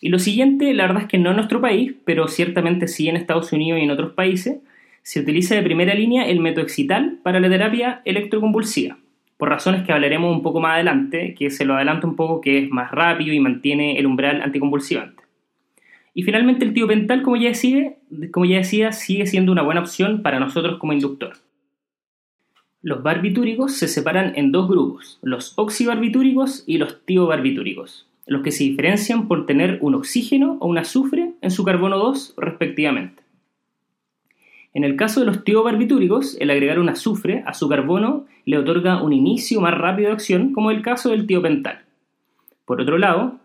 Y 0.00 0.08
lo 0.08 0.18
siguiente, 0.18 0.72
la 0.72 0.86
verdad 0.86 1.02
es 1.02 1.08
que 1.08 1.18
no 1.18 1.28
en 1.30 1.36
nuestro 1.36 1.60
país, 1.60 1.92
pero 2.06 2.28
ciertamente 2.28 2.88
sí 2.88 3.10
en 3.10 3.16
Estados 3.16 3.52
Unidos 3.52 3.78
y 3.78 3.84
en 3.84 3.90
otros 3.90 4.14
países, 4.14 4.56
se 5.02 5.20
utiliza 5.20 5.54
de 5.54 5.62
primera 5.62 5.94
línea 5.94 6.26
el 6.26 6.40
metoxital 6.40 7.18
para 7.22 7.40
la 7.40 7.48
terapia 7.48 8.02
electroconvulsiva, 8.04 8.98
por 9.36 9.48
razones 9.48 9.84
que 9.84 9.92
hablaremos 9.92 10.34
un 10.34 10.42
poco 10.42 10.60
más 10.60 10.74
adelante, 10.74 11.34
que 11.38 11.50
se 11.50 11.64
lo 11.64 11.74
adelanto 11.74 12.06
un 12.06 12.16
poco 12.16 12.40
que 12.40 12.58
es 12.58 12.70
más 12.70 12.90
rápido 12.90 13.32
y 13.32 13.40
mantiene 13.40 13.98
el 13.98 14.06
umbral 14.06 14.42
anticonvulsivante. 14.42 15.22
Y 16.14 16.24
finalmente 16.24 16.64
el 16.64 16.72
tiopental, 16.72 17.22
como 17.22 17.36
ya, 17.36 17.50
decía, 17.50 17.94
como 18.32 18.44
ya 18.44 18.58
decía, 18.58 18.92
sigue 18.92 19.26
siendo 19.26 19.52
una 19.52 19.62
buena 19.62 19.80
opción 19.80 20.22
para 20.22 20.40
nosotros 20.40 20.78
como 20.78 20.92
inductor. 20.92 21.34
Los 22.82 23.02
barbitúricos 23.02 23.74
se 23.74 23.88
separan 23.88 24.32
en 24.36 24.50
dos 24.50 24.68
grupos, 24.68 25.18
los 25.22 25.52
oxibarbitúricos 25.56 26.64
y 26.66 26.78
los 26.78 27.04
tiobarbitúricos, 27.04 28.08
los 28.26 28.42
que 28.42 28.52
se 28.52 28.64
diferencian 28.64 29.28
por 29.28 29.46
tener 29.46 29.78
un 29.80 29.94
oxígeno 29.94 30.58
o 30.60 30.66
un 30.66 30.78
azufre 30.78 31.32
en 31.40 31.50
su 31.50 31.64
carbono 31.64 31.98
2 31.98 32.34
respectivamente. 32.36 33.22
En 34.74 34.84
el 34.84 34.96
caso 34.96 35.20
de 35.20 35.26
los 35.26 35.44
tiobarbitúricos, 35.44 36.36
el 36.40 36.50
agregar 36.50 36.78
un 36.78 36.88
azufre 36.88 37.42
a 37.46 37.54
su 37.54 37.68
carbono 37.68 38.26
le 38.44 38.58
otorga 38.58 39.02
un 39.02 39.12
inicio 39.12 39.60
más 39.60 39.74
rápido 39.76 40.08
de 40.08 40.14
acción, 40.14 40.52
como 40.52 40.70
el 40.70 40.82
caso 40.82 41.10
del 41.10 41.26
tiopental. 41.26 41.84
Por 42.64 42.80
otro 42.80 42.98
lado, 42.98 43.38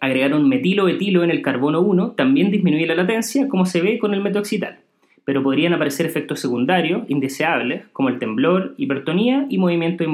agregar 0.00 0.34
un 0.34 0.48
metilo-etilo 0.48 1.24
en 1.24 1.30
el 1.30 1.42
carbono 1.42 1.80
1 1.80 2.12
también 2.12 2.50
disminuye 2.50 2.86
la 2.86 2.94
latencia, 2.94 3.48
como 3.48 3.66
se 3.66 3.80
ve 3.80 3.98
con 3.98 4.14
el 4.14 4.22
metoxital 4.22 4.82
pero 5.24 5.42
podrían 5.42 5.72
aparecer 5.72 6.06
efectos 6.06 6.40
secundarios 6.40 7.08
indeseables 7.08 7.86
como 7.92 8.08
el 8.08 8.18
temblor, 8.18 8.74
hipertonía 8.76 9.46
y 9.48 9.58
movimientos 9.58 10.06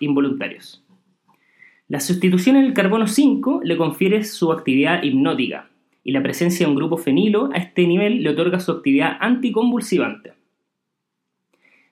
involuntarios. 0.00 0.82
La 1.88 2.00
sustitución 2.00 2.56
en 2.56 2.64
el 2.64 2.74
carbono 2.74 3.06
5 3.06 3.60
le 3.62 3.76
confiere 3.76 4.24
su 4.24 4.50
actividad 4.52 5.02
hipnótica 5.02 5.68
y 6.06 6.12
la 6.12 6.22
presencia 6.22 6.64
de 6.64 6.70
un 6.70 6.76
grupo 6.76 6.98
fenilo 6.98 7.50
a 7.52 7.56
este 7.56 7.84
nivel 7.84 8.22
le 8.22 8.30
otorga 8.30 8.60
su 8.60 8.70
actividad 8.70 9.16
anticonvulsivante. 9.18 10.34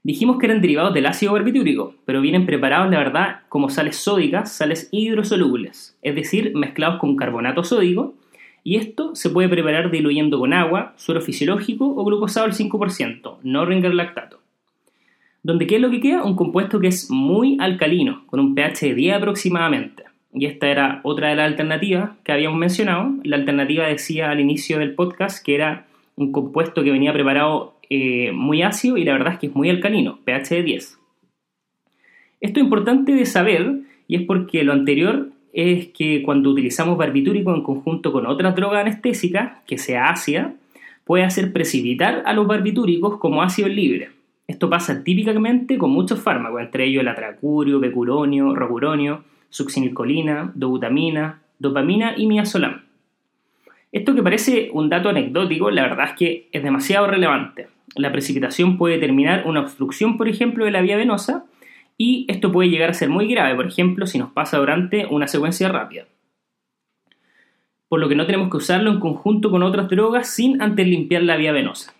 Dijimos 0.04 0.38
que 0.38 0.46
eran 0.46 0.60
derivados 0.60 0.94
del 0.94 1.06
ácido 1.06 1.32
barbitúrico, 1.32 1.96
pero 2.04 2.20
vienen 2.20 2.46
preparados, 2.46 2.92
la 2.92 2.98
verdad, 2.98 3.40
como 3.48 3.70
sales 3.70 3.96
sódicas, 3.96 4.52
sales 4.52 4.88
hidrosolubles, 4.92 5.98
es 6.00 6.14
decir, 6.14 6.52
mezclados 6.54 7.00
con 7.00 7.16
carbonato 7.16 7.64
sódico 7.64 8.14
y 8.62 8.76
esto 8.76 9.16
se 9.16 9.30
puede 9.30 9.48
preparar 9.48 9.90
diluyendo 9.90 10.38
con 10.38 10.52
agua, 10.52 10.94
suero 10.96 11.20
fisiológico 11.20 11.84
o 11.84 12.04
glucosado 12.04 12.46
al 12.46 12.52
5%, 12.52 13.38
no 13.42 13.66
lactato. 13.66 14.38
Donde 15.42 15.66
qué 15.66 15.74
es 15.74 15.82
lo 15.82 15.90
que 15.90 16.00
queda? 16.00 16.22
Un 16.22 16.36
compuesto 16.36 16.78
que 16.78 16.86
es 16.86 17.10
muy 17.10 17.56
alcalino, 17.58 18.24
con 18.28 18.38
un 18.38 18.54
pH 18.54 18.86
de 18.86 18.94
10 18.94 19.16
aproximadamente. 19.16 20.04
Y 20.34 20.46
esta 20.46 20.68
era 20.68 21.00
otra 21.04 21.28
de 21.28 21.36
las 21.36 21.46
alternativas 21.46 22.10
que 22.24 22.32
habíamos 22.32 22.58
mencionado. 22.58 23.12
La 23.22 23.36
alternativa 23.36 23.86
decía 23.86 24.30
al 24.30 24.40
inicio 24.40 24.80
del 24.80 24.94
podcast 24.94 25.44
que 25.44 25.54
era 25.54 25.86
un 26.16 26.32
compuesto 26.32 26.82
que 26.82 26.90
venía 26.90 27.12
preparado 27.12 27.74
eh, 27.88 28.32
muy 28.32 28.62
ácido 28.62 28.96
y 28.96 29.04
la 29.04 29.12
verdad 29.12 29.34
es 29.34 29.38
que 29.38 29.46
es 29.46 29.54
muy 29.54 29.70
alcalino, 29.70 30.18
pH 30.24 30.56
de 30.56 30.62
10. 30.64 30.98
Esto 32.40 32.60
es 32.60 32.64
importante 32.64 33.12
de 33.12 33.26
saber 33.26 33.80
y 34.08 34.16
es 34.16 34.22
porque 34.22 34.64
lo 34.64 34.72
anterior 34.72 35.28
es 35.52 35.88
que 35.88 36.22
cuando 36.22 36.50
utilizamos 36.50 36.98
barbitúrico 36.98 37.54
en 37.54 37.62
conjunto 37.62 38.12
con 38.12 38.26
otra 38.26 38.50
droga 38.52 38.80
anestésica, 38.80 39.62
que 39.66 39.78
sea 39.78 40.10
ácida, 40.10 40.54
puede 41.04 41.24
hacer 41.24 41.52
precipitar 41.52 42.22
a 42.26 42.32
los 42.32 42.46
barbitúricos 42.46 43.18
como 43.18 43.42
ácido 43.42 43.68
libre. 43.68 44.10
Esto 44.48 44.68
pasa 44.68 45.04
típicamente 45.04 45.78
con 45.78 45.90
muchos 45.90 46.20
fármacos, 46.20 46.60
entre 46.60 46.86
ellos 46.86 47.02
el 47.02 47.08
atracurio, 47.08 47.80
becuronio, 47.80 48.54
rocuronio, 48.54 49.22
succinilcolina, 49.54 50.50
dobutamina, 50.56 51.40
dopamina 51.60 52.14
y 52.16 52.26
miazolam. 52.26 52.82
Esto 53.92 54.12
que 54.12 54.22
parece 54.24 54.70
un 54.72 54.88
dato 54.88 55.08
anecdótico, 55.08 55.70
la 55.70 55.82
verdad 55.82 56.08
es 56.08 56.12
que 56.14 56.48
es 56.50 56.64
demasiado 56.64 57.06
relevante. 57.06 57.68
La 57.94 58.10
precipitación 58.10 58.76
puede 58.76 58.96
determinar 58.96 59.44
una 59.46 59.60
obstrucción, 59.60 60.16
por 60.16 60.28
ejemplo, 60.28 60.64
de 60.64 60.72
la 60.72 60.80
vía 60.80 60.96
venosa, 60.96 61.44
y 61.96 62.26
esto 62.28 62.50
puede 62.50 62.68
llegar 62.68 62.90
a 62.90 62.94
ser 62.94 63.08
muy 63.10 63.28
grave, 63.28 63.54
por 63.54 63.68
ejemplo, 63.68 64.08
si 64.08 64.18
nos 64.18 64.32
pasa 64.32 64.58
durante 64.58 65.06
una 65.06 65.28
secuencia 65.28 65.68
rápida. 65.68 66.06
Por 67.88 68.00
lo 68.00 68.08
que 68.08 68.16
no 68.16 68.26
tenemos 68.26 68.50
que 68.50 68.56
usarlo 68.56 68.90
en 68.90 68.98
conjunto 68.98 69.52
con 69.52 69.62
otras 69.62 69.88
drogas 69.88 70.28
sin 70.30 70.60
antes 70.62 70.88
limpiar 70.88 71.22
la 71.22 71.36
vía 71.36 71.52
venosa. 71.52 71.94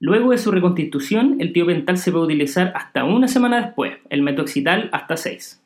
Luego 0.00 0.32
de 0.32 0.38
su 0.38 0.50
reconstitución, 0.50 1.36
el 1.38 1.52
tiopental 1.52 1.96
se 1.96 2.10
puede 2.10 2.24
utilizar 2.24 2.72
hasta 2.74 3.04
una 3.04 3.28
semana 3.28 3.60
después, 3.60 3.98
el 4.10 4.22
metoxital 4.22 4.90
hasta 4.92 5.16
6. 5.16 5.60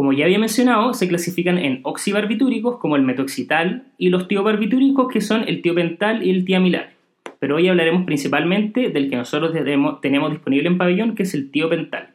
Como 0.00 0.14
ya 0.14 0.24
había 0.24 0.38
mencionado, 0.38 0.94
se 0.94 1.08
clasifican 1.08 1.58
en 1.58 1.80
oxibarbitúricos 1.82 2.78
como 2.78 2.96
el 2.96 3.02
metoxital 3.02 3.84
y 3.98 4.08
los 4.08 4.28
tiobarbitúricos 4.28 5.12
que 5.12 5.20
son 5.20 5.46
el 5.46 5.60
tiopental 5.60 6.26
y 6.26 6.30
el 6.30 6.46
tiamilar 6.46 6.92
pero 7.38 7.56
hoy 7.56 7.68
hablaremos 7.68 8.06
principalmente 8.06 8.88
del 8.88 9.10
que 9.10 9.16
nosotros 9.16 9.52
tenemos, 9.52 10.30
disponible 10.30 10.68
en 10.68 10.78
pabellón, 10.78 11.14
que 11.14 11.24
es 11.24 11.34
el 11.34 11.50
tiopental. 11.50 12.14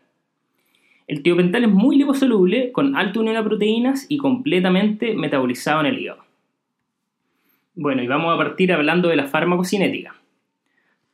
El 1.08 1.22
tiopental 1.22 1.64
es 1.64 1.70
muy 1.70 1.96
liposoluble, 1.96 2.72
con 2.72 2.96
alta 2.96 3.20
unión 3.20 3.38
a 3.38 3.44
proteínas 3.44 4.08
y 4.10 4.18
completamente 4.18 5.14
metabolizado 5.14 5.82
en 5.82 5.86
el 5.86 6.00
hígado. 6.00 6.24
Bueno, 7.76 8.02
y 8.02 8.08
vamos 8.08 8.34
a 8.34 8.38
partir 8.38 8.74
hablando 8.74 9.10
de 9.10 9.16
la 9.16 9.28
farmacocinética. 9.28 10.16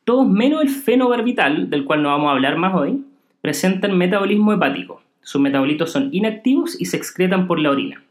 Todos 0.05 0.25
menos 0.25 0.61
el 0.61 0.69
fenobarbital, 0.69 1.69
del 1.69 1.83
cual 1.83 2.01
no 2.01 2.09
vamos 2.09 2.29
a 2.29 2.31
hablar 2.31 2.55
más 2.55 2.73
hoy, 2.75 3.03
presentan 3.41 3.97
metabolismo 3.97 4.53
hepático. 4.53 5.01
Sus 5.21 5.41
metabolitos 5.41 5.91
son 5.91 6.09
inactivos 6.11 6.79
y 6.79 6.85
se 6.85 6.97
excretan 6.97 7.47
por 7.47 7.59
la 7.59 7.71
orina. 7.71 8.03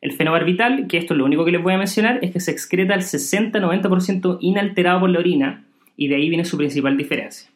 El 0.00 0.12
fenobarbital, 0.12 0.86
que 0.88 0.98
esto 0.98 1.14
es 1.14 1.18
lo 1.18 1.24
único 1.24 1.44
que 1.44 1.52
les 1.52 1.62
voy 1.62 1.72
a 1.72 1.78
mencionar, 1.78 2.18
es 2.22 2.30
que 2.30 2.40
se 2.40 2.50
excreta 2.50 2.94
al 2.94 3.00
60-90% 3.00 4.38
inalterado 4.40 5.00
por 5.00 5.10
la 5.10 5.18
orina 5.18 5.64
y 5.96 6.08
de 6.08 6.16
ahí 6.16 6.28
viene 6.28 6.44
su 6.44 6.56
principal 6.56 6.96
diferencia. 6.96 7.50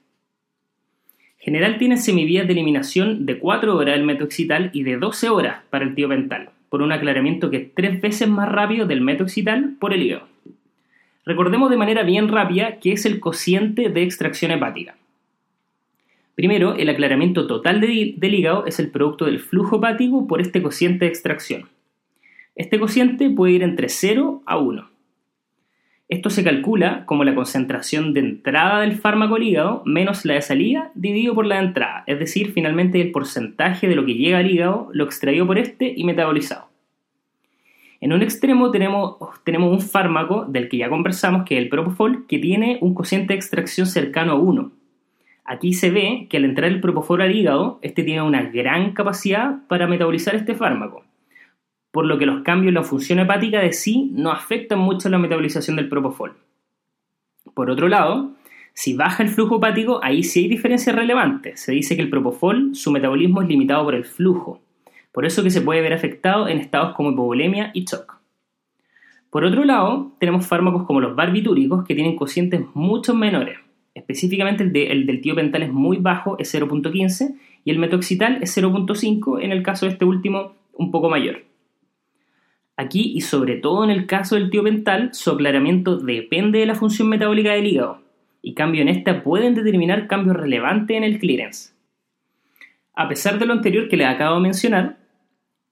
General 1.38 1.78
tiene 1.78 1.96
semivías 1.96 2.46
de 2.46 2.52
eliminación 2.52 3.24
de 3.24 3.38
4 3.38 3.76
horas 3.76 3.96
el 3.96 4.04
metoxital 4.04 4.70
y 4.72 4.82
de 4.82 4.98
12 4.98 5.28
horas 5.30 5.58
para 5.70 5.84
el 5.84 5.94
tiopental, 5.94 6.50
por 6.68 6.82
un 6.82 6.92
aclaramiento 6.92 7.50
que 7.50 7.56
es 7.56 7.74
3 7.74 8.00
veces 8.00 8.28
más 8.28 8.48
rápido 8.48 8.86
del 8.86 9.00
metoxital 9.00 9.76
por 9.78 9.92
el 9.92 10.02
hígado. 10.02 10.28
Recordemos 11.24 11.70
de 11.70 11.76
manera 11.76 12.02
bien 12.02 12.28
rápida 12.28 12.78
qué 12.78 12.92
es 12.92 13.06
el 13.06 13.20
cociente 13.20 13.88
de 13.88 14.02
extracción 14.02 14.50
hepática. 14.50 14.96
Primero, 16.34 16.74
el 16.74 16.88
aclaramiento 16.88 17.46
total 17.46 17.80
del 17.80 18.34
hígado 18.34 18.66
es 18.66 18.78
el 18.78 18.90
producto 18.90 19.26
del 19.26 19.40
flujo 19.40 19.76
hepático 19.76 20.26
por 20.26 20.40
este 20.40 20.62
cociente 20.62 21.04
de 21.04 21.10
extracción. 21.10 21.68
Este 22.54 22.78
cociente 22.78 23.30
puede 23.30 23.54
ir 23.54 23.62
entre 23.62 23.88
0 23.88 24.42
a 24.46 24.58
1. 24.58 24.90
Esto 26.10 26.28
se 26.28 26.42
calcula 26.42 27.06
como 27.06 27.22
la 27.22 27.36
concentración 27.36 28.12
de 28.12 28.20
entrada 28.20 28.80
del 28.80 28.96
fármaco 28.96 29.36
al 29.36 29.44
hígado 29.44 29.82
menos 29.86 30.24
la 30.24 30.34
de 30.34 30.42
salida 30.42 30.90
dividido 30.96 31.36
por 31.36 31.46
la 31.46 31.56
de 31.56 31.66
entrada, 31.66 32.02
es 32.08 32.18
decir, 32.18 32.52
finalmente 32.52 33.00
el 33.00 33.12
porcentaje 33.12 33.86
de 33.86 33.94
lo 33.94 34.04
que 34.04 34.14
llega 34.14 34.38
al 34.38 34.50
hígado, 34.50 34.88
lo 34.92 35.04
extraído 35.04 35.46
por 35.46 35.56
este 35.56 35.94
y 35.96 36.02
metabolizado. 36.02 36.68
En 38.00 38.12
un 38.12 38.22
extremo 38.22 38.72
tenemos, 38.72 39.18
tenemos 39.44 39.70
un 39.70 39.80
fármaco 39.80 40.46
del 40.46 40.68
que 40.68 40.78
ya 40.78 40.88
conversamos, 40.88 41.44
que 41.44 41.56
es 41.56 41.62
el 41.62 41.68
Propofol, 41.68 42.26
que 42.26 42.38
tiene 42.38 42.78
un 42.80 42.92
cociente 42.92 43.34
de 43.34 43.38
extracción 43.38 43.86
cercano 43.86 44.32
a 44.32 44.36
1. 44.36 44.72
Aquí 45.50 45.72
se 45.72 45.90
ve 45.90 46.28
que 46.30 46.36
al 46.36 46.44
entrar 46.44 46.70
el 46.70 46.80
Propofol 46.80 47.22
al 47.22 47.34
hígado, 47.34 47.80
este 47.82 48.04
tiene 48.04 48.22
una 48.22 48.42
gran 48.42 48.92
capacidad 48.92 49.66
para 49.68 49.88
metabolizar 49.88 50.34
este 50.34 50.54
fármaco 50.54 51.04
por 51.90 52.06
lo 52.06 52.18
que 52.18 52.26
los 52.26 52.42
cambios 52.42 52.68
en 52.68 52.74
la 52.74 52.82
función 52.82 53.18
hepática 53.18 53.60
de 53.60 53.72
sí 53.72 54.10
no 54.14 54.30
afectan 54.30 54.78
mucho 54.78 55.08
la 55.08 55.18
metabolización 55.18 55.76
del 55.76 55.88
propofol. 55.88 56.36
Por 57.54 57.70
otro 57.70 57.88
lado, 57.88 58.32
si 58.74 58.94
baja 58.94 59.22
el 59.22 59.28
flujo 59.28 59.56
hepático, 59.56 60.00
ahí 60.02 60.22
sí 60.22 60.40
hay 60.40 60.48
diferencias 60.48 60.94
relevantes. 60.94 61.60
Se 61.60 61.72
dice 61.72 61.96
que 61.96 62.02
el 62.02 62.10
propofol, 62.10 62.74
su 62.74 62.92
metabolismo 62.92 63.42
es 63.42 63.48
limitado 63.48 63.84
por 63.84 63.94
el 63.94 64.04
flujo, 64.04 64.60
por 65.12 65.26
eso 65.26 65.42
que 65.42 65.50
se 65.50 65.60
puede 65.60 65.80
ver 65.80 65.92
afectado 65.92 66.46
en 66.46 66.58
estados 66.58 66.94
como 66.94 67.10
hipovolemia 67.10 67.72
y 67.74 67.84
shock. 67.84 68.20
Por 69.30 69.44
otro 69.44 69.64
lado, 69.64 70.12
tenemos 70.18 70.46
fármacos 70.46 70.84
como 70.86 71.00
los 71.00 71.16
barbitúricos 71.16 71.84
que 71.84 71.94
tienen 71.94 72.16
cocientes 72.16 72.62
mucho 72.74 73.14
menores. 73.14 73.58
Específicamente 73.94 74.62
el, 74.62 74.76
el 74.76 75.06
del 75.06 75.20
tiopental 75.20 75.62
es 75.62 75.72
muy 75.72 75.96
bajo, 75.98 76.38
es 76.38 76.54
0.15, 76.54 77.34
y 77.64 77.70
el 77.70 77.78
metoxital 77.78 78.38
es 78.42 78.56
0.5, 78.56 79.42
en 79.42 79.52
el 79.52 79.62
caso 79.62 79.86
de 79.86 79.92
este 79.92 80.04
último 80.04 80.54
un 80.72 80.90
poco 80.90 81.10
mayor. 81.10 81.44
Aquí, 82.76 83.12
y 83.14 83.20
sobre 83.20 83.56
todo 83.56 83.84
en 83.84 83.90
el 83.90 84.06
caso 84.06 84.36
del 84.36 84.48
tiopental, 84.48 85.10
su 85.12 85.30
aclaramiento 85.30 85.98
depende 85.98 86.60
de 86.60 86.66
la 86.66 86.74
función 86.74 87.08
metabólica 87.08 87.52
del 87.52 87.66
hígado, 87.66 88.02
y 88.40 88.54
cambio 88.54 88.80
en 88.80 88.88
esta 88.88 89.22
pueden 89.22 89.54
determinar 89.54 90.06
cambios 90.06 90.36
relevantes 90.36 90.96
en 90.96 91.04
el 91.04 91.18
clearance. 91.18 91.74
A 92.94 93.08
pesar 93.08 93.38
de 93.38 93.46
lo 93.46 93.52
anterior 93.52 93.88
que 93.88 93.96
les 93.96 94.06
acabo 94.06 94.36
de 94.36 94.42
mencionar, 94.42 94.96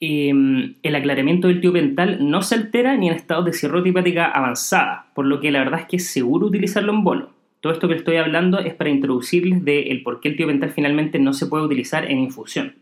em, 0.00 0.74
el 0.82 0.94
aclaramiento 0.94 1.48
del 1.48 1.60
tiopental 1.60 2.18
no 2.28 2.42
se 2.42 2.56
altera 2.56 2.96
ni 2.96 3.08
en 3.08 3.14
estados 3.14 3.46
de 3.46 3.52
cirrosis 3.54 3.90
hepática 3.90 4.26
avanzada, 4.26 5.06
por 5.14 5.24
lo 5.24 5.40
que 5.40 5.50
la 5.50 5.60
verdad 5.60 5.80
es 5.80 5.86
que 5.86 5.96
es 5.96 6.06
seguro 6.08 6.46
utilizarlo 6.46 6.92
en 6.92 7.04
bolo. 7.04 7.37
Todo 7.60 7.72
esto 7.72 7.88
que 7.88 7.94
estoy 7.94 8.16
hablando 8.16 8.60
es 8.60 8.74
para 8.74 8.90
introducirles 8.90 9.64
de 9.64 9.90
el 9.90 10.02
por 10.02 10.20
qué 10.20 10.28
el 10.28 10.36
tiopental 10.36 10.70
finalmente 10.70 11.18
no 11.18 11.32
se 11.32 11.46
puede 11.46 11.64
utilizar 11.64 12.10
en 12.10 12.18
infusión. 12.18 12.74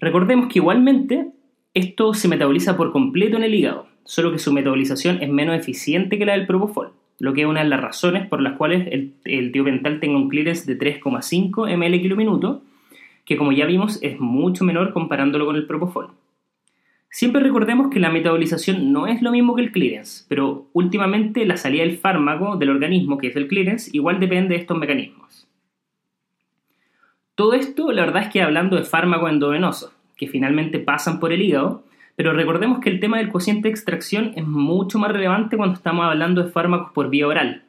Recordemos 0.00 0.48
que 0.48 0.58
igualmente 0.58 1.28
esto 1.74 2.14
se 2.14 2.28
metaboliza 2.28 2.76
por 2.76 2.92
completo 2.92 3.36
en 3.36 3.44
el 3.44 3.54
hígado, 3.54 3.86
solo 4.04 4.32
que 4.32 4.38
su 4.38 4.52
metabolización 4.52 5.22
es 5.22 5.28
menos 5.28 5.56
eficiente 5.56 6.18
que 6.18 6.26
la 6.26 6.32
del 6.32 6.46
propofol, 6.46 6.92
lo 7.20 7.32
que 7.32 7.42
es 7.42 7.46
una 7.46 7.62
de 7.62 7.68
las 7.68 7.80
razones 7.80 8.26
por 8.26 8.40
las 8.40 8.56
cuales 8.56 8.88
el, 8.90 9.14
el 9.24 9.52
tiopental 9.52 10.00
tenga 10.00 10.16
un 10.16 10.28
clearance 10.28 10.72
de 10.72 10.78
3,5 10.78 11.76
ml 11.76 12.02
km, 12.02 12.60
que 13.24 13.36
como 13.36 13.52
ya 13.52 13.66
vimos 13.66 13.98
es 14.02 14.18
mucho 14.18 14.64
menor 14.64 14.92
comparándolo 14.92 15.46
con 15.46 15.56
el 15.56 15.66
propofol. 15.66 16.08
Siempre 17.10 17.42
recordemos 17.42 17.88
que 17.88 18.00
la 18.00 18.10
metabolización 18.10 18.92
no 18.92 19.06
es 19.06 19.22
lo 19.22 19.32
mismo 19.32 19.54
que 19.54 19.62
el 19.62 19.72
clearance, 19.72 20.26
pero 20.28 20.68
últimamente 20.74 21.46
la 21.46 21.56
salida 21.56 21.82
del 21.82 21.96
fármaco 21.96 22.56
del 22.56 22.70
organismo, 22.70 23.16
que 23.16 23.28
es 23.28 23.36
el 23.36 23.48
clearance, 23.48 23.90
igual 23.94 24.20
depende 24.20 24.54
de 24.54 24.60
estos 24.60 24.76
mecanismos. 24.76 25.48
Todo 27.34 27.54
esto, 27.54 27.92
la 27.92 28.04
verdad 28.04 28.24
es 28.24 28.28
que 28.28 28.42
hablando 28.42 28.76
de 28.76 28.84
fármacos 28.84 29.30
endovenosos, 29.30 29.92
que 30.16 30.26
finalmente 30.26 30.80
pasan 30.80 31.18
por 31.18 31.32
el 31.32 31.40
hígado, 31.40 31.84
pero 32.14 32.32
recordemos 32.32 32.80
que 32.80 32.90
el 32.90 33.00
tema 33.00 33.18
del 33.18 33.30
cociente 33.30 33.68
de 33.68 33.72
extracción 33.72 34.32
es 34.36 34.46
mucho 34.46 34.98
más 34.98 35.10
relevante 35.10 35.56
cuando 35.56 35.76
estamos 35.76 36.04
hablando 36.04 36.42
de 36.42 36.50
fármacos 36.50 36.92
por 36.92 37.08
vía 37.08 37.26
oral. 37.26 37.62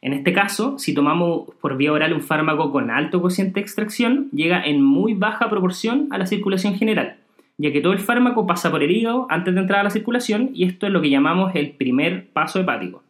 En 0.00 0.12
este 0.12 0.32
caso, 0.32 0.78
si 0.78 0.94
tomamos 0.94 1.50
por 1.60 1.76
vía 1.76 1.92
oral 1.92 2.12
un 2.12 2.20
fármaco 2.20 2.70
con 2.70 2.90
alto 2.90 3.20
cociente 3.20 3.54
de 3.54 3.62
extracción, 3.62 4.28
llega 4.30 4.62
en 4.62 4.82
muy 4.82 5.14
baja 5.14 5.50
proporción 5.50 6.06
a 6.10 6.18
la 6.18 6.26
circulación 6.26 6.76
general 6.76 7.16
ya 7.58 7.72
que 7.72 7.80
todo 7.80 7.92
el 7.92 7.98
fármaco 7.98 8.46
pasa 8.46 8.70
por 8.70 8.82
el 8.82 8.90
hígado 8.90 9.26
antes 9.30 9.54
de 9.54 9.60
entrar 9.60 9.80
a 9.80 9.84
la 9.84 9.90
circulación 9.90 10.50
y 10.52 10.64
esto 10.64 10.86
es 10.86 10.92
lo 10.92 11.00
que 11.00 11.10
llamamos 11.10 11.54
el 11.54 11.70
primer 11.70 12.28
paso 12.28 12.60
hepático, 12.60 13.02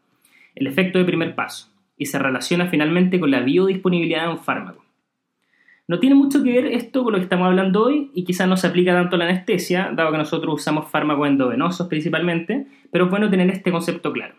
el 0.54 0.66
efecto 0.66 0.98
de 0.98 1.04
primer 1.04 1.34
paso, 1.34 1.68
y 1.96 2.06
se 2.06 2.18
relaciona 2.18 2.66
finalmente 2.66 3.18
con 3.18 3.30
la 3.30 3.40
biodisponibilidad 3.40 4.26
de 4.26 4.32
un 4.32 4.38
fármaco. 4.38 4.84
No 5.88 6.00
tiene 6.00 6.16
mucho 6.16 6.42
que 6.42 6.52
ver 6.52 6.66
esto 6.66 7.04
con 7.04 7.12
lo 7.12 7.18
que 7.18 7.24
estamos 7.24 7.46
hablando 7.46 7.84
hoy 7.84 8.10
y 8.12 8.24
quizás 8.24 8.48
no 8.48 8.56
se 8.56 8.66
aplica 8.66 8.92
tanto 8.92 9.16
a 9.16 9.18
la 9.20 9.26
anestesia, 9.26 9.92
dado 9.94 10.10
que 10.10 10.18
nosotros 10.18 10.54
usamos 10.54 10.90
fármacos 10.90 11.28
endovenosos 11.28 11.86
principalmente, 11.86 12.66
pero 12.90 13.04
es 13.04 13.10
bueno 13.10 13.30
tener 13.30 13.48
este 13.50 13.70
concepto 13.70 14.12
claro. 14.12 14.34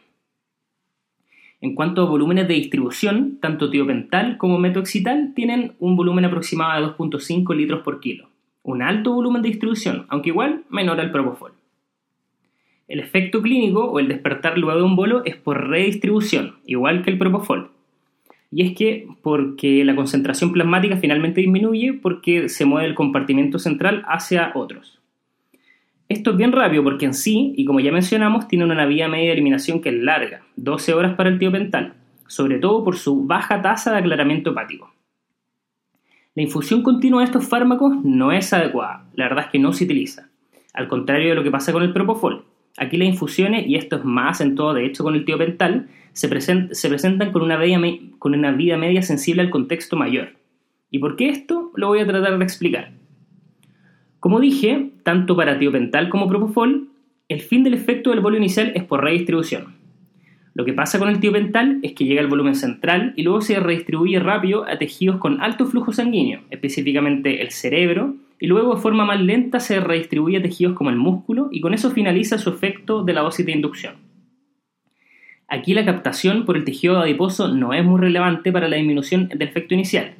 En 1.59 1.73
cuanto 1.73 2.03
a 2.03 2.05
volúmenes 2.05 2.47
de 2.47 2.53
distribución, 2.53 3.39
tanto 3.41 3.69
tiopental 3.69 4.37
como 4.37 4.59
metoxital 4.59 5.33
tienen 5.35 5.73
un 5.79 5.95
volumen 5.95 6.25
aproximado 6.25 6.81
de 6.81 6.93
2.5 6.93 7.55
litros 7.55 7.81
por 7.81 7.99
kilo 7.99 8.29
un 8.67 8.81
alto 8.81 9.13
volumen 9.13 9.41
de 9.41 9.47
distribución, 9.47 10.05
aunque 10.09 10.29
igual 10.29 10.65
menor 10.69 10.99
al 10.99 11.09
propofol. 11.09 11.53
El 12.89 12.99
efecto 12.99 13.41
clínico 13.41 13.85
o 13.85 13.97
el 13.99 14.09
despertar 14.09 14.57
luego 14.57 14.77
de 14.77 14.83
un 14.83 14.97
bolo 14.97 15.23
es 15.23 15.37
por 15.37 15.69
redistribución, 15.69 16.55
igual 16.65 17.01
que 17.01 17.11
el 17.11 17.17
propofol. 17.17 17.71
Y 18.51 18.67
es 18.67 18.77
que 18.77 19.07
porque 19.21 19.85
la 19.85 19.95
concentración 19.95 20.51
plasmática 20.51 20.97
finalmente 20.97 21.39
disminuye 21.39 21.93
porque 21.93 22.49
se 22.49 22.65
mueve 22.65 22.89
el 22.89 22.95
compartimento 22.95 23.57
central 23.57 24.03
hacia 24.05 24.51
otros. 24.53 24.99
Esto 26.09 26.31
es 26.31 26.37
bien 26.37 26.51
rápido 26.51 26.83
porque 26.83 27.05
en 27.05 27.13
sí, 27.13 27.53
y 27.55 27.63
como 27.63 27.79
ya 27.79 27.93
mencionamos, 27.93 28.49
tiene 28.49 28.65
una 28.65 28.85
vía 28.85 29.07
media 29.07 29.27
de 29.27 29.33
eliminación 29.33 29.79
que 29.79 29.89
es 29.89 29.95
larga, 29.95 30.41
12 30.57 30.93
horas 30.93 31.15
para 31.15 31.29
el 31.29 31.39
tiopental, 31.39 31.93
sobre 32.27 32.59
todo 32.59 32.83
por 32.83 32.97
su 32.97 33.25
baja 33.25 33.61
tasa 33.61 33.93
de 33.93 33.99
aclaramiento 33.99 34.51
hepático. 34.51 34.96
La 36.37 36.43
infusión 36.43 36.83
continua 36.83 37.21
de 37.21 37.25
estos 37.25 37.47
fármacos 37.47 37.95
no 38.03 38.31
es 38.31 38.53
adecuada, 38.53 39.07
la 39.15 39.27
verdad 39.27 39.45
es 39.45 39.51
que 39.51 39.57
no 39.57 39.73
se 39.73 39.85
utiliza, 39.85 40.29
al 40.71 40.87
contrario 40.87 41.29
de 41.29 41.35
lo 41.35 41.41
que 41.41 41.49
pasa 41.49 41.73
con 41.73 41.81
el 41.81 41.93
propofol. 41.93 42.45
Aquí 42.77 42.95
las 42.95 43.07
infusiones, 43.07 43.65
y 43.65 43.73
esto 43.73 43.95
es 43.95 44.05
más 44.05 44.39
en 44.39 44.53
todo 44.53 44.75
de 44.75 44.85
hecho 44.85 45.03
con 45.03 45.15
el 45.15 45.25
tiopental, 45.25 45.87
se, 46.13 46.29
se 46.75 46.89
presentan 46.89 47.31
con 47.31 47.41
una, 47.41 48.51
vida 48.51 48.77
media 48.77 49.01
sensible 49.01 49.41
al 49.41 49.49
contexto 49.49 49.95
mayor. 49.95 50.35
¿Y 50.91 50.99
por 50.99 51.15
qué 51.15 51.29
esto? 51.29 51.71
Lo 51.75 51.87
voy 51.87 52.01
a 52.01 52.05
tratar 52.05 52.37
de 52.37 52.43
explicar. 52.43 52.91
Como 54.19 54.39
dije, 54.39 54.91
tanto 55.01 55.35
para 55.35 55.57
tiopental 55.57 56.07
como 56.09 56.27
propofol, 56.27 56.89
el 57.29 57.41
fin 57.41 57.63
del 57.63 57.73
efecto 57.73 58.11
del 58.11 58.19
bolo 58.19 58.37
inicial 58.37 58.73
es 58.75 58.83
por 58.83 59.03
redistribución. 59.03 59.76
Lo 60.57 60.65
que 60.65 60.73
pasa 60.73 60.97
con 60.97 61.09
el 61.09 61.19
tiopental 61.19 61.77
es 61.83 61.93
que 61.93 62.05
llega 62.05 62.19
al 62.19 62.29
volumen 62.29 62.55
central 62.55 63.13
y 63.15 63.21
luego 63.21 63.41
se 63.41 63.59
redistribuye 63.59 64.19
rápido 64.19 64.67
a 64.67 64.79
tejidos 64.79 65.17
con 65.17 65.39
alto 65.39 65.67
flujo 65.67 65.93
sanguíneo, 65.93 66.41
específicamente 66.49 67.43
el 67.43 67.51
cerebro, 67.51 68.15
y 68.39 68.47
luego 68.47 68.73
de 68.73 68.81
forma 68.81 69.05
más 69.05 69.21
lenta 69.21 69.59
se 69.59 69.79
redistribuye 69.79 70.37
a 70.37 70.41
tejidos 70.41 70.73
como 70.73 70.89
el 70.89 70.95
músculo 70.95 71.49
y 71.51 71.61
con 71.61 71.75
eso 71.75 71.91
finaliza 71.91 72.39
su 72.39 72.49
efecto 72.49 73.03
de 73.03 73.13
la 73.13 73.21
dosis 73.21 73.45
de 73.45 73.51
inducción. 73.51 73.97
Aquí 75.47 75.75
la 75.75 75.85
captación 75.85 76.43
por 76.43 76.57
el 76.57 76.65
tejido 76.65 76.97
adiposo 76.97 77.49
no 77.49 77.73
es 77.73 77.85
muy 77.85 78.01
relevante 78.01 78.51
para 78.51 78.67
la 78.67 78.77
disminución 78.77 79.27
del 79.27 79.43
efecto 79.43 79.75
inicial, 79.75 80.15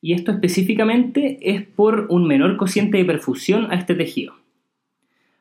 y 0.00 0.12
esto 0.12 0.30
específicamente 0.30 1.36
es 1.42 1.62
por 1.62 2.06
un 2.10 2.28
menor 2.28 2.56
cociente 2.58 2.98
de 2.98 3.04
perfusión 3.04 3.72
a 3.72 3.74
este 3.74 3.96
tejido. 3.96 4.34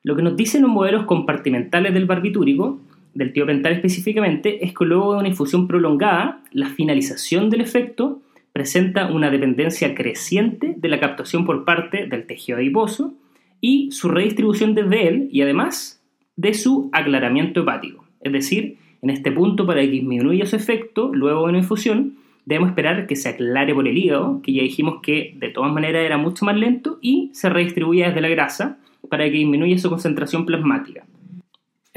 Lo 0.01 0.15
que 0.15 0.24
nos 0.24 0.36
dicen 0.36 0.63
los 0.63 0.72
modelos 0.72 1.05
compartimentales 1.05 1.93
del 1.93 2.07
barbitúrico 2.07 2.82
del 3.13 3.33
tiopental 3.33 3.73
específicamente 3.73 4.63
es 4.65 4.73
que 4.73 4.85
luego 4.85 5.13
de 5.13 5.19
una 5.19 5.27
infusión 5.27 5.67
prolongada, 5.67 6.43
la 6.51 6.69
finalización 6.69 7.49
del 7.49 7.61
efecto 7.61 8.21
presenta 8.53 9.11
una 9.11 9.29
dependencia 9.29 9.93
creciente 9.93 10.75
de 10.77 10.89
la 10.89 10.99
captación 10.99 11.45
por 11.45 11.65
parte 11.65 12.07
del 12.07 12.25
tejido 12.25 12.57
adiposo 12.57 13.13
y 13.61 13.91
su 13.91 14.09
redistribución 14.09 14.75
desde 14.75 15.07
él 15.07 15.29
y 15.31 15.41
además 15.41 16.01
de 16.35 16.53
su 16.53 16.89
aclaramiento 16.93 17.61
hepático. 17.61 18.05
Es 18.21 18.31
decir, 18.31 18.77
en 19.01 19.09
este 19.09 19.31
punto 19.31 19.65
para 19.65 19.81
que 19.81 19.87
disminuya 19.87 20.45
su 20.45 20.55
efecto 20.55 21.11
luego 21.13 21.43
de 21.43 21.49
una 21.49 21.57
infusión, 21.59 22.17
debemos 22.45 22.69
esperar 22.69 23.07
que 23.07 23.15
se 23.15 23.29
aclare 23.29 23.73
por 23.73 23.87
el 23.87 23.97
hígado, 23.97 24.41
que 24.41 24.53
ya 24.53 24.61
dijimos 24.61 25.01
que 25.01 25.35
de 25.37 25.49
todas 25.49 25.71
maneras 25.71 26.05
era 26.05 26.17
mucho 26.17 26.45
más 26.45 26.55
lento, 26.55 26.97
y 27.01 27.29
se 27.33 27.49
redistribuya 27.49 28.07
desde 28.07 28.21
la 28.21 28.29
grasa 28.29 28.79
para 29.09 29.25
que 29.25 29.31
disminuya 29.31 29.77
su 29.77 29.89
concentración 29.89 30.45
plasmática 30.45 31.05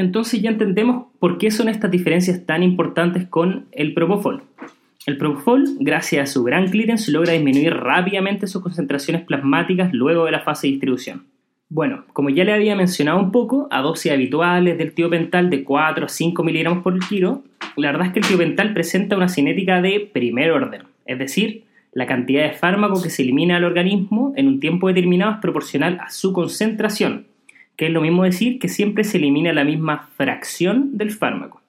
entonces 0.00 0.42
ya 0.42 0.50
entendemos 0.50 1.06
por 1.18 1.38
qué 1.38 1.50
son 1.50 1.68
estas 1.68 1.90
diferencias 1.90 2.44
tan 2.46 2.62
importantes 2.62 3.26
con 3.28 3.66
el 3.72 3.94
propofol. 3.94 4.42
El 5.06 5.16
propofol, 5.16 5.64
gracias 5.78 6.28
a 6.28 6.32
su 6.32 6.44
gran 6.44 6.68
clearance, 6.68 7.10
logra 7.10 7.32
disminuir 7.32 7.74
rápidamente 7.74 8.46
sus 8.46 8.62
concentraciones 8.62 9.22
plasmáticas 9.22 9.92
luego 9.92 10.26
de 10.26 10.32
la 10.32 10.40
fase 10.40 10.66
de 10.66 10.72
distribución. 10.72 11.24
Bueno, 11.68 12.04
como 12.12 12.30
ya 12.30 12.44
le 12.44 12.52
había 12.52 12.74
mencionado 12.74 13.18
un 13.18 13.30
poco, 13.30 13.68
a 13.70 13.80
dosis 13.80 14.12
habituales 14.12 14.76
del 14.76 14.92
tiopental 14.92 15.48
de 15.50 15.62
4 15.62 16.06
a 16.06 16.08
5 16.08 16.42
miligramos 16.42 16.82
por 16.82 16.98
kilo, 16.98 17.44
la 17.76 17.92
verdad 17.92 18.08
es 18.08 18.12
que 18.12 18.18
el 18.18 18.26
tiopental 18.26 18.74
presenta 18.74 19.16
una 19.16 19.28
cinética 19.28 19.80
de 19.80 20.10
primer 20.12 20.50
orden, 20.50 20.82
es 21.06 21.18
decir, 21.18 21.64
la 21.92 22.06
cantidad 22.06 22.42
de 22.42 22.52
fármaco 22.52 23.02
que 23.02 23.10
se 23.10 23.22
elimina 23.22 23.56
al 23.56 23.64
organismo 23.64 24.32
en 24.36 24.48
un 24.48 24.60
tiempo 24.60 24.88
determinado 24.88 25.32
es 25.32 25.38
proporcional 25.38 25.98
a 26.00 26.10
su 26.10 26.32
concentración, 26.32 27.26
que 27.80 27.86
es 27.86 27.92
lo 27.92 28.02
mismo 28.02 28.24
decir 28.24 28.58
que 28.58 28.68
siempre 28.68 29.04
se 29.04 29.16
elimina 29.16 29.54
la 29.54 29.64
misma 29.64 30.10
fracción 30.14 30.98
del 30.98 31.12
fármaco. 31.12 31.62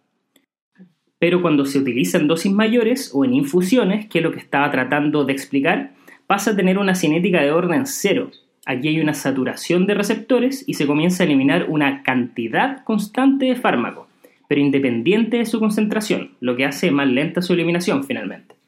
Pero 1.19 1.41
cuando 1.41 1.65
se 1.65 1.79
utiliza 1.79 2.17
en 2.17 2.27
dosis 2.27 2.51
mayores 2.51 3.11
o 3.13 3.23
en 3.23 3.33
infusiones, 3.33 4.07
que 4.07 4.19
es 4.19 4.23
lo 4.25 4.33
que 4.33 4.39
estaba 4.39 4.69
tratando 4.71 5.23
de 5.23 5.31
explicar, 5.31 5.93
pasa 6.27 6.51
a 6.51 6.55
tener 6.57 6.77
una 6.77 6.95
cinética 6.95 7.41
de 7.41 7.53
orden 7.53 7.85
cero. 7.85 8.29
Aquí 8.65 8.89
hay 8.89 8.99
una 8.99 9.13
saturación 9.13 9.87
de 9.87 9.93
receptores 9.93 10.65
y 10.67 10.73
se 10.73 10.85
comienza 10.85 11.23
a 11.23 11.27
eliminar 11.27 11.67
una 11.69 12.03
cantidad 12.03 12.83
constante 12.83 13.45
de 13.45 13.55
fármaco, 13.55 14.09
pero 14.49 14.59
independiente 14.59 15.37
de 15.37 15.45
su 15.45 15.61
concentración, 15.61 16.31
lo 16.41 16.57
que 16.57 16.65
hace 16.65 16.91
más 16.91 17.07
lenta 17.07 17.41
su 17.41 17.53
eliminación 17.53 18.03
finalmente. 18.03 18.60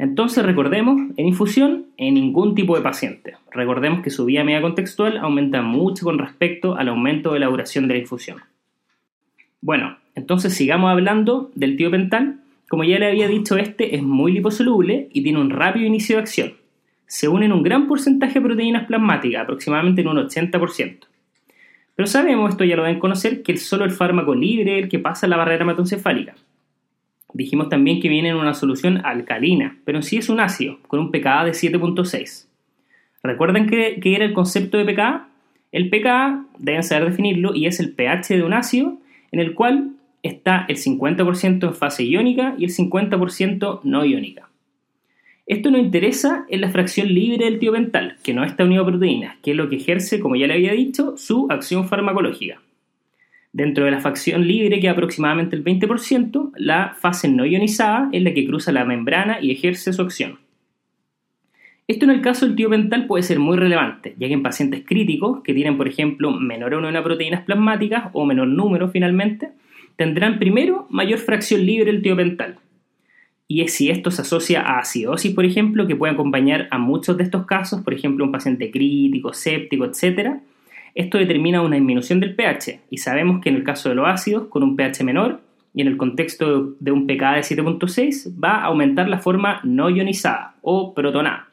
Entonces 0.00 0.46
recordemos, 0.46 0.98
en 1.18 1.26
infusión, 1.26 1.84
en 1.98 2.14
ningún 2.14 2.54
tipo 2.54 2.74
de 2.74 2.80
paciente. 2.80 3.34
Recordemos 3.52 4.00
que 4.00 4.08
su 4.08 4.24
vía 4.24 4.42
media 4.42 4.62
contextual 4.62 5.18
aumenta 5.18 5.60
mucho 5.60 6.06
con 6.06 6.18
respecto 6.18 6.74
al 6.74 6.88
aumento 6.88 7.34
de 7.34 7.40
la 7.40 7.48
duración 7.48 7.86
de 7.86 7.94
la 7.94 8.00
infusión. 8.00 8.38
Bueno, 9.60 9.98
entonces 10.14 10.54
sigamos 10.54 10.90
hablando 10.90 11.50
del 11.54 11.76
tiopental. 11.76 12.40
Como 12.70 12.82
ya 12.82 12.98
le 12.98 13.08
había 13.08 13.28
dicho, 13.28 13.58
este 13.58 13.94
es 13.94 14.02
muy 14.02 14.32
liposoluble 14.32 15.10
y 15.12 15.22
tiene 15.22 15.38
un 15.38 15.50
rápido 15.50 15.84
inicio 15.84 16.16
de 16.16 16.22
acción. 16.22 16.54
Se 17.04 17.28
une 17.28 17.44
en 17.44 17.52
un 17.52 17.62
gran 17.62 17.86
porcentaje 17.86 18.40
de 18.40 18.46
proteínas 18.46 18.86
plasmáticas, 18.86 19.42
aproximadamente 19.42 20.00
en 20.00 20.08
un 20.08 20.16
80%. 20.16 21.00
Pero 21.94 22.06
sabemos, 22.06 22.52
esto 22.52 22.64
ya 22.64 22.76
lo 22.76 22.84
deben 22.84 23.00
conocer, 23.00 23.42
que 23.42 23.52
es 23.52 23.66
solo 23.66 23.84
el 23.84 23.90
fármaco 23.90 24.34
libre 24.34 24.78
el 24.78 24.88
que 24.88 24.98
pasa 24.98 25.26
la 25.26 25.36
barrera 25.36 25.64
hematoencefálica. 25.64 26.36
Dijimos 27.32 27.68
también 27.68 28.00
que 28.00 28.08
viene 28.08 28.30
en 28.30 28.36
una 28.36 28.54
solución 28.54 29.04
alcalina, 29.04 29.76
pero 29.84 29.98
en 29.98 30.02
sí 30.02 30.16
es 30.16 30.28
un 30.28 30.40
ácido, 30.40 30.78
con 30.88 31.00
un 31.00 31.10
pKa 31.10 31.44
de 31.44 31.52
7.6. 31.52 32.46
¿Recuerdan 33.22 33.68
qué, 33.68 34.00
era 34.02 34.24
el 34.24 34.32
concepto 34.32 34.78
de 34.78 34.84
pKa? 34.84 35.28
El 35.72 35.90
pKa, 35.90 36.44
deben 36.58 36.82
saber 36.82 37.10
definirlo, 37.10 37.54
y 37.54 37.66
es 37.66 37.78
el 37.80 37.92
pH 37.92 38.36
de 38.36 38.42
un 38.42 38.52
ácido 38.52 38.98
en 39.30 39.40
el 39.40 39.54
cual 39.54 39.92
está 40.22 40.66
el 40.68 40.76
50% 40.76 41.64
en 41.64 41.74
fase 41.74 42.04
iónica 42.04 42.54
y 42.58 42.64
el 42.64 42.70
50% 42.70 43.80
no 43.84 44.04
iónica. 44.04 44.48
Esto 45.46 45.70
nos 45.70 45.80
interesa 45.80 46.46
en 46.48 46.60
la 46.60 46.70
fracción 46.70 47.12
libre 47.12 47.44
del 47.44 47.58
tiopental, 47.58 48.16
que 48.22 48.34
no 48.34 48.44
está 48.44 48.64
unido 48.64 48.82
a 48.82 48.86
proteínas, 48.86 49.36
que 49.42 49.52
es 49.52 49.56
lo 49.56 49.68
que 49.68 49.76
ejerce, 49.76 50.20
como 50.20 50.36
ya 50.36 50.46
le 50.46 50.54
había 50.54 50.72
dicho, 50.72 51.16
su 51.16 51.46
acción 51.50 51.88
farmacológica. 51.88 52.60
Dentro 53.52 53.84
de 53.84 53.90
la 53.90 54.00
facción 54.00 54.46
libre, 54.46 54.78
que 54.78 54.86
es 54.86 54.92
aproximadamente 54.92 55.56
el 55.56 55.64
20%, 55.64 56.52
la 56.56 56.94
fase 57.00 57.28
no 57.28 57.44
ionizada 57.44 58.08
es 58.12 58.22
la 58.22 58.32
que 58.32 58.46
cruza 58.46 58.70
la 58.70 58.84
membrana 58.84 59.38
y 59.40 59.50
ejerce 59.50 59.92
su 59.92 60.02
acción. 60.02 60.38
Esto 61.88 62.04
en 62.04 62.12
el 62.12 62.20
caso 62.20 62.46
del 62.46 62.54
tiopental 62.54 63.06
puede 63.08 63.24
ser 63.24 63.40
muy 63.40 63.56
relevante, 63.56 64.14
ya 64.16 64.28
que 64.28 64.34
en 64.34 64.44
pacientes 64.44 64.84
críticos, 64.86 65.42
que 65.42 65.52
tienen 65.52 65.76
por 65.76 65.88
ejemplo 65.88 66.30
menor 66.30 66.74
o 66.74 66.80
de 66.80 67.02
proteínas 67.02 67.42
plasmáticas 67.42 68.10
o 68.12 68.24
menor 68.24 68.46
número 68.46 68.88
finalmente, 68.90 69.50
tendrán 69.96 70.38
primero 70.38 70.86
mayor 70.88 71.18
fracción 71.18 71.66
libre 71.66 71.90
del 71.90 72.02
tiopental. 72.02 72.58
Y 73.48 73.62
es 73.62 73.74
si 73.74 73.90
esto 73.90 74.12
se 74.12 74.22
asocia 74.22 74.60
a 74.60 74.78
acidosis, 74.78 75.34
por 75.34 75.44
ejemplo, 75.44 75.88
que 75.88 75.96
puede 75.96 76.12
acompañar 76.12 76.68
a 76.70 76.78
muchos 76.78 77.16
de 77.16 77.24
estos 77.24 77.46
casos, 77.46 77.82
por 77.82 77.92
ejemplo, 77.92 78.24
un 78.24 78.30
paciente 78.30 78.70
crítico, 78.70 79.32
séptico, 79.32 79.84
etc., 79.84 80.36
esto 80.94 81.18
determina 81.18 81.62
una 81.62 81.76
disminución 81.76 82.20
del 82.20 82.34
pH 82.34 82.80
y 82.90 82.98
sabemos 82.98 83.40
que 83.40 83.48
en 83.48 83.56
el 83.56 83.64
caso 83.64 83.88
de 83.88 83.94
los 83.94 84.08
ácidos, 84.08 84.48
con 84.48 84.62
un 84.62 84.76
pH 84.76 85.04
menor 85.04 85.40
y 85.74 85.82
en 85.82 85.88
el 85.88 85.96
contexto 85.96 86.74
de 86.80 86.92
un 86.92 87.06
pKa 87.06 87.34
de 87.34 87.40
7.6, 87.40 88.42
va 88.42 88.56
a 88.56 88.64
aumentar 88.64 89.08
la 89.08 89.18
forma 89.18 89.60
no 89.64 89.88
ionizada 89.88 90.56
o 90.62 90.94
protonada 90.94 91.50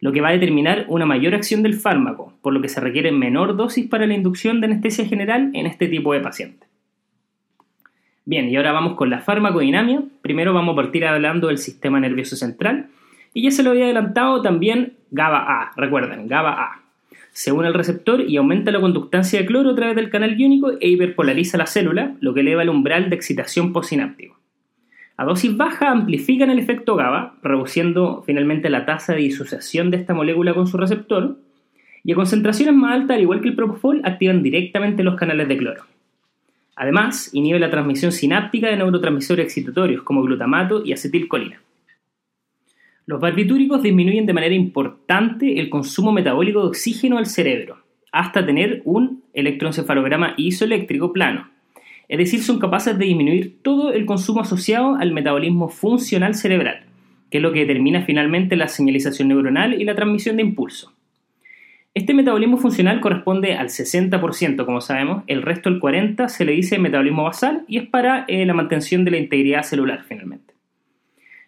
lo 0.00 0.12
que 0.12 0.20
va 0.20 0.28
a 0.28 0.32
determinar 0.32 0.84
una 0.88 1.06
mayor 1.06 1.34
acción 1.34 1.62
del 1.62 1.74
fármaco, 1.74 2.34
por 2.42 2.52
lo 2.52 2.60
que 2.60 2.68
se 2.68 2.80
requiere 2.80 3.12
menor 3.12 3.56
dosis 3.56 3.88
para 3.88 4.06
la 4.06 4.14
inducción 4.14 4.60
de 4.60 4.66
anestesia 4.66 5.06
general 5.06 5.50
en 5.54 5.66
este 5.66 5.88
tipo 5.88 6.12
de 6.12 6.20
pacientes. 6.20 6.68
Bien, 8.24 8.48
y 8.48 8.56
ahora 8.56 8.72
vamos 8.72 8.94
con 8.94 9.08
la 9.08 9.20
farmacodinamia. 9.20 10.02
Primero 10.20 10.52
vamos 10.52 10.72
a 10.72 10.76
partir 10.76 11.04
hablando 11.04 11.46
del 11.46 11.58
sistema 11.58 12.00
nervioso 12.00 12.34
central. 12.34 12.88
Y 13.32 13.42
ya 13.42 13.50
se 13.50 13.62
lo 13.62 13.70
había 13.70 13.84
adelantado 13.84 14.42
también 14.42 14.94
GABA-A, 15.12 15.72
recuerden, 15.76 16.26
GABA-A. 16.26 16.82
Se 17.36 17.52
une 17.52 17.66
al 17.66 17.74
receptor 17.74 18.22
y 18.22 18.38
aumenta 18.38 18.70
la 18.70 18.80
conductancia 18.80 19.38
de 19.38 19.44
cloro 19.44 19.72
a 19.72 19.74
través 19.74 19.94
del 19.94 20.08
canal 20.08 20.40
iónico 20.40 20.70
e 20.80 20.88
hiperpolariza 20.88 21.58
la 21.58 21.66
célula, 21.66 22.16
lo 22.20 22.32
que 22.32 22.40
eleva 22.40 22.62
el 22.62 22.70
umbral 22.70 23.10
de 23.10 23.16
excitación 23.16 23.74
postsináptico. 23.74 24.38
A 25.18 25.24
dosis 25.26 25.54
baja 25.54 25.90
amplifican 25.90 26.48
el 26.48 26.58
efecto 26.58 26.96
GABA, 26.96 27.34
reduciendo 27.42 28.22
finalmente 28.24 28.70
la 28.70 28.86
tasa 28.86 29.12
de 29.12 29.20
disociación 29.20 29.90
de 29.90 29.98
esta 29.98 30.14
molécula 30.14 30.54
con 30.54 30.66
su 30.66 30.78
receptor, 30.78 31.36
y 32.02 32.12
a 32.12 32.14
concentraciones 32.14 32.74
más 32.74 32.94
altas, 32.94 33.16
al 33.16 33.22
igual 33.24 33.42
que 33.42 33.48
el 33.48 33.54
propofol, 33.54 34.00
activan 34.04 34.42
directamente 34.42 35.04
los 35.04 35.16
canales 35.16 35.46
de 35.46 35.58
cloro. 35.58 35.82
Además, 36.74 37.28
inhibe 37.34 37.58
la 37.58 37.70
transmisión 37.70 38.12
sináptica 38.12 38.68
de 38.68 38.78
neurotransmisores 38.78 39.44
excitatorios 39.44 40.02
como 40.04 40.22
glutamato 40.22 40.82
y 40.82 40.94
acetilcolina. 40.94 41.60
Los 43.06 43.20
barbitúricos 43.20 43.82
disminuyen 43.82 44.26
de 44.26 44.32
manera 44.32 44.54
importante 44.54 45.60
el 45.60 45.70
consumo 45.70 46.12
metabólico 46.12 46.60
de 46.60 46.68
oxígeno 46.68 47.18
al 47.18 47.26
cerebro, 47.26 47.78
hasta 48.12 48.44
tener 48.44 48.82
un 48.84 49.22
electroencefalograma 49.32 50.34
isoeléctrico 50.36 51.12
plano, 51.12 51.48
es 52.08 52.18
decir, 52.18 52.42
son 52.42 52.58
capaces 52.58 52.96
de 52.98 53.04
disminuir 53.04 53.62
todo 53.62 53.92
el 53.92 54.06
consumo 54.06 54.40
asociado 54.40 54.94
al 54.94 55.12
metabolismo 55.12 55.68
funcional 55.68 56.34
cerebral, 56.34 56.84
que 57.30 57.38
es 57.38 57.42
lo 57.42 57.52
que 57.52 57.60
determina 57.60 58.02
finalmente 58.02 58.56
la 58.56 58.68
señalización 58.68 59.28
neuronal 59.28 59.80
y 59.80 59.84
la 59.84 59.96
transmisión 59.96 60.36
de 60.36 60.42
impulso. 60.42 60.92
Este 61.94 62.14
metabolismo 62.14 62.58
funcional 62.58 63.00
corresponde 63.00 63.54
al 63.54 63.68
60%, 63.68 64.64
como 64.66 64.80
sabemos, 64.80 65.24
el 65.26 65.42
resto, 65.42 65.68
el 65.68 65.80
40%, 65.80 66.28
se 66.28 66.44
le 66.44 66.52
dice 66.52 66.78
metabolismo 66.78 67.24
basal 67.24 67.64
y 67.66 67.78
es 67.78 67.88
para 67.88 68.24
eh, 68.28 68.44
la 68.44 68.54
mantención 68.54 69.04
de 69.04 69.12
la 69.12 69.16
integridad 69.16 69.62
celular 69.62 70.04
finalmente. 70.06 70.35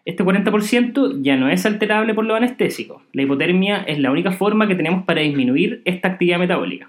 Este 0.09 0.25
40% 0.25 1.21
ya 1.21 1.37
no 1.37 1.51
es 1.51 1.67
alterable 1.67 2.15
por 2.15 2.25
lo 2.25 2.35
anestésico. 2.35 3.03
La 3.13 3.25
hipotermia 3.25 3.83
es 3.83 3.99
la 3.99 4.11
única 4.11 4.33
forma 4.33 4.67
que 4.67 4.75
tenemos 4.75 5.05
para 5.05 5.21
disminuir 5.21 5.83
esta 5.85 6.09
actividad 6.09 6.39
metabólica. 6.39 6.89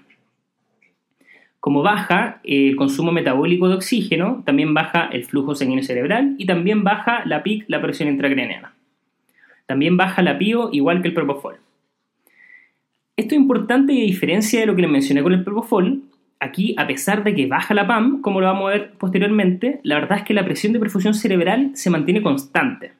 Como 1.60 1.82
baja 1.82 2.40
el 2.44 2.76
consumo 2.76 3.12
metabólico 3.12 3.68
de 3.68 3.74
oxígeno, 3.74 4.42
también 4.46 4.72
baja 4.72 5.10
el 5.12 5.24
flujo 5.24 5.54
sanguíneo 5.54 5.84
cerebral 5.84 6.34
y 6.38 6.46
también 6.46 6.82
baja 6.82 7.22
la 7.26 7.42
PIC, 7.42 7.66
la 7.68 7.82
presión 7.82 8.08
intracraneana. 8.08 8.72
También 9.66 9.98
baja 9.98 10.22
la 10.22 10.38
PIO 10.38 10.70
igual 10.72 11.02
que 11.02 11.08
el 11.08 11.14
propofol. 11.14 11.56
Esto 13.16 13.34
es 13.34 13.38
importante 13.38 13.92
y 13.92 14.00
a 14.00 14.06
diferencia 14.06 14.60
de 14.60 14.66
lo 14.66 14.74
que 14.74 14.80
les 14.80 14.90
mencioné 14.90 15.22
con 15.22 15.34
el 15.34 15.44
propofol, 15.44 16.04
aquí 16.38 16.74
a 16.78 16.86
pesar 16.86 17.22
de 17.22 17.34
que 17.34 17.46
baja 17.46 17.74
la 17.74 17.86
PAM, 17.86 18.22
como 18.22 18.40
lo 18.40 18.46
vamos 18.46 18.70
a 18.70 18.72
ver 18.72 18.92
posteriormente, 18.92 19.78
la 19.82 19.96
verdad 19.96 20.20
es 20.20 20.24
que 20.24 20.32
la 20.32 20.46
presión 20.46 20.72
de 20.72 20.80
perfusión 20.80 21.12
cerebral 21.12 21.72
se 21.74 21.90
mantiene 21.90 22.22
constante. 22.22 22.98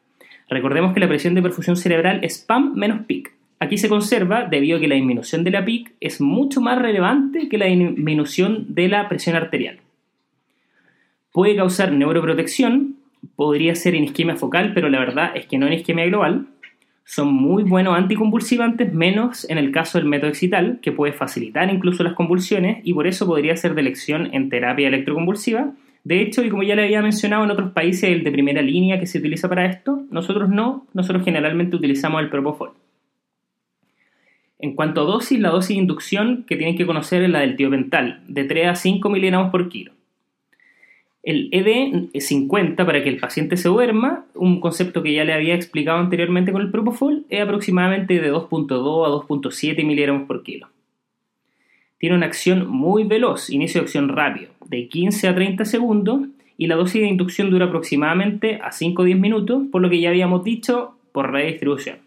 Recordemos 0.51 0.93
que 0.93 1.01
la 1.01 1.09
presión 1.09 1.35
de 1.35 1.43
perfusión 1.43 1.77
cerebral 1.77 2.19
es 2.23 2.39
PAM 2.39 2.75
menos 2.75 3.07
PIC. 3.07 3.33
Aquí 3.61 3.79
se 3.79 3.89
conserva 3.89 4.47
debido 4.47 4.79
a 4.79 4.81
que 4.81 4.89
la 4.89 4.97
disminución 4.97 5.45
de 5.45 5.53
la 5.53 5.65
PIC 5.65 5.93
es 6.01 6.21
mucho 6.21 6.61
más 6.61 6.81
relevante 6.81 7.49
que 7.49 7.57
la 7.57 7.67
disminución 7.67 8.67
de 8.75 8.89
la 8.89 9.09
presión 9.09 9.37
arterial. 9.37 9.79
Puede 11.31 11.55
causar 11.55 11.93
neuroprotección, 11.93 12.97
podría 13.37 13.77
ser 13.77 13.95
en 13.95 14.05
isquemia 14.05 14.35
focal, 14.35 14.73
pero 14.75 14.89
la 14.89 14.99
verdad 14.99 15.31
es 15.37 15.47
que 15.47 15.57
no 15.57 15.69
en 15.69 15.75
isquemia 15.75 16.07
global. 16.07 16.47
Son 17.05 17.33
muy 17.33 17.63
buenos 17.63 17.97
anticonvulsivantes, 17.97 18.93
menos 18.93 19.49
en 19.49 19.59
el 19.59 19.71
caso 19.71 19.99
del 19.99 20.09
método 20.09 20.31
excital, 20.31 20.81
que 20.83 20.91
puede 20.91 21.13
facilitar 21.13 21.73
incluso 21.73 22.03
las 22.03 22.15
convulsiones 22.15 22.79
y 22.83 22.93
por 22.93 23.07
eso 23.07 23.27
podría 23.27 23.57
ser 23.57 23.75
de 23.75 23.83
elección 23.83 24.31
en 24.33 24.49
terapia 24.49 24.89
electroconvulsiva. 24.89 25.75
De 26.05 26.23
hecho, 26.23 26.43
y 26.43 26.49
como 26.49 26.63
ya 26.63 26.75
le 26.75 26.85
había 26.85 27.03
mencionado 27.03 27.45
en 27.45 27.51
otros 27.51 27.73
países, 27.73 28.05
el 28.05 28.25
de 28.25 28.33
primera 28.33 28.63
línea 28.63 28.99
que 28.99 29.07
se 29.07 29.19
utiliza 29.19 29.49
para 29.49 29.67
esto, 29.67 30.05
nosotros 30.11 30.49
no, 30.49 30.87
nosotros 30.95 31.25
generalmente 31.25 31.77
utilizamos 31.77 32.23
el 32.23 32.31
propofol. 32.31 32.73
En 34.59 34.75
cuanto 34.75 35.03
a 35.03 35.05
dosis, 35.05 35.41
la 35.41 35.51
dosis 35.51 35.77
de 35.77 35.83
inducción 35.83 36.45
que 36.47 36.57
tienen 36.57 36.77
que 36.77 36.87
conocer 36.87 37.23
es 37.23 37.31
la 37.31 37.41
del 37.41 37.57
tiopental, 37.57 38.23
de 38.29 38.45
3 38.45 38.69
a 38.69 38.75
5 38.75 39.09
miligramos 39.09 39.51
por 39.51 39.69
kilo. 39.69 39.93
El 41.23 41.51
ED 41.53 42.09
es 42.15 42.27
50 42.29 42.87
para 42.87 43.03
que 43.03 43.11
el 43.11 43.19
paciente 43.19 43.59
se 43.59 43.69
duerma, 43.69 44.25
un 44.35 44.61
concepto 44.61 45.03
que 45.03 45.13
ya 45.13 45.25
le 45.25 45.35
había 45.35 45.55
explicado 45.55 45.99
anteriormente 45.99 46.53
con 46.53 46.63
el 46.63 46.71
propofol, 46.71 47.27
es 47.29 47.43
aproximadamente 47.43 48.21
de 48.21 48.33
2.2 48.33 49.07
a 49.07 49.11
2.7 49.11 49.85
miligramos 49.85 50.27
por 50.27 50.43
kilo. 50.43 50.69
Tiene 51.99 52.17
una 52.17 52.27
acción 52.27 52.67
muy 52.69 53.05
veloz, 53.05 53.51
inicio 53.51 53.81
de 53.81 53.85
acción 53.85 54.09
rápido, 54.09 54.51
de 54.71 54.89
15 54.89 55.29
a 55.29 55.35
30 55.35 55.65
segundos, 55.65 56.23
y 56.57 56.67
la 56.67 56.77
dosis 56.77 57.03
de 57.03 57.09
inducción 57.09 57.51
dura 57.51 57.67
aproximadamente 57.67 58.61
a 58.63 58.71
5 58.71 59.03
o 59.03 59.05
10 59.05 59.19
minutos, 59.19 59.65
por 59.71 59.83
lo 59.83 59.91
que 59.91 60.01
ya 60.01 60.11
habíamos 60.11 60.45
dicho 60.45 60.95
por 61.13 61.33
redistribución. 61.33 61.99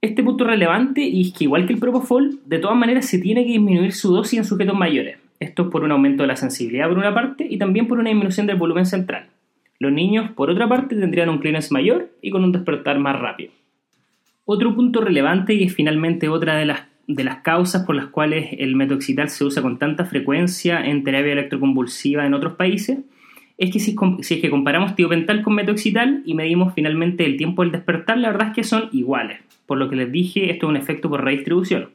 Este 0.00 0.22
punto 0.22 0.44
es 0.44 0.50
relevante 0.50 1.08
es 1.20 1.32
que 1.32 1.44
igual 1.44 1.66
que 1.66 1.72
el 1.72 1.80
propofol, 1.80 2.38
de 2.46 2.58
todas 2.58 2.76
maneras 2.76 3.06
se 3.06 3.18
tiene 3.18 3.44
que 3.44 3.52
disminuir 3.52 3.92
su 3.92 4.12
dosis 4.12 4.38
en 4.38 4.44
sujetos 4.44 4.76
mayores. 4.76 5.18
Esto 5.40 5.70
por 5.70 5.84
un 5.84 5.92
aumento 5.92 6.22
de 6.22 6.28
la 6.28 6.36
sensibilidad 6.36 6.88
por 6.88 6.98
una 6.98 7.14
parte 7.14 7.46
y 7.48 7.58
también 7.58 7.88
por 7.88 7.98
una 7.98 8.10
disminución 8.10 8.46
del 8.46 8.56
volumen 8.56 8.86
central. 8.86 9.26
Los 9.78 9.92
niños, 9.92 10.30
por 10.32 10.50
otra 10.50 10.68
parte, 10.68 10.96
tendrían 10.96 11.28
un 11.28 11.38
clearance 11.38 11.72
mayor 11.72 12.10
y 12.20 12.30
con 12.30 12.44
un 12.44 12.52
despertar 12.52 12.98
más 12.98 13.18
rápido. 13.18 13.52
Otro 14.44 14.74
punto 14.74 15.00
relevante 15.00 15.54
y 15.54 15.64
es 15.64 15.74
finalmente 15.74 16.28
otra 16.28 16.56
de 16.56 16.64
las, 16.64 16.82
de 17.08 17.24
las 17.24 17.38
causas 17.38 17.84
por 17.84 17.96
las 17.96 18.06
cuales 18.06 18.50
el 18.58 18.76
metoxital 18.76 19.30
se 19.30 19.42
usa 19.42 19.62
con 19.62 19.78
tanta 19.78 20.04
frecuencia 20.04 20.84
en 20.84 21.02
terapia 21.02 21.32
electroconvulsiva 21.32 22.24
en 22.26 22.34
otros 22.34 22.54
países 22.54 22.98
es 23.56 23.72
que 23.72 23.80
si, 23.80 23.96
si 24.20 24.34
es 24.34 24.40
que 24.40 24.50
comparamos 24.50 24.94
tiopental 24.94 25.42
con 25.42 25.54
metoxital 25.54 26.22
y 26.24 26.34
medimos 26.34 26.74
finalmente 26.74 27.26
el 27.26 27.36
tiempo 27.36 27.62
del 27.62 27.72
despertar, 27.72 28.16
la 28.18 28.30
verdad 28.30 28.48
es 28.48 28.54
que 28.54 28.62
son 28.62 28.88
iguales. 28.92 29.40
Por 29.66 29.78
lo 29.78 29.90
que 29.90 29.96
les 29.96 30.12
dije, 30.12 30.50
esto 30.50 30.66
es 30.66 30.70
un 30.70 30.76
efecto 30.76 31.10
por 31.10 31.24
redistribución. 31.24 31.88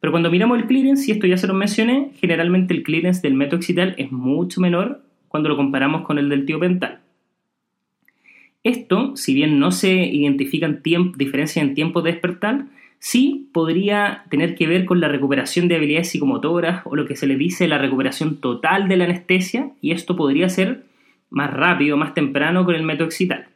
Pero 0.00 0.10
cuando 0.10 0.30
miramos 0.30 0.58
el 0.58 0.66
clearance, 0.66 1.06
y 1.06 1.12
esto 1.12 1.26
ya 1.26 1.36
se 1.36 1.46
lo 1.46 1.52
mencioné, 1.52 2.12
generalmente 2.18 2.72
el 2.72 2.82
clearance 2.82 3.20
del 3.20 3.34
metoxital 3.34 3.94
es 3.98 4.10
mucho 4.10 4.60
menor 4.62 5.02
cuando 5.28 5.50
lo 5.50 5.56
comparamos 5.56 6.02
con 6.02 6.18
el 6.18 6.30
del 6.30 6.46
tiopental. 6.46 7.00
Esto, 8.64 9.16
si 9.16 9.34
bien 9.34 9.58
no 9.58 9.72
se 9.72 9.92
identifican 9.92 10.80
diferencias 10.82 11.64
en 11.64 11.74
tiempo 11.74 12.00
de 12.00 12.12
despertar, 12.12 12.66
sí 12.98 13.48
podría 13.52 14.24
tener 14.30 14.54
que 14.54 14.66
ver 14.66 14.84
con 14.84 15.00
la 15.00 15.08
recuperación 15.08 15.68
de 15.68 15.76
habilidades 15.76 16.10
psicomotoras 16.10 16.82
o 16.84 16.96
lo 16.96 17.06
que 17.06 17.16
se 17.16 17.26
le 17.26 17.36
dice 17.36 17.68
la 17.68 17.78
recuperación 17.78 18.40
total 18.40 18.88
de 18.88 18.96
la 18.96 19.04
anestesia, 19.04 19.70
y 19.80 19.92
esto 19.92 20.16
podría 20.16 20.48
ser 20.48 20.84
más 21.30 21.52
rápido, 21.52 21.96
más 21.96 22.14
temprano 22.14 22.64
con 22.64 22.74
el 22.74 22.82
metoxital. 22.82 23.46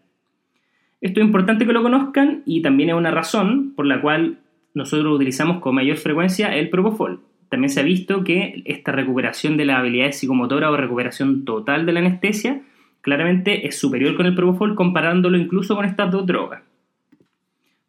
Esto 1.00 1.20
es 1.20 1.26
importante 1.26 1.66
que 1.66 1.72
lo 1.72 1.82
conozcan 1.82 2.42
y 2.44 2.60
también 2.60 2.90
es 2.90 2.94
una 2.94 3.10
razón 3.10 3.72
por 3.74 3.86
la 3.86 4.00
cual 4.00 4.38
nosotros 4.74 5.14
utilizamos 5.14 5.60
con 5.60 5.74
mayor 5.74 5.96
frecuencia 5.96 6.54
el 6.54 6.68
propofol. 6.68 7.20
También 7.48 7.70
se 7.70 7.80
ha 7.80 7.84
visto 7.84 8.22
que 8.22 8.62
esta 8.66 8.92
recuperación 8.92 9.56
de 9.56 9.64
la 9.64 9.78
habilidad 9.78 10.12
psicomotora 10.12 10.70
o 10.70 10.76
recuperación 10.76 11.44
total 11.44 11.86
de 11.86 11.92
la 11.92 12.00
anestesia 12.00 12.62
claramente 13.00 13.66
es 13.66 13.78
superior 13.78 14.14
con 14.14 14.26
el 14.26 14.34
propofol 14.34 14.74
comparándolo 14.74 15.38
incluso 15.38 15.74
con 15.74 15.84
estas 15.84 16.10
dos 16.10 16.26
drogas. 16.26 16.62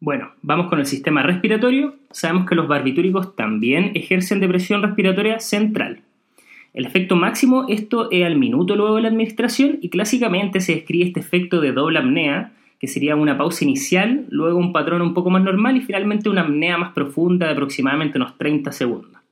Bueno, 0.02 0.32
vamos 0.42 0.66
con 0.66 0.80
el 0.80 0.86
sistema 0.86 1.22
respiratorio. 1.22 1.94
Sabemos 2.10 2.48
que 2.48 2.56
los 2.56 2.66
barbitúricos 2.66 3.36
también 3.36 3.92
ejercen 3.94 4.40
depresión 4.40 4.82
respiratoria 4.82 5.38
central. 5.38 6.00
El 6.74 6.86
efecto 6.86 7.14
máximo, 7.14 7.66
esto 7.68 8.10
es 8.10 8.26
al 8.26 8.36
minuto 8.36 8.74
luego 8.74 8.96
de 8.96 9.02
la 9.02 9.08
administración 9.10 9.78
y 9.80 9.90
clásicamente 9.90 10.60
se 10.60 10.74
describe 10.74 11.04
este 11.04 11.20
efecto 11.20 11.60
de 11.60 11.70
doble 11.70 12.00
apnea, 12.00 12.52
que 12.80 12.88
sería 12.88 13.14
una 13.14 13.38
pausa 13.38 13.64
inicial, 13.64 14.26
luego 14.28 14.58
un 14.58 14.72
patrón 14.72 15.02
un 15.02 15.14
poco 15.14 15.30
más 15.30 15.44
normal 15.44 15.76
y 15.76 15.82
finalmente 15.82 16.28
una 16.28 16.40
apnea 16.40 16.78
más 16.78 16.94
profunda 16.94 17.46
de 17.46 17.52
aproximadamente 17.52 18.18
unos 18.18 18.36
30 18.38 18.72
segundos. 18.72 19.22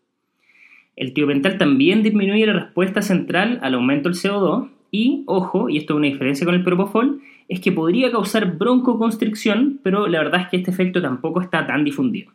El 0.95 1.15
tiopental 1.15 1.59
también 1.59 2.05
disminuye 2.05 2.47
la 2.47 2.53
respuesta 2.53 3.03
central 3.03 3.59
al 3.63 3.75
aumento 3.75 4.09
del 4.09 4.17
CO2 4.17 4.69
y, 4.93 5.25
ojo, 5.27 5.69
y 5.69 5.79
esto 5.79 5.95
es 5.95 5.97
una 5.97 6.07
diferencia 6.07 6.47
con 6.47 6.55
el 6.55 6.63
propofol, 6.63 7.23
es 7.51 7.59
que 7.59 7.73
podría 7.73 8.13
causar 8.13 8.57
broncoconstricción, 8.57 9.81
pero 9.83 10.07
la 10.07 10.21
verdad 10.21 10.43
es 10.43 10.49
que 10.49 10.57
este 10.59 10.71
efecto 10.71 11.03
tampoco 11.03 11.41
está 11.41 11.67
tan 11.67 11.83
difundido. 11.83 12.31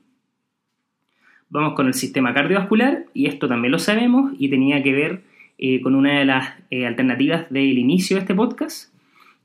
Vamos 1.49 1.73
con 1.73 1.87
el 1.87 1.93
sistema 1.93 2.33
cardiovascular, 2.33 3.05
y 3.13 3.27
esto 3.27 3.47
también 3.47 3.71
lo 3.71 3.79
sabemos, 3.79 4.33
y 4.37 4.49
tenía 4.49 4.83
que 4.83 4.91
ver 4.91 5.23
eh, 5.57 5.79
con 5.79 5.95
una 5.95 6.19
de 6.19 6.25
las 6.25 6.49
eh, 6.69 6.85
alternativas 6.85 7.49
del 7.49 7.77
inicio 7.77 8.17
de 8.17 8.21
este 8.21 8.35
podcast, 8.35 8.93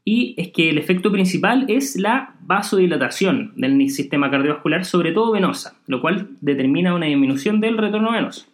y 0.05 0.35
es 0.39 0.49
que 0.49 0.71
el 0.71 0.79
efecto 0.79 1.13
principal 1.13 1.67
es 1.69 1.95
la 1.95 2.35
vasodilatación 2.41 3.53
del 3.55 3.91
sistema 3.91 4.29
cardiovascular, 4.29 4.85
sobre 4.85 5.13
todo 5.13 5.31
venosa, 5.31 5.77
lo 5.87 6.01
cual 6.01 6.31
determina 6.41 6.97
una 6.97 7.07
disminución 7.07 7.61
del 7.61 7.79
retorno 7.79 8.11
venoso. 8.11 8.49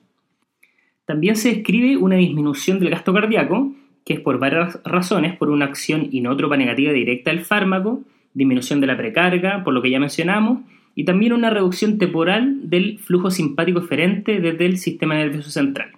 También 1.06 1.36
se 1.36 1.48
describe 1.48 1.96
una 1.96 2.16
disminución 2.16 2.78
del 2.78 2.90
gasto 2.90 3.14
cardíaco, 3.14 3.72
que 4.06 4.14
es 4.14 4.20
por 4.20 4.38
varias 4.38 4.80
razones, 4.84 5.36
por 5.36 5.50
una 5.50 5.64
acción 5.64 6.08
inótropa 6.12 6.56
negativa 6.56 6.92
directa 6.92 7.32
del 7.32 7.44
fármaco, 7.44 8.04
disminución 8.34 8.80
de 8.80 8.86
la 8.86 8.96
precarga, 8.96 9.64
por 9.64 9.74
lo 9.74 9.82
que 9.82 9.90
ya 9.90 9.98
mencionamos, 9.98 10.60
y 10.94 11.04
también 11.04 11.32
una 11.32 11.50
reducción 11.50 11.98
temporal 11.98 12.70
del 12.70 13.00
flujo 13.00 13.32
simpático 13.32 13.80
eferente 13.80 14.40
desde 14.40 14.64
el 14.64 14.78
sistema 14.78 15.16
nervioso 15.16 15.50
central. 15.50 15.90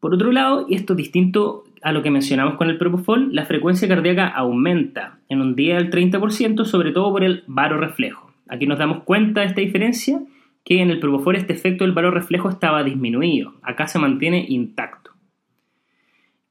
Por 0.00 0.14
otro 0.14 0.32
lado, 0.32 0.64
y 0.68 0.74
esto 0.74 0.94
es 0.94 0.96
distinto 0.96 1.64
a 1.82 1.92
lo 1.92 2.02
que 2.02 2.10
mencionamos 2.10 2.54
con 2.54 2.70
el 2.70 2.78
propofol, 2.78 3.34
la 3.34 3.44
frecuencia 3.44 3.86
cardíaca 3.86 4.26
aumenta 4.26 5.18
en 5.28 5.42
un 5.42 5.54
día 5.54 5.76
del 5.76 5.90
30%, 5.90 6.64
sobre 6.64 6.92
todo 6.92 7.12
por 7.12 7.24
el 7.24 7.44
reflejo. 7.78 8.32
Aquí 8.48 8.66
nos 8.66 8.78
damos 8.78 9.04
cuenta 9.04 9.42
de 9.42 9.48
esta 9.48 9.60
diferencia, 9.60 10.18
que 10.64 10.80
en 10.80 10.90
el 10.90 10.98
propofol 10.98 11.36
este 11.36 11.52
efecto 11.52 11.84
del 11.84 11.94
reflejo 12.10 12.48
estaba 12.48 12.82
disminuido, 12.82 13.52
acá 13.62 13.86
se 13.86 13.98
mantiene 13.98 14.46
intacto. 14.48 15.01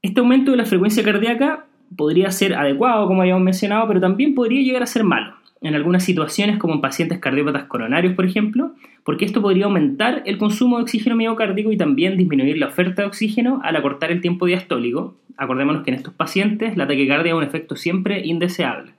Este 0.03 0.19
aumento 0.19 0.49
de 0.49 0.57
la 0.57 0.65
frecuencia 0.65 1.03
cardíaca 1.03 1.67
podría 1.95 2.31
ser 2.31 2.55
adecuado, 2.55 3.05
como 3.05 3.21
habíamos 3.21 3.43
mencionado, 3.43 3.87
pero 3.87 3.99
también 3.99 4.33
podría 4.33 4.63
llegar 4.63 4.81
a 4.81 4.87
ser 4.87 5.03
malo 5.03 5.35
en 5.61 5.75
algunas 5.75 6.03
situaciones, 6.03 6.57
como 6.57 6.73
en 6.73 6.81
pacientes 6.81 7.19
cardiópatas 7.19 7.65
coronarios, 7.65 8.15
por 8.15 8.25
ejemplo, 8.25 8.73
porque 9.03 9.25
esto 9.25 9.43
podría 9.43 9.65
aumentar 9.65 10.23
el 10.25 10.39
consumo 10.39 10.77
de 10.77 10.83
oxígeno 10.83 11.15
miocárdico 11.15 11.71
y 11.71 11.77
también 11.77 12.17
disminuir 12.17 12.57
la 12.57 12.65
oferta 12.65 13.03
de 13.03 13.09
oxígeno 13.09 13.61
al 13.63 13.75
acortar 13.75 14.11
el 14.11 14.21
tiempo 14.21 14.47
diastólico. 14.47 15.17
Acordémonos 15.37 15.83
que 15.83 15.91
en 15.91 15.97
estos 15.97 16.15
pacientes 16.15 16.75
la 16.77 16.87
taquicardia 16.87 17.33
es 17.33 17.37
un 17.37 17.43
efecto 17.43 17.75
siempre 17.75 18.25
indeseable. 18.25 18.93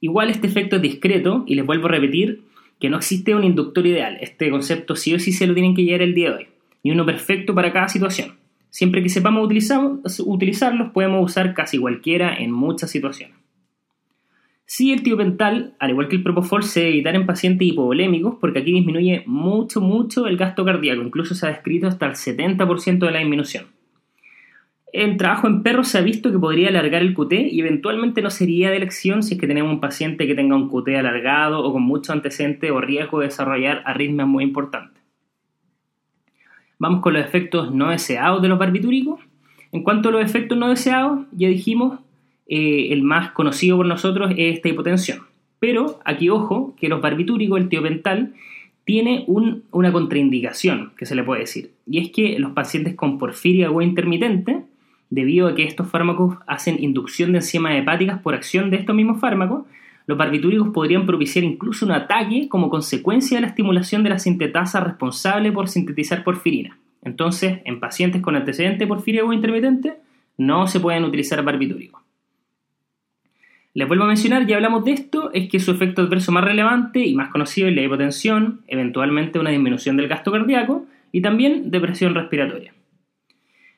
Igual 0.00 0.30
este 0.30 0.48
efecto 0.48 0.76
es 0.76 0.82
discreto 0.82 1.44
y 1.46 1.54
les 1.54 1.64
vuelvo 1.64 1.86
a 1.86 1.92
repetir 1.92 2.42
que 2.80 2.90
no 2.90 2.96
existe 2.96 3.32
un 3.36 3.44
inductor 3.44 3.86
ideal. 3.86 4.18
Este 4.20 4.50
concepto 4.50 4.96
sí 4.96 5.14
o 5.14 5.20
sí 5.20 5.30
se 5.30 5.46
lo 5.46 5.54
tienen 5.54 5.76
que 5.76 5.84
llevar 5.84 6.02
el 6.02 6.14
día 6.14 6.30
de 6.30 6.36
hoy, 6.36 6.46
y 6.82 6.90
uno 6.90 7.06
perfecto 7.06 7.54
para 7.54 7.72
cada 7.72 7.88
situación. 7.88 8.35
Siempre 8.76 9.02
que 9.02 9.08
sepamos 9.08 9.50
utilizarlos, 10.20 10.90
podemos 10.92 11.24
usar 11.24 11.54
casi 11.54 11.78
cualquiera 11.78 12.36
en 12.36 12.52
muchas 12.52 12.90
situaciones. 12.90 13.34
Sí, 14.66 14.92
el 14.92 15.02
tiopental, 15.02 15.74
al 15.78 15.88
igual 15.92 16.08
que 16.08 16.16
el 16.16 16.22
propofol, 16.22 16.62
se 16.62 16.80
debe 16.80 16.92
evitar 16.92 17.14
en 17.14 17.24
pacientes 17.24 17.66
hipovolémicos 17.66 18.34
porque 18.38 18.58
aquí 18.58 18.74
disminuye 18.74 19.22
mucho, 19.24 19.80
mucho 19.80 20.26
el 20.26 20.36
gasto 20.36 20.62
cardíaco. 20.66 21.00
Incluso 21.00 21.34
se 21.34 21.46
ha 21.46 21.48
descrito 21.48 21.86
hasta 21.86 22.04
el 22.04 22.16
70% 22.16 22.98
de 22.98 23.10
la 23.12 23.20
disminución. 23.20 23.64
En 24.92 25.16
trabajo 25.16 25.46
en 25.46 25.62
perros 25.62 25.88
se 25.88 25.96
ha 25.96 26.02
visto 26.02 26.30
que 26.30 26.38
podría 26.38 26.68
alargar 26.68 27.00
el 27.00 27.14
QT 27.14 27.32
y 27.32 27.58
eventualmente 27.60 28.20
no 28.20 28.28
sería 28.28 28.68
de 28.70 28.76
elección 28.76 29.22
si 29.22 29.36
es 29.36 29.40
que 29.40 29.46
tenemos 29.46 29.72
un 29.72 29.80
paciente 29.80 30.26
que 30.26 30.34
tenga 30.34 30.54
un 30.54 30.68
QT 30.68 30.88
alargado 30.98 31.64
o 31.64 31.72
con 31.72 31.82
mucho 31.82 32.12
antecedente 32.12 32.70
o 32.70 32.82
riesgo 32.82 33.20
de 33.20 33.28
desarrollar 33.28 33.80
arritmias 33.86 34.28
muy 34.28 34.44
importantes. 34.44 34.95
Vamos 36.78 37.00
con 37.00 37.14
los 37.14 37.24
efectos 37.24 37.72
no 37.72 37.90
deseados 37.90 38.42
de 38.42 38.48
los 38.48 38.58
barbitúricos. 38.58 39.20
En 39.72 39.82
cuanto 39.82 40.08
a 40.08 40.12
los 40.12 40.24
efectos 40.24 40.56
no 40.56 40.68
deseados, 40.68 41.26
ya 41.32 41.48
dijimos, 41.48 42.00
eh, 42.46 42.88
el 42.92 43.02
más 43.02 43.32
conocido 43.32 43.76
por 43.76 43.86
nosotros 43.86 44.32
es 44.36 44.56
esta 44.56 44.68
hipotensión. 44.68 45.20
Pero 45.58 46.00
aquí 46.04 46.28
ojo 46.28 46.74
que 46.78 46.88
los 46.88 47.00
barbitúricos, 47.00 47.60
el 47.60 47.68
tiopental, 47.68 48.34
tiene 48.84 49.24
una 49.26 49.92
contraindicación 49.92 50.92
que 50.96 51.06
se 51.06 51.16
le 51.16 51.24
puede 51.24 51.40
decir. 51.40 51.72
Y 51.86 51.98
es 51.98 52.10
que 52.12 52.38
los 52.38 52.52
pacientes 52.52 52.94
con 52.94 53.18
porfiria 53.18 53.70
o 53.70 53.82
intermitente, 53.82 54.62
debido 55.10 55.48
a 55.48 55.56
que 55.56 55.64
estos 55.64 55.88
fármacos 55.88 56.36
hacen 56.46 56.82
inducción 56.82 57.32
de 57.32 57.38
enzimas 57.38 57.74
hepáticas 57.74 58.20
por 58.22 58.34
acción 58.34 58.70
de 58.70 58.76
estos 58.76 58.94
mismos 58.94 59.20
fármacos, 59.20 59.64
los 60.06 60.16
barbitúricos 60.16 60.68
podrían 60.68 61.04
propiciar 61.04 61.44
incluso 61.44 61.84
un 61.84 61.92
ataque 61.92 62.48
como 62.48 62.70
consecuencia 62.70 63.36
de 63.36 63.42
la 63.42 63.48
estimulación 63.48 64.02
de 64.02 64.10
la 64.10 64.18
sintetasa 64.18 64.80
responsable 64.80 65.50
por 65.52 65.68
sintetizar 65.68 66.22
porfirina. 66.22 66.78
Entonces, 67.02 67.60
en 67.64 67.80
pacientes 67.80 68.22
con 68.22 68.36
antecedente 68.36 68.86
porfírico 68.86 69.32
intermitente, 69.32 69.94
no 70.38 70.66
se 70.66 70.80
pueden 70.80 71.04
utilizar 71.04 71.42
barbitúricos. 71.42 72.02
Les 73.74 73.86
vuelvo 73.86 74.04
a 74.04 74.08
mencionar, 74.08 74.46
ya 74.46 74.56
hablamos 74.56 74.84
de 74.84 74.92
esto, 74.92 75.30
es 75.34 75.50
que 75.50 75.60
su 75.60 75.70
efecto 75.70 76.02
adverso 76.02 76.32
más 76.32 76.44
relevante 76.44 77.04
y 77.04 77.14
más 77.14 77.28
conocido 77.28 77.68
es 77.68 77.74
la 77.74 77.82
hipotensión, 77.82 78.62
eventualmente 78.68 79.38
una 79.38 79.50
disminución 79.50 79.98
del 79.98 80.08
gasto 80.08 80.32
cardíaco 80.32 80.86
y 81.12 81.20
también 81.20 81.70
depresión 81.70 82.14
respiratoria. 82.14 82.72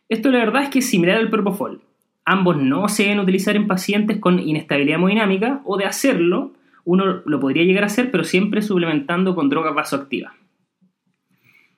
Esto 0.08 0.30
la 0.30 0.38
verdad 0.38 0.62
es 0.62 0.68
que 0.68 0.78
es 0.78 0.88
similar 0.88 1.16
al 1.18 1.30
propofol, 1.30 1.82
ambos 2.28 2.58
no 2.58 2.88
se 2.88 3.04
deben 3.04 3.20
utilizar 3.20 3.56
en 3.56 3.66
pacientes 3.66 4.18
con 4.18 4.38
inestabilidad 4.38 4.96
hemodinámica 4.96 5.62
o 5.64 5.78
de 5.78 5.86
hacerlo, 5.86 6.52
uno 6.84 7.22
lo 7.24 7.40
podría 7.40 7.64
llegar 7.64 7.84
a 7.84 7.86
hacer, 7.86 8.10
pero 8.10 8.22
siempre 8.22 8.60
suplementando 8.60 9.34
con 9.34 9.48
drogas 9.48 9.74
vasoactivas. 9.74 10.34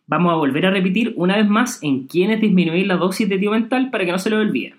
Vamos 0.08 0.32
a 0.32 0.36
volver 0.36 0.66
a 0.66 0.72
repetir 0.72 1.14
una 1.16 1.36
vez 1.36 1.48
más 1.48 1.80
en 1.84 2.08
quiénes 2.08 2.40
disminuir 2.40 2.88
la 2.88 2.96
dosis 2.96 3.28
de 3.28 3.38
tiomental 3.38 3.90
para 3.90 4.04
que 4.04 4.10
no 4.10 4.18
se 4.18 4.28
lo 4.28 4.38
olvide. 4.38 4.74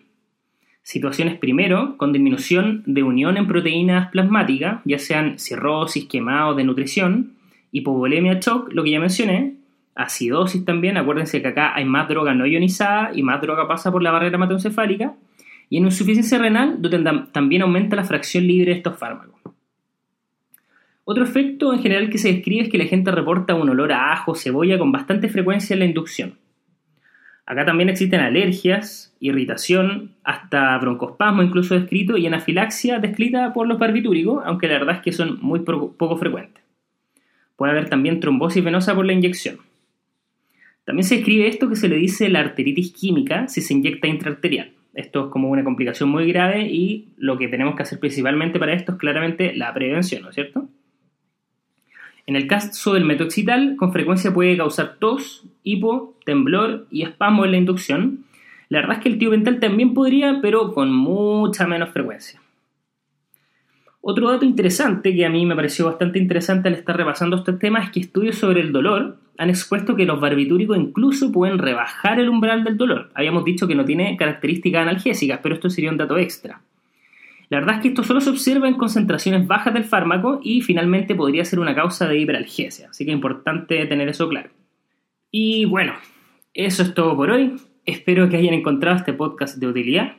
Situaciones 0.83 1.37
primero 1.37 1.95
con 1.95 2.11
disminución 2.11 2.83
de 2.85 3.03
unión 3.03 3.37
en 3.37 3.47
proteínas 3.47 4.11
plasmáticas, 4.11 4.81
ya 4.83 4.99
sean 4.99 5.39
cirrosis, 5.39 6.05
quemado, 6.05 6.53
de 6.53 6.65
nutrición, 6.65 7.37
hipovolemia 7.71 8.39
shock, 8.41 8.73
lo 8.73 8.83
que 8.83 8.91
ya 8.91 8.99
mencioné, 8.99 9.55
acidosis 9.95 10.65
también, 10.65 10.97
acuérdense 10.97 11.41
que 11.41 11.47
acá 11.47 11.73
hay 11.73 11.85
más 11.85 12.09
droga 12.09 12.33
no 12.33 12.45
ionizada 12.45 13.11
y 13.13 13.23
más 13.23 13.41
droga 13.41 13.69
pasa 13.69 13.89
por 13.89 14.03
la 14.03 14.11
barrera 14.11 14.35
hematoencefálica, 14.35 15.15
y 15.71 15.77
en 15.77 15.85
insuficiencia 15.85 16.37
renal, 16.37 16.81
donde 16.81 17.27
también 17.31 17.61
aumenta 17.61 17.95
la 17.95 18.03
fracción 18.03 18.45
libre 18.45 18.71
de 18.71 18.77
estos 18.77 18.97
fármacos. 18.97 19.39
Otro 21.05 21.23
efecto 21.23 21.73
en 21.73 21.81
general 21.81 22.09
que 22.09 22.17
se 22.17 22.27
describe 22.33 22.63
es 22.63 22.69
que 22.69 22.77
la 22.77 22.83
gente 22.83 23.09
reporta 23.09 23.55
un 23.55 23.69
olor 23.69 23.93
a 23.93 24.11
ajo, 24.11 24.35
cebolla 24.35 24.77
con 24.77 24.91
bastante 24.91 25.29
frecuencia 25.29 25.73
en 25.73 25.79
la 25.79 25.85
inducción. 25.85 26.37
Acá 27.45 27.65
también 27.65 27.87
existen 27.87 28.19
alergias, 28.19 29.15
irritación, 29.21 30.11
hasta 30.25 30.77
broncospasmo 30.77 31.41
incluso 31.41 31.73
descrito 31.73 32.17
y 32.17 32.27
anafilaxia 32.27 32.99
descrita 32.99 33.53
por 33.53 33.65
los 33.65 33.79
barbitúricos, 33.79 34.43
aunque 34.45 34.67
la 34.67 34.73
verdad 34.73 34.97
es 34.97 35.01
que 35.01 35.13
son 35.13 35.39
muy 35.41 35.61
poco 35.61 36.17
frecuentes. 36.17 36.61
Puede 37.55 37.71
haber 37.71 37.87
también 37.87 38.19
trombosis 38.19 38.61
venosa 38.61 38.93
por 38.93 39.05
la 39.05 39.13
inyección. 39.13 39.59
También 40.83 41.05
se 41.05 41.15
describe 41.15 41.47
esto 41.47 41.69
que 41.69 41.77
se 41.77 41.87
le 41.87 41.95
dice 41.95 42.27
la 42.27 42.41
arteritis 42.41 42.91
química 42.91 43.47
si 43.47 43.61
se 43.61 43.73
inyecta 43.73 44.07
intraarterial. 44.07 44.73
Esto 44.93 45.25
es 45.25 45.31
como 45.31 45.49
una 45.49 45.63
complicación 45.63 46.09
muy 46.09 46.27
grave 46.31 46.63
y 46.63 47.09
lo 47.17 47.37
que 47.37 47.47
tenemos 47.47 47.75
que 47.75 47.83
hacer 47.83 47.99
principalmente 47.99 48.59
para 48.59 48.73
esto 48.73 48.93
es 48.93 48.97
claramente 48.97 49.55
la 49.55 49.73
prevención, 49.73 50.23
¿no 50.23 50.29
es 50.29 50.35
cierto? 50.35 50.67
En 52.27 52.35
el 52.35 52.47
caso 52.47 52.93
del 52.93 53.05
metoxital, 53.05 53.75
con 53.77 53.91
frecuencia 53.91 54.33
puede 54.33 54.57
causar 54.57 54.97
tos, 54.99 55.45
hipo, 55.63 56.15
temblor 56.25 56.87
y 56.91 57.03
espasmo 57.03 57.45
en 57.45 57.51
la 57.51 57.57
inducción. 57.57 58.25
La 58.69 58.79
verdad 58.79 58.97
es 58.97 59.03
que 59.03 59.09
el 59.09 59.17
tiopental 59.17 59.59
también 59.59 59.93
podría, 59.93 60.39
pero 60.41 60.73
con 60.73 60.93
mucha 60.93 61.67
menos 61.67 61.89
frecuencia. 61.89 62.39
Otro 64.03 64.31
dato 64.31 64.45
interesante 64.45 65.13
que 65.15 65.25
a 65.25 65.29
mí 65.29 65.45
me 65.45 65.55
pareció 65.55 65.85
bastante 65.85 66.17
interesante 66.17 66.67
al 66.67 66.73
estar 66.73 66.97
repasando 66.97 67.37
este 67.37 67.53
tema 67.53 67.83
es 67.83 67.91
que 67.91 67.99
estudios 67.99 68.35
sobre 68.35 68.61
el 68.61 68.71
dolor 68.71 69.17
han 69.37 69.49
expuesto 69.49 69.95
que 69.95 70.05
los 70.05 70.19
barbitúricos 70.19 70.75
incluso 70.77 71.31
pueden 71.31 71.59
rebajar 71.59 72.19
el 72.19 72.29
umbral 72.29 72.63
del 72.63 72.77
dolor. 72.77 73.11
Habíamos 73.13 73.45
dicho 73.45 73.67
que 73.67 73.75
no 73.75 73.85
tiene 73.85 74.17
características 74.17 74.81
analgésicas, 74.81 75.39
pero 75.43 75.55
esto 75.55 75.69
sería 75.69 75.91
un 75.91 75.97
dato 75.97 76.17
extra. 76.17 76.61
La 77.49 77.59
verdad 77.59 77.75
es 77.75 77.81
que 77.81 77.87
esto 77.89 78.03
solo 78.03 78.21
se 78.21 78.29
observa 78.29 78.67
en 78.67 78.75
concentraciones 78.75 79.45
bajas 79.45 79.73
del 79.73 79.83
fármaco 79.83 80.39
y 80.41 80.61
finalmente 80.61 81.13
podría 81.13 81.45
ser 81.45 81.59
una 81.59 81.75
causa 81.75 82.07
de 82.07 82.17
hiperalgesia, 82.17 82.89
así 82.89 83.05
que 83.05 83.11
es 83.11 83.15
importante 83.15 83.85
tener 83.85 84.09
eso 84.09 84.27
claro. 84.29 84.49
Y 85.29 85.65
bueno, 85.65 85.93
eso 86.53 86.81
es 86.81 86.93
todo 86.93 87.15
por 87.15 87.29
hoy. 87.29 87.55
Espero 87.85 88.29
que 88.29 88.37
hayan 88.37 88.53
encontrado 88.53 88.97
este 88.97 89.13
podcast 89.13 89.57
de 89.57 89.67
utilidad. 89.67 90.13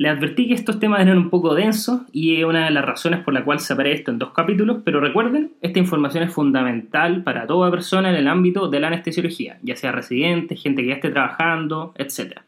Le 0.00 0.08
advertí 0.08 0.48
que 0.48 0.54
estos 0.54 0.80
temas 0.80 1.02
eran 1.02 1.18
un 1.18 1.28
poco 1.28 1.54
densos 1.54 2.00
y 2.10 2.36
es 2.36 2.46
una 2.46 2.64
de 2.64 2.70
las 2.70 2.86
razones 2.86 3.22
por 3.22 3.34
la 3.34 3.44
cual 3.44 3.60
separé 3.60 3.92
esto 3.92 4.10
en 4.10 4.18
dos 4.18 4.30
capítulos, 4.30 4.80
pero 4.82 4.98
recuerden, 4.98 5.52
esta 5.60 5.78
información 5.78 6.24
es 6.24 6.32
fundamental 6.32 7.22
para 7.22 7.46
toda 7.46 7.70
persona 7.70 8.08
en 8.08 8.16
el 8.16 8.26
ámbito 8.26 8.70
de 8.70 8.80
la 8.80 8.86
anestesiología, 8.86 9.58
ya 9.62 9.76
sea 9.76 9.92
residente, 9.92 10.56
gente 10.56 10.80
que 10.80 10.88
ya 10.88 10.94
esté 10.94 11.10
trabajando, 11.10 11.92
etc. 11.98 12.40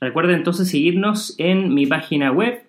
Recuerden 0.00 0.36
entonces 0.36 0.70
seguirnos 0.70 1.34
en 1.38 1.74
mi 1.74 1.86
página 1.86 2.30
web, 2.30 2.62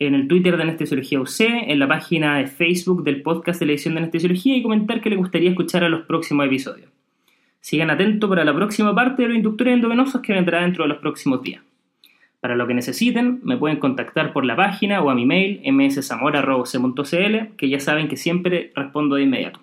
en 0.00 0.16
el 0.16 0.26
Twitter 0.26 0.56
de 0.56 0.64
Anestesiología 0.64 1.20
UC, 1.20 1.40
en 1.68 1.78
la 1.78 1.86
página 1.86 2.38
de 2.38 2.48
Facebook 2.48 3.04
del 3.04 3.22
podcast 3.22 3.60
de 3.60 3.66
la 3.66 3.72
edición 3.74 3.94
de 3.94 4.00
Anestesiología 4.00 4.56
y 4.56 4.64
comentar 4.64 5.00
que 5.00 5.10
les 5.10 5.18
gustaría 5.18 5.50
escuchar 5.50 5.84
a 5.84 5.88
los 5.88 6.06
próximos 6.06 6.44
episodios. 6.44 6.90
Sigan 7.60 7.90
atentos 7.90 8.28
para 8.28 8.44
la 8.44 8.52
próxima 8.52 8.92
parte 8.96 9.22
de 9.22 9.28
los 9.28 9.36
inductores 9.36 9.74
endovenosos 9.74 10.22
que 10.22 10.32
vendrá 10.32 10.62
dentro 10.62 10.82
de 10.82 10.88
los 10.88 10.98
próximos 10.98 11.40
días. 11.40 11.67
Para 12.40 12.54
lo 12.54 12.66
que 12.66 12.74
necesiten, 12.74 13.40
me 13.42 13.56
pueden 13.56 13.78
contactar 13.78 14.32
por 14.32 14.44
la 14.44 14.54
página 14.54 15.02
o 15.02 15.10
a 15.10 15.14
mi 15.14 15.26
mail 15.26 15.60
mszamora.c.cl, 15.64 17.56
que 17.56 17.68
ya 17.68 17.80
saben 17.80 18.08
que 18.08 18.16
siempre 18.16 18.72
respondo 18.74 19.16
de 19.16 19.24
inmediato. 19.24 19.60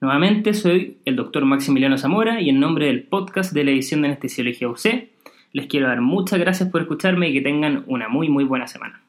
Nuevamente 0.00 0.54
soy 0.54 0.98
el 1.04 1.16
doctor 1.16 1.44
Maximiliano 1.44 1.96
Zamora 1.98 2.40
y 2.40 2.50
en 2.50 2.60
nombre 2.60 2.86
del 2.86 3.04
podcast 3.04 3.52
de 3.54 3.64
la 3.64 3.70
edición 3.70 4.02
de 4.02 4.08
Anestesiología 4.08 4.68
UC, 4.68 5.08
les 5.52 5.66
quiero 5.68 5.86
dar 5.86 6.02
muchas 6.02 6.38
gracias 6.38 6.68
por 6.68 6.82
escucharme 6.82 7.30
y 7.30 7.32
que 7.32 7.40
tengan 7.40 7.84
una 7.86 8.08
muy 8.08 8.28
muy 8.28 8.44
buena 8.44 8.66
semana. 8.66 9.05